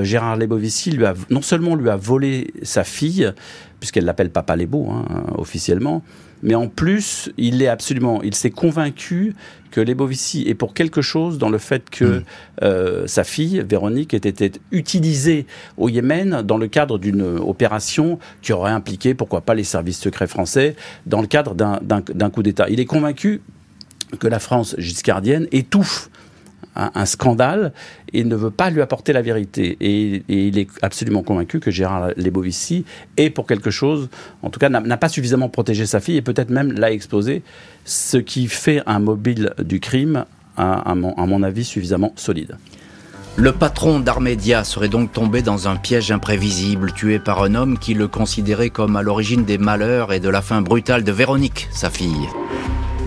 Gérard 0.02 0.36
Lebovici 0.36 0.90
lui 0.90 1.04
a 1.04 1.14
non 1.30 1.42
seulement 1.42 1.74
lui 1.74 1.90
a 1.90 1.96
volé 1.96 2.39
sa 2.62 2.85
fille, 2.85 3.33
puisqu'elle 3.79 4.05
l'appelle 4.05 4.31
Papa 4.31 4.57
Lebo 4.57 4.88
hein, 4.90 5.05
officiellement. 5.37 6.03
Mais 6.42 6.55
en 6.55 6.68
plus, 6.68 7.31
il 7.37 7.62
est 7.62 7.68
absolument, 7.68 8.22
il 8.22 8.35
s'est 8.35 8.50
convaincu 8.50 9.35
que 9.70 9.81
Lebovici 9.81 10.44
est 10.48 10.55
pour 10.55 10.74
quelque 10.74 11.03
chose 11.03 11.38
dans 11.38 11.50
le 11.50 11.59
fait 11.59 11.90
que 11.90 12.05
mm. 12.05 12.24
euh, 12.62 13.07
sa 13.07 13.24
fille, 13.24 13.64
Véronique, 13.68 14.14
ait 14.14 14.18
été 14.18 14.53
utilisée 14.72 15.46
au 15.76 15.88
Yémen 15.88 16.42
dans 16.42 16.57
le 16.57 16.66
cadre 16.66 16.98
d'une 16.98 17.22
opération 17.22 18.18
qui 18.42 18.53
aurait 18.53 18.72
impliqué, 18.72 19.14
pourquoi 19.14 19.42
pas, 19.42 19.55
les 19.55 19.64
services 19.64 19.98
secrets 19.98 20.26
français, 20.26 20.76
dans 21.07 21.20
le 21.20 21.26
cadre 21.26 21.55
d'un 21.55 22.31
coup 22.31 22.42
d'État. 22.42 22.68
Il 22.68 22.81
est 22.81 22.87
convaincu 22.87 23.42
que 24.18 24.26
la 24.26 24.38
France 24.38 24.74
giscardienne 24.79 25.46
étouffe 25.53 26.11
un, 26.94 27.04
scandale 27.06 27.72
et 28.12 28.24
ne 28.24 28.34
veut 28.34 28.50
pas 28.50 28.70
lui 28.70 28.80
apporter 28.80 29.12
la 29.12 29.22
vérité. 29.22 29.76
Et, 29.80 30.22
il 30.28 30.58
est 30.58 30.68
absolument 30.82 31.22
convaincu 31.22 31.60
que 31.60 31.70
Gérard 31.70 32.10
Lebovici 32.16 32.84
est 33.16 33.30
pour 33.30 33.46
quelque 33.46 33.70
chose, 33.70 34.08
en 34.42 34.50
tout 34.50 34.58
cas 34.58 34.68
n'a 34.68 34.96
pas 34.96 35.08
suffisamment 35.08 35.48
protégé 35.48 35.86
sa 35.86 36.00
fille 36.00 36.16
et 36.16 36.22
peut-être 36.22 36.50
même 36.50 36.72
l'a 36.72 36.92
exposé, 36.92 37.42
ce 37.84 38.16
qui 38.16 38.46
fait 38.48 38.82
un 38.86 38.98
mobile 38.98 39.52
du 39.58 39.80
crime, 39.80 40.24
à, 40.56 40.94
mon, 40.94 41.14
à 41.14 41.24
mon 41.26 41.42
avis, 41.42 41.64
suffisamment 41.64 42.12
solide. 42.16 42.56
Le 43.36 43.52
patron 43.52 44.00
d'Armédia 44.00 44.64
serait 44.64 44.88
donc 44.88 45.12
tombé 45.12 45.40
dans 45.40 45.68
un 45.68 45.76
piège 45.76 46.10
imprévisible, 46.10 46.92
tué 46.92 47.18
par 47.18 47.42
un 47.42 47.54
homme 47.54 47.78
qui 47.78 47.94
le 47.94 48.08
considérait 48.08 48.70
comme 48.70 48.96
à 48.96 49.02
l'origine 49.02 49.44
des 49.44 49.56
malheurs 49.56 50.12
et 50.12 50.20
de 50.20 50.28
la 50.28 50.42
fin 50.42 50.60
brutale 50.60 51.04
de 51.04 51.12
Véronique, 51.12 51.68
sa 51.72 51.88
fille. 51.88 52.28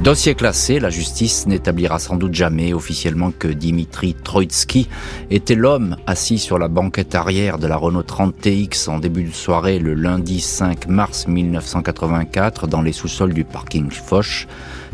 Dossier 0.04 0.36
classé, 0.36 0.82
la 0.82 0.89
justice 0.89 1.48
n'établira 1.48 1.98
sans 1.98 2.18
doute 2.18 2.34
jamais 2.34 2.74
officiellement 2.74 3.32
que 3.32 3.48
Dimitri 3.48 4.16
Troitsky 4.16 4.89
était 5.32 5.56
l'homme 5.56 5.96
assis 6.08 6.39
sur 6.39 6.60
la 6.60 6.68
banquette 6.68 7.16
arrière 7.16 7.58
de 7.58 7.68
la 7.68 7.78
Renault 7.78 8.04
30 8.04 8.36
TX 8.38 8.89
en 8.89 9.00
début 9.00 9.24
de 9.24 9.34
soirée 9.34 9.80
le 9.80 9.94
lundi 9.94 10.42
5 10.42 10.88
mars 10.88 11.26
1984 11.30 12.68
dans 12.68 12.82
les 12.82 12.92
sous-sols 12.92 13.34
du 13.34 13.46
parking 13.46 13.92
Foch. 13.92 14.46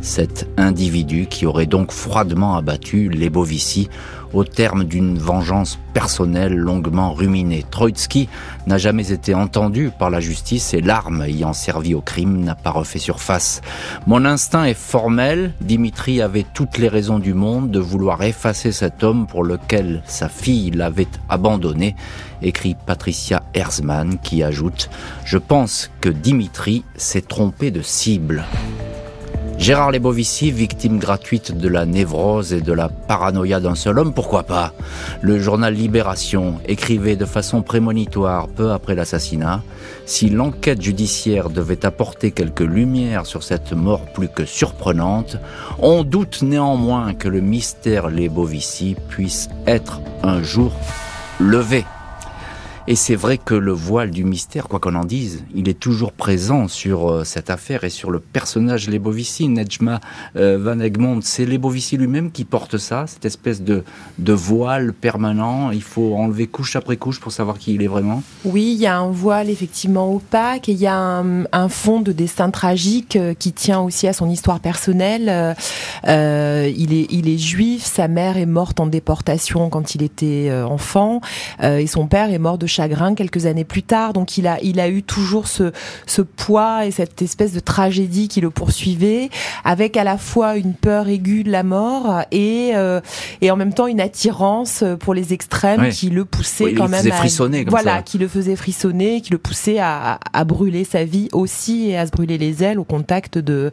Cet 0.01 0.47
individu 0.57 1.25
qui 1.25 1.47
aurait 1.47 1.65
donc 1.65 1.91
froidement 1.91 2.55
abattu 2.55 3.09
Lebovici 3.09 3.89
au 4.33 4.43
terme 4.43 4.83
d'une 4.83 5.17
vengeance 5.17 5.79
personnelle 5.93 6.55
longuement 6.55 7.13
ruminée. 7.13 7.65
Troitsky 7.69 8.29
n'a 8.67 8.77
jamais 8.77 9.11
été 9.11 9.33
entendu 9.33 9.91
par 9.97 10.09
la 10.09 10.19
justice 10.19 10.73
et 10.73 10.81
l'arme 10.81 11.23
ayant 11.23 11.53
servi 11.53 11.93
au 11.95 12.01
crime 12.01 12.43
n'a 12.43 12.55
pas 12.55 12.71
refait 12.71 12.99
surface. 12.99 13.61
Mon 14.07 14.25
instinct 14.25 14.65
est 14.65 14.73
formel, 14.73 15.53
Dimitri 15.61 16.21
avait 16.21 16.45
toutes 16.53 16.77
les 16.77 16.87
raisons 16.87 17.19
du 17.19 17.33
monde 17.33 17.71
de 17.71 17.79
vouloir 17.79 18.21
effacer 18.23 18.71
cet 18.71 19.03
homme 19.03 19.27
pour 19.27 19.43
lequel 19.43 20.03
sa 20.05 20.29
fille 20.29 20.71
l'avait 20.71 21.07
abandonné, 21.27 21.95
écrit 22.41 22.75
Patricia 22.85 23.43
Herzmann 23.53 24.17
qui 24.21 24.43
ajoute 24.43 24.89
«Je 25.25 25.37
pense 25.37 25.91
que 26.01 26.09
Dimitri 26.09 26.83
s'est 26.95 27.21
trompé 27.21 27.71
de 27.71 27.81
cible». 27.81 28.43
Gérard 29.59 29.91
Lebovici, 29.91 30.51
victime 30.51 30.99
gratuite 30.99 31.55
de 31.55 31.67
la 31.67 31.85
névrose 31.85 32.53
et 32.53 32.61
de 32.61 32.71
la 32.71 32.87
paranoïa 32.87 33.59
d'un 33.59 33.75
seul 33.75 33.99
homme, 33.99 34.13
pourquoi 34.13 34.43
pas? 34.43 34.71
Le 35.21 35.37
journal 35.37 35.73
Libération 35.73 36.55
écrivait 36.65 37.17
de 37.17 37.25
façon 37.25 37.61
prémonitoire 37.61 38.47
peu 38.47 38.71
après 38.71 38.95
l'assassinat 38.95 39.61
Si 40.05 40.29
l'enquête 40.29 40.81
judiciaire 40.81 41.49
devait 41.49 41.85
apporter 41.85 42.31
quelques 42.31 42.61
lumières 42.61 43.25
sur 43.25 43.43
cette 43.43 43.73
mort 43.73 44.05
plus 44.13 44.29
que 44.29 44.45
surprenante, 44.45 45.35
on 45.79 46.03
doute 46.05 46.41
néanmoins 46.41 47.13
que 47.13 47.27
le 47.27 47.41
mystère 47.41 48.09
Lebovici 48.09 48.95
puisse 49.09 49.49
être 49.67 49.99
un 50.23 50.41
jour 50.41 50.71
levé. 51.41 51.83
Et 52.91 52.95
c'est 52.95 53.15
vrai 53.15 53.37
que 53.37 53.53
le 53.53 53.71
voile 53.71 54.09
du 54.09 54.23
mystère, 54.23 54.67
quoi 54.67 54.79
qu'on 54.79 54.95
en 54.95 55.05
dise, 55.05 55.43
il 55.53 55.69
est 55.69 55.79
toujours 55.79 56.11
présent 56.11 56.67
sur 56.67 57.11
euh, 57.11 57.23
cette 57.23 57.51
affaire 57.51 57.83
et 57.83 57.91
sur 57.91 58.09
le 58.09 58.19
personnage 58.19 58.89
Lebovici, 58.89 59.47
Nejma 59.47 59.99
euh, 60.35 60.57
Van 60.59 60.79
Egmond. 60.79 61.19
C'est 61.21 61.45
Lebovici 61.45 61.97
lui-même 61.97 62.31
qui 62.31 62.45
porte 62.45 62.79
ça, 62.79 63.05
cette 63.05 63.25
espèce 63.25 63.61
de, 63.61 63.83
voile 64.17 64.93
permanent. 64.93 65.69
Il 65.69 65.83
faut 65.83 66.15
enlever 66.15 66.47
couche 66.47 66.75
après 66.75 66.97
couche 66.97 67.19
pour 67.19 67.31
savoir 67.31 67.59
qui 67.59 67.75
il 67.75 67.83
est 67.83 67.87
vraiment. 67.87 68.23
Oui, 68.43 68.73
il 68.75 68.81
y 68.81 68.87
a 68.87 68.97
un 68.97 69.11
voile 69.11 69.51
effectivement 69.51 70.11
opaque 70.11 70.67
et 70.67 70.71
il 70.71 70.79
y 70.79 70.87
a 70.87 70.97
un, 70.97 71.69
fond 71.69 72.01
de 72.01 72.11
destin 72.11 72.49
tragique 72.49 73.15
euh, 73.17 73.35
qui 73.35 73.51
tient 73.51 73.81
aussi 73.81 74.07
à 74.07 74.13
son 74.13 74.27
histoire 74.31 74.61
personnelle. 74.61 75.55
il, 76.07 76.93
est, 76.93 77.07
il 77.11 77.29
est 77.29 77.37
juif, 77.37 77.83
sa 77.83 78.07
mère 78.07 78.37
est 78.37 78.47
morte 78.47 78.79
en 78.79 78.87
déportation 78.87 79.69
quand 79.69 79.93
il 79.93 80.01
était 80.01 80.51
enfant 80.63 81.21
et 81.61 81.85
son 81.85 82.07
père 82.07 82.31
est 82.31 82.39
mort 82.39 82.57
de 82.57 82.65
chagrin 82.79 83.13
quelques 83.13 83.45
années 83.45 83.65
plus 83.65 83.83
tard. 83.83 84.13
Donc 84.13 84.37
il 84.37 84.47
a, 84.47 84.57
il 84.61 84.79
a 84.79 84.87
eu 84.87 85.03
toujours 85.03 85.47
ce, 85.47 85.71
ce 86.05 86.21
poids 86.21 86.85
et 86.85 86.91
cette 86.91 87.21
espèce 87.21 87.51
de 87.51 87.59
tragédie 87.59 88.29
qui 88.29 88.39
le 88.39 88.49
poursuivait, 88.49 89.29
avec 89.65 89.97
à 89.97 90.05
la 90.05 90.17
fois 90.17 90.55
une 90.55 90.73
peur 90.73 91.09
aiguë 91.09 91.43
de 91.43 91.51
la 91.51 91.63
mort 91.63 92.21
et, 92.31 92.71
euh, 92.75 93.01
et 93.41 93.51
en 93.51 93.57
même 93.57 93.73
temps 93.73 93.87
une 93.87 93.99
attirance 93.99 94.83
pour 94.99 95.13
les 95.13 95.33
extrêmes 95.33 95.89
qui 95.89 96.09
le 96.09 96.23
poussait 96.23 96.73
quand 96.73 96.87
même 96.87 97.05
à, 97.05 97.15
frissonner 97.15 97.65
voilà, 97.67 98.01
qui 98.01 98.17
le 98.17 98.27
faisait 98.27 98.55
frissonner, 98.55 99.21
qui 99.21 99.31
le 99.31 99.37
poussait 99.37 99.79
à, 99.79 100.19
à, 100.31 100.43
brûler 100.45 100.85
sa 100.85 101.03
vie 101.03 101.27
aussi 101.33 101.89
et 101.89 101.97
à 101.97 102.05
se 102.05 102.11
brûler 102.11 102.37
les 102.37 102.63
ailes 102.63 102.79
au 102.79 102.85
contact 102.85 103.37
de, 103.37 103.71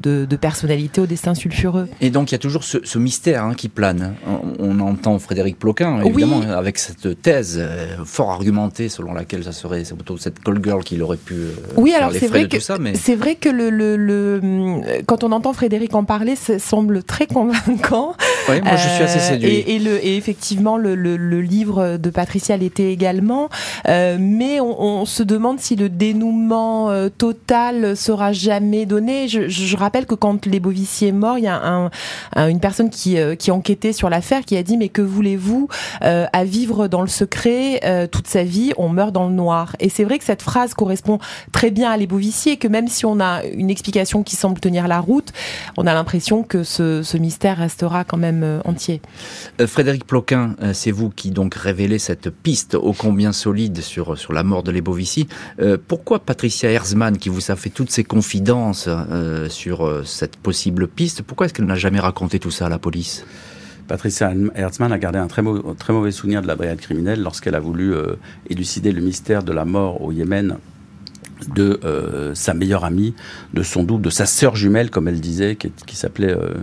de, 0.00 0.24
de 0.24 0.36
personnalités 0.36 1.00
au 1.00 1.06
destin 1.06 1.34
sulfureux. 1.34 1.88
Et 2.00 2.10
donc 2.10 2.30
il 2.30 2.34
y 2.34 2.36
a 2.36 2.38
toujours 2.38 2.64
ce, 2.64 2.78
ce 2.84 2.98
mystère 2.98 3.44
hein, 3.44 3.54
qui 3.54 3.68
plane. 3.68 4.14
On, 4.26 4.54
on, 4.58 4.80
entend 4.80 5.18
Frédéric 5.18 5.58
Ploquin, 5.58 6.02
évidemment, 6.02 6.40
avec 6.40 6.78
cette 6.78 7.20
thèse 7.20 7.58
euh, 7.60 7.96
fort 8.04 8.30
argumentée 8.30 8.88
selon 8.88 9.12
laquelle 9.12 9.44
ça 9.44 9.52
serait 9.52 9.84
c'est 9.84 9.94
plutôt 9.94 10.16
cette 10.16 10.40
call 10.40 10.60
girl 10.62 10.82
qui 10.82 11.00
aurait 11.00 11.16
pu 11.16 11.34
euh, 11.34 11.50
oui, 11.76 11.90
faire 11.90 11.98
alors 12.00 12.12
les 12.12 12.26
vrai. 12.26 12.48
Mais 12.80 12.94
c'est 12.94 13.14
vrai 13.14 13.34
que 13.34 13.48
le, 13.48 13.70
le, 13.70 13.96
le, 13.96 14.40
quand 15.06 15.24
on 15.24 15.32
entend 15.32 15.52
Frédéric 15.52 15.94
en 15.94 16.04
parler, 16.04 16.36
ça 16.36 16.58
semble 16.58 17.02
très 17.02 17.26
convaincant. 17.26 18.14
Oui, 18.48 18.60
moi 18.62 18.76
je 18.76 18.88
suis 18.88 19.02
assez 19.02 19.18
séduit. 19.18 19.48
Euh, 19.48 19.62
et, 19.66 19.76
et, 19.76 19.78
le, 19.78 20.04
et 20.04 20.16
effectivement, 20.16 20.76
le, 20.76 20.94
livre 21.40 21.96
de 21.96 22.10
Patricia 22.10 22.56
l'était 22.56 22.92
également. 22.92 23.48
Euh, 23.88 24.16
mais 24.20 24.60
on, 24.60 25.00
on, 25.00 25.04
se 25.04 25.22
demande 25.22 25.60
si 25.60 25.76
le 25.76 25.88
dénouement 25.88 26.90
total 27.16 27.96
sera 27.96 28.32
jamais 28.32 28.86
donné. 28.86 29.28
Je, 29.28 29.48
je, 29.48 29.76
rappelle 29.76 29.89
que 30.06 30.14
quand 30.14 30.46
les 30.46 30.60
Bovici 30.60 31.06
est 31.06 31.12
mort, 31.12 31.38
il 31.38 31.44
y 31.44 31.48
a 31.48 31.60
un, 31.62 31.90
un, 32.36 32.48
une 32.48 32.60
personne 32.60 32.90
qui, 32.90 33.18
euh, 33.18 33.34
qui 33.34 33.50
enquêtait 33.50 33.92
sur 33.92 34.10
l'affaire 34.10 34.44
qui 34.44 34.56
a 34.56 34.62
dit 34.62 34.76
mais 34.76 34.88
que 34.88 35.02
voulez-vous 35.02 35.68
à 36.00 36.44
vivre 36.44 36.88
dans 36.88 37.02
le 37.02 37.08
secret 37.08 38.08
toute 38.10 38.26
sa 38.26 38.42
vie 38.42 38.72
On 38.76 38.88
meurt 38.88 39.12
dans 39.12 39.28
le 39.28 39.34
noir. 39.34 39.76
Et 39.80 39.88
c'est 39.88 40.04
vrai 40.04 40.18
que 40.18 40.24
cette 40.24 40.42
phrase 40.42 40.74
correspond 40.74 41.18
très 41.52 41.70
bien 41.70 41.90
à 41.90 41.96
les 41.96 42.06
Bovici 42.06 42.50
et 42.50 42.56
que 42.56 42.68
même 42.68 42.88
si 42.88 43.04
on 43.04 43.20
a 43.20 43.44
une 43.44 43.70
explication 43.70 44.22
qui 44.22 44.36
semble 44.36 44.60
tenir 44.60 44.88
la 44.88 45.00
route, 45.00 45.32
on 45.76 45.86
a 45.86 45.94
l'impression 45.94 46.42
que 46.42 46.62
ce, 46.62 47.02
ce 47.02 47.16
mystère 47.16 47.58
restera 47.58 48.04
quand 48.04 48.16
même 48.16 48.42
euh, 48.42 48.60
entier. 48.64 49.00
Euh, 49.60 49.66
Frédéric 49.66 50.06
Ploquin, 50.06 50.56
euh, 50.62 50.72
c'est 50.72 50.90
vous 50.90 51.10
qui 51.10 51.30
donc 51.30 51.54
révélez 51.54 51.98
cette 51.98 52.30
piste 52.30 52.74
ô 52.74 52.92
combien 52.92 53.32
solide 53.32 53.80
sur, 53.80 54.18
sur 54.18 54.32
la 54.32 54.42
mort 54.42 54.62
de 54.62 54.70
Lebovici. 54.70 55.28
pourquoi 55.86 56.18
Patricia 56.18 56.70
Herzmann, 56.70 57.18
qui 57.18 57.28
vous 57.28 57.50
a 57.50 57.56
fait 57.56 57.70
toutes 57.70 57.90
ses 57.90 58.04
confidences 58.04 58.88
sur 59.48 59.69
cette 60.04 60.36
possible 60.36 60.88
piste, 60.88 61.22
pourquoi 61.22 61.46
est-ce 61.46 61.54
qu'elle 61.54 61.66
n'a 61.66 61.74
jamais 61.74 62.00
raconté 62.00 62.38
tout 62.38 62.50
ça 62.50 62.66
à 62.66 62.68
la 62.68 62.78
police? 62.78 63.24
Patricia 63.88 64.32
Herzmann 64.54 64.92
a 64.92 64.98
gardé 64.98 65.18
un 65.18 65.26
très, 65.26 65.42
mauvais 65.42 66.12
souvenir 66.12 66.42
de 66.42 66.46
la 66.46 66.54
brigade 66.54 66.78
criminelle 66.78 67.22
lorsqu'elle 67.22 67.56
a 67.56 67.60
voulu 67.60 67.92
élucider 68.48 68.92
le 68.92 69.00
mystère 69.00 69.42
de 69.42 69.52
la 69.52 69.64
mort 69.64 70.00
au 70.02 70.12
Yémen 70.12 70.58
de 71.48 71.80
euh, 71.84 72.34
sa 72.34 72.54
meilleure 72.54 72.84
amie, 72.84 73.14
de 73.54 73.62
son 73.62 73.82
double, 73.82 74.02
de 74.02 74.10
sa 74.10 74.26
sœur 74.26 74.56
jumelle, 74.56 74.90
comme 74.90 75.08
elle 75.08 75.20
disait, 75.20 75.56
qui, 75.56 75.70
qui 75.86 75.96
s'appelait 75.96 76.32
euh, 76.32 76.54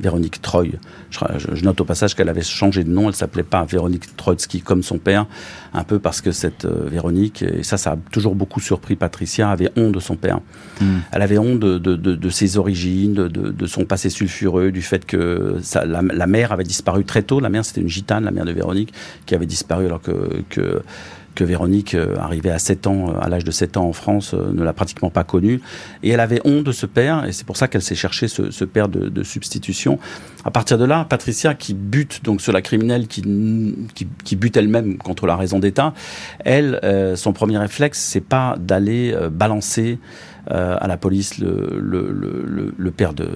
Véronique 0.00 0.42
Troy. 0.42 0.66
Je, 1.10 1.20
je, 1.38 1.64
note 1.64 1.80
au 1.80 1.84
passage 1.84 2.14
qu'elle 2.14 2.28
avait 2.28 2.42
changé 2.42 2.84
de 2.84 2.90
nom, 2.90 3.08
elle 3.08 3.14
s'appelait 3.14 3.42
pas 3.42 3.64
Véronique 3.64 4.16
Trotsky 4.16 4.60
comme 4.60 4.82
son 4.82 4.98
père, 4.98 5.26
un 5.72 5.84
peu 5.84 5.98
parce 5.98 6.20
que 6.20 6.32
cette 6.32 6.64
euh, 6.64 6.88
Véronique, 6.88 7.42
et 7.42 7.62
ça, 7.62 7.76
ça 7.76 7.92
a 7.92 7.96
toujours 8.10 8.34
beaucoup 8.34 8.60
surpris 8.60 8.96
Patricia, 8.96 9.50
avait 9.50 9.70
honte 9.76 9.92
de 9.92 10.00
son 10.00 10.16
père. 10.16 10.40
Mm. 10.80 10.98
Elle 11.12 11.22
avait 11.22 11.38
honte 11.38 11.60
de, 11.60 11.78
de, 11.78 11.96
de, 11.96 12.14
de 12.14 12.28
ses 12.28 12.56
origines, 12.56 13.14
de, 13.14 13.66
son 13.66 13.84
passé 13.84 14.10
sulfureux, 14.10 14.70
du 14.70 14.82
fait 14.82 15.04
que 15.04 15.58
la, 15.74 16.02
la, 16.02 16.26
mère 16.26 16.52
avait 16.52 16.64
disparu 16.64 17.04
très 17.04 17.22
tôt. 17.22 17.40
La 17.40 17.48
mère, 17.48 17.64
c'était 17.64 17.80
une 17.80 17.88
gitane, 17.88 18.24
la 18.24 18.30
mère 18.30 18.44
de 18.44 18.52
Véronique, 18.52 18.92
qui 19.26 19.34
avait 19.34 19.46
disparu 19.46 19.86
alors 19.86 20.00
que, 20.00 20.42
que 20.48 20.82
que 21.36 21.44
Véronique, 21.44 21.94
euh, 21.94 22.16
arrivée 22.18 22.50
à 22.50 22.58
7 22.58 22.88
ans, 22.88 23.10
euh, 23.10 23.20
à 23.20 23.28
l'âge 23.28 23.44
de 23.44 23.52
7 23.52 23.76
ans 23.76 23.84
en 23.84 23.92
France, 23.92 24.34
euh, 24.34 24.52
ne 24.52 24.64
l'a 24.64 24.72
pratiquement 24.72 25.10
pas 25.10 25.22
connu. 25.22 25.60
Et 26.02 26.10
elle 26.10 26.18
avait 26.18 26.40
honte 26.44 26.64
de 26.64 26.72
ce 26.72 26.86
père, 26.86 27.24
et 27.24 27.32
c'est 27.32 27.46
pour 27.46 27.56
ça 27.56 27.68
qu'elle 27.68 27.82
s'est 27.82 27.94
cherché 27.94 28.26
ce, 28.26 28.50
ce 28.50 28.64
père 28.64 28.88
de, 28.88 29.08
de, 29.08 29.22
substitution. 29.22 30.00
À 30.44 30.50
partir 30.50 30.78
de 30.78 30.84
là, 30.84 31.06
Patricia, 31.08 31.54
qui 31.54 31.74
bute 31.74 32.24
donc 32.24 32.40
sur 32.40 32.52
la 32.52 32.62
criminelle, 32.62 33.06
qui, 33.06 33.22
qui, 33.94 34.08
qui 34.24 34.36
bute 34.36 34.56
elle-même 34.56 34.96
contre 34.96 35.26
la 35.26 35.36
raison 35.36 35.58
d'État, 35.58 35.92
elle, 36.44 36.80
son 37.16 37.32
premier 37.32 37.58
réflexe, 37.58 37.98
c'est 37.98 38.20
pas 38.20 38.56
d'aller 38.58 39.14
balancer 39.32 39.98
euh, 40.50 40.76
à 40.80 40.86
la 40.86 40.96
police 40.96 41.38
le, 41.38 41.78
le, 41.80 42.10
le, 42.10 42.74
le 42.76 42.90
père 42.90 43.14
de, 43.14 43.28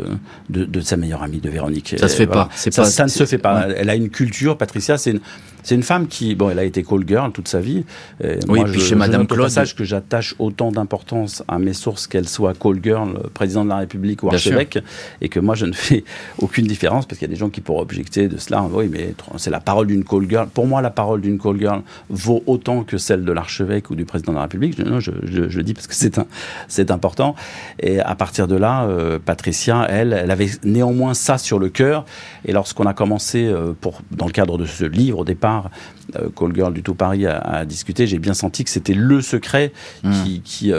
de, 0.49 0.65
de, 0.65 0.81
sa 0.81 0.97
meilleure 0.97 1.23
amie, 1.23 1.41
de 1.41 1.51
Véronique. 1.51 1.97
Ça 1.99 2.09
se 2.09 2.17
fait 2.17 2.27
pas. 2.27 2.49
Ça, 2.55 2.71
pas. 2.71 2.85
ça, 2.85 3.05
ne 3.05 3.09
se 3.09 3.27
fait 3.27 3.39
pas. 3.39 3.67
Elle 3.77 3.91
a 3.91 3.97
une 3.97 4.11
culture, 4.11 4.57
Patricia, 4.57 4.97
c'est 4.97 5.11
une, 5.13 5.21
c'est 5.63 5.75
une 5.75 5.83
femme 5.83 6.07
qui, 6.07 6.35
bon, 6.35 6.51
elle 6.51 6.59
a 6.59 6.65
été 6.65 6.83
call 6.83 7.07
girl 7.07 7.33
toute 7.33 7.49
sa 7.49 7.61
vie. 7.61 7.85
Et 8.23 8.39
oui, 8.49 8.61
moi, 8.61 8.65
puis 8.65 8.81
je, 8.81 8.87
chez 8.87 8.95
Madame 8.95 9.27
Claude. 9.27 9.43
passage 9.47 9.75
que 9.75 9.85
j'attache 9.85 10.35
autant 10.39 10.73
d'importance 10.73 11.43
à 11.49 11.59
mes 11.59 11.73
sources 11.73 12.07
qu'elle 12.07 12.29
soit 12.29 12.55
call 12.59 12.79
girl, 12.83 13.19
président 13.35 13.65
de 13.65 13.71
la 13.71 13.79
République 13.79 14.23
ou 14.23 14.29
archevêque, 14.29 14.79
et 15.21 15.29
que 15.29 15.41
moi 15.41 15.55
je 15.55 15.67
ne 15.67 15.73
fais 15.73 16.05
aucune 16.39 16.67
différence 16.67 17.07
parce 17.07 17.19
qu'il 17.19 17.27
y 17.29 17.31
a 17.31 17.35
des 17.35 17.39
gens 17.39 17.51
qui 17.51 17.61
pourraient 17.61 17.83
objecter 17.83 18.29
de 18.29 18.39
cela. 18.39 18.65
Oui, 18.73 18.89
mais 18.91 19.15
c'est 19.37 19.51
la 19.51 19.61
parole 19.61 19.87
d'une 19.87 20.05
call 20.05 20.29
girl. 20.29 20.49
Pour 20.49 20.67
moi, 20.67 20.81
la 20.81 20.91
parole 20.91 21.21
d'une 21.21 21.39
call 21.39 21.59
girl 21.59 21.83
vaut 22.09 22.43
autant 22.47 22.85
que 22.85 22.99
celle 22.99 23.25
de 23.25 23.33
l'archevêque 23.33 23.91
ou 23.91 23.95
du 23.97 24.05
président 24.05 24.33
de 24.33 24.37
la 24.37 24.43
République. 24.43 24.79
Non, 24.79 25.01
je, 25.01 25.11
je, 25.25 25.49
je 25.49 25.57
le 25.57 25.63
dis 25.63 25.75
parce 25.75 25.87
que 25.87 25.95
c'est 25.95 26.19
un, 26.19 26.27
c'est 26.69 26.91
important. 27.01 27.35
Et 27.79 27.99
à 27.99 28.15
partir 28.15 28.47
de 28.47 28.57
là, 28.57 28.85
euh, 28.85 29.19
Patricia, 29.19 29.87
elle, 29.89 30.13
elle 30.13 30.31
avait 30.31 30.51
néanmoins 30.65 31.15
ça 31.15 31.39
sur 31.39 31.59
le 31.59 31.71
cœur. 31.71 32.05
Et 32.45 32.53
lorsqu'on 32.53 32.85
a 32.85 32.93
commencé, 32.93 33.47
euh, 33.47 33.73
pour, 33.81 34.03
dans 34.11 34.27
le 34.27 34.33
cadre 34.33 34.59
de 34.59 34.67
ce 34.67 34.85
livre 34.85 35.21
au 35.21 35.25
départ, 35.25 35.71
euh, 36.17 36.29
Call 36.37 36.55
Girl 36.55 36.75
du 36.75 36.83
Tout 36.83 36.95
Paris 36.95 37.27
a, 37.27 37.65
discuté, 37.65 38.07
j'ai 38.07 38.19
bien 38.19 38.35
senti 38.35 38.65
que 38.65 38.71
c'était 38.71 38.93
le 38.93 39.23
secret 39.23 39.73
hmm. 40.03 40.11
qui, 40.11 40.41
qui, 40.43 40.73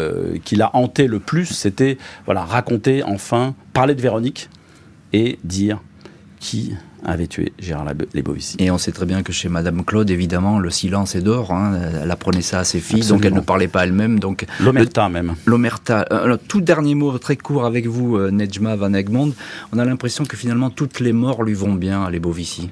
qui 0.43 0.55
l'a 0.55 0.69
hanté 0.76 1.07
le 1.07 1.19
plus. 1.19 1.45
C'était 1.45 1.97
voilà, 2.26 2.45
raconter 2.45 3.01
enfin, 3.03 3.55
parler 3.74 3.95
de 3.95 4.01
Véronique 4.01 4.49
et 5.13 5.39
dire 5.43 5.80
qui 6.39 6.76
avait 7.04 7.28
tué 7.28 7.54
Gérard 7.60 7.86
Lebovici. 8.14 8.58
Et 8.60 8.72
on 8.72 8.78
sait 8.78 8.91
très 8.91 9.06
bien 9.06 9.24
que 9.24 9.32
chez 9.32 9.49
Madame 9.49 9.84
Claude, 9.84 10.10
évidemment, 10.10 10.60
le 10.60 10.70
silence 10.70 11.16
est 11.16 11.22
d'or. 11.22 11.52
Hein. 11.52 11.80
Elle 12.04 12.12
apprenait 12.12 12.41
ça 12.41 12.60
à 12.60 12.64
ses 12.64 12.80
filles, 12.80 13.06
donc 13.08 13.26
elle 13.26 13.34
ne 13.34 13.41
parlait 13.41 13.68
pas 13.68 13.84
elle-même. 13.84 14.20
Donc 14.20 14.45
l'omerta 14.60 15.10
même. 15.10 15.36
L'omerta. 15.45 16.06
Euh, 16.12 16.38
tout 16.47 16.62
dernier 16.62 16.95
mot 16.95 17.18
très 17.18 17.38
court 17.38 17.66
avec 17.66 17.88
vous, 17.88 18.20
Nejma 18.30 18.76
Van 18.76 18.93
Egmond. 18.93 19.34
On 19.74 19.80
a 19.80 19.86
l'impression 19.86 20.26
que 20.26 20.38
finalement 20.38 20.70
toutes 20.70 20.99
les 20.99 21.14
morts 21.14 21.43
lui 21.43 21.54
vont 21.54 21.74
bien 21.74 22.04
à 22.04 22.10
Lebovici. 22.10 22.70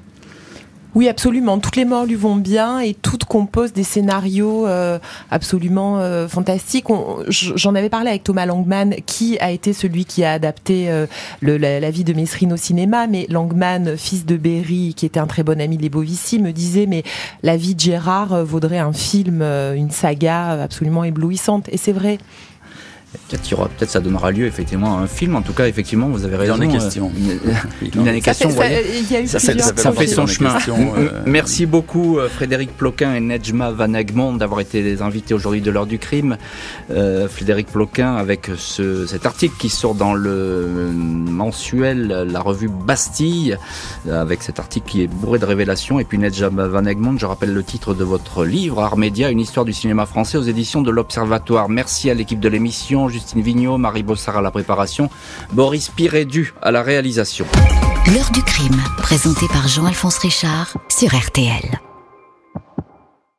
Oui, 0.94 1.08
absolument. 1.08 1.58
Toutes 1.58 1.76
les 1.76 1.84
morts 1.84 2.04
lui 2.04 2.16
vont 2.16 2.34
bien 2.34 2.80
et 2.80 2.94
toutes 2.94 3.24
composent 3.24 3.72
des 3.72 3.84
scénarios 3.84 4.66
euh, 4.66 4.98
absolument 5.30 5.98
euh, 5.98 6.26
fantastiques. 6.26 6.86
J'en 7.28 7.74
avais 7.76 7.88
parlé 7.88 8.10
avec 8.10 8.24
Thomas 8.24 8.44
Langman, 8.44 8.96
qui 9.06 9.38
a 9.38 9.52
été 9.52 9.72
celui 9.72 10.04
qui 10.04 10.24
a 10.24 10.32
adapté 10.32 10.90
euh, 10.90 11.06
le, 11.40 11.58
la, 11.58 11.90
vie 11.90 12.02
de 12.02 12.12
Mesrine 12.12 12.52
au 12.52 12.56
cinéma. 12.56 13.06
Mais 13.06 13.26
Langman, 13.28 13.96
fils 13.96 14.26
de 14.26 14.36
Berry, 14.36 14.94
qui 14.96 15.06
était 15.06 15.20
un 15.20 15.28
très 15.28 15.44
bon 15.44 15.60
ami 15.60 15.76
de 15.76 15.88
Bovici, 15.88 16.40
me 16.40 16.52
disait 16.52 16.86
mais 16.86 17.04
la 17.44 17.56
vie 17.56 17.76
de 17.76 17.80
Gérard 17.80 18.44
vaudrait 18.44 18.78
un 18.78 18.92
film, 18.92 19.42
une 19.42 19.90
saga 19.90 20.62
absolument 20.62 21.04
éblouissante. 21.04 21.68
Et 21.70 21.76
c'est 21.76 21.92
vrai. 21.92 22.18
Peut-être 23.12 23.68
peut-être 23.70 23.90
ça 23.90 23.98
donnera 23.98 24.30
lieu 24.30 24.46
effectivement 24.46 24.98
à 24.98 25.00
un 25.00 25.08
film. 25.08 25.34
En 25.34 25.42
tout 25.42 25.52
cas, 25.52 25.66
effectivement, 25.66 26.08
vous 26.08 26.24
avez 26.24 26.36
raison. 26.36 26.54
Il 26.56 26.62
en 26.62 26.70
est 26.70 26.72
question. 26.72 27.12
il 27.82 28.00
en 28.00 28.20
question. 28.20 28.50
Ça, 29.26 29.92
fait 29.92 30.06
son 30.06 30.26
chemin. 30.26 30.58
Euh, 30.70 31.22
Merci 31.26 31.66
beaucoup 31.66 32.18
euh, 32.18 32.28
Frédéric 32.28 32.76
Ploquin 32.76 33.14
et 33.14 33.20
Nejma 33.20 33.70
Van 33.70 33.92
Egmond 33.92 34.34
d'avoir 34.34 34.60
été 34.60 34.82
les 34.82 35.02
invités 35.02 35.34
aujourd'hui 35.34 35.60
de 35.60 35.70
l'heure 35.70 35.86
du 35.86 35.98
crime. 35.98 36.36
Euh, 36.90 37.28
Frédéric 37.28 37.68
Ploquin 37.68 38.14
avec 38.14 38.50
ce, 38.56 39.06
cet 39.06 39.26
article 39.26 39.54
qui 39.58 39.68
sort 39.68 39.94
dans 39.94 40.14
le 40.14 40.90
mensuel, 40.92 42.26
la 42.30 42.40
revue 42.40 42.68
Bastille, 42.68 43.56
avec 44.10 44.42
cet 44.42 44.58
article 44.58 44.88
qui 44.88 45.02
est 45.02 45.06
bourré 45.06 45.38
de 45.38 45.44
révélations. 45.44 45.98
Et 45.98 46.04
puis 46.04 46.18
Nejma 46.18 46.66
Van 46.68 46.84
Egmond, 46.84 47.18
je 47.18 47.26
rappelle 47.26 47.52
le 47.52 47.62
titre 47.62 47.94
de 47.94 48.04
votre 48.04 48.44
livre, 48.44 48.80
Art 48.80 48.96
Média, 48.96 49.30
une 49.30 49.40
histoire 49.40 49.64
du 49.64 49.72
cinéma 49.72 50.06
français 50.06 50.38
aux 50.38 50.42
éditions 50.42 50.82
de 50.82 50.90
l'Observatoire. 50.90 51.68
Merci 51.68 52.10
à 52.10 52.14
l'équipe 52.14 52.40
de 52.40 52.48
l'émission. 52.48 52.99
Justine 53.08 53.42
Vignot, 53.42 53.78
Marie 53.78 54.02
Bossard 54.02 54.38
à 54.38 54.42
la 54.42 54.50
préparation, 54.50 55.10
Boris 55.52 55.88
Pirédu 55.88 56.54
à 56.60 56.70
la 56.70 56.82
réalisation. 56.82 57.46
L'heure 58.12 58.30
du 58.32 58.42
crime, 58.42 58.80
présenté 58.98 59.46
par 59.48 59.68
Jean-Alphonse 59.68 60.18
Richard 60.18 60.76
sur 60.88 61.14
RTL. 61.14 61.89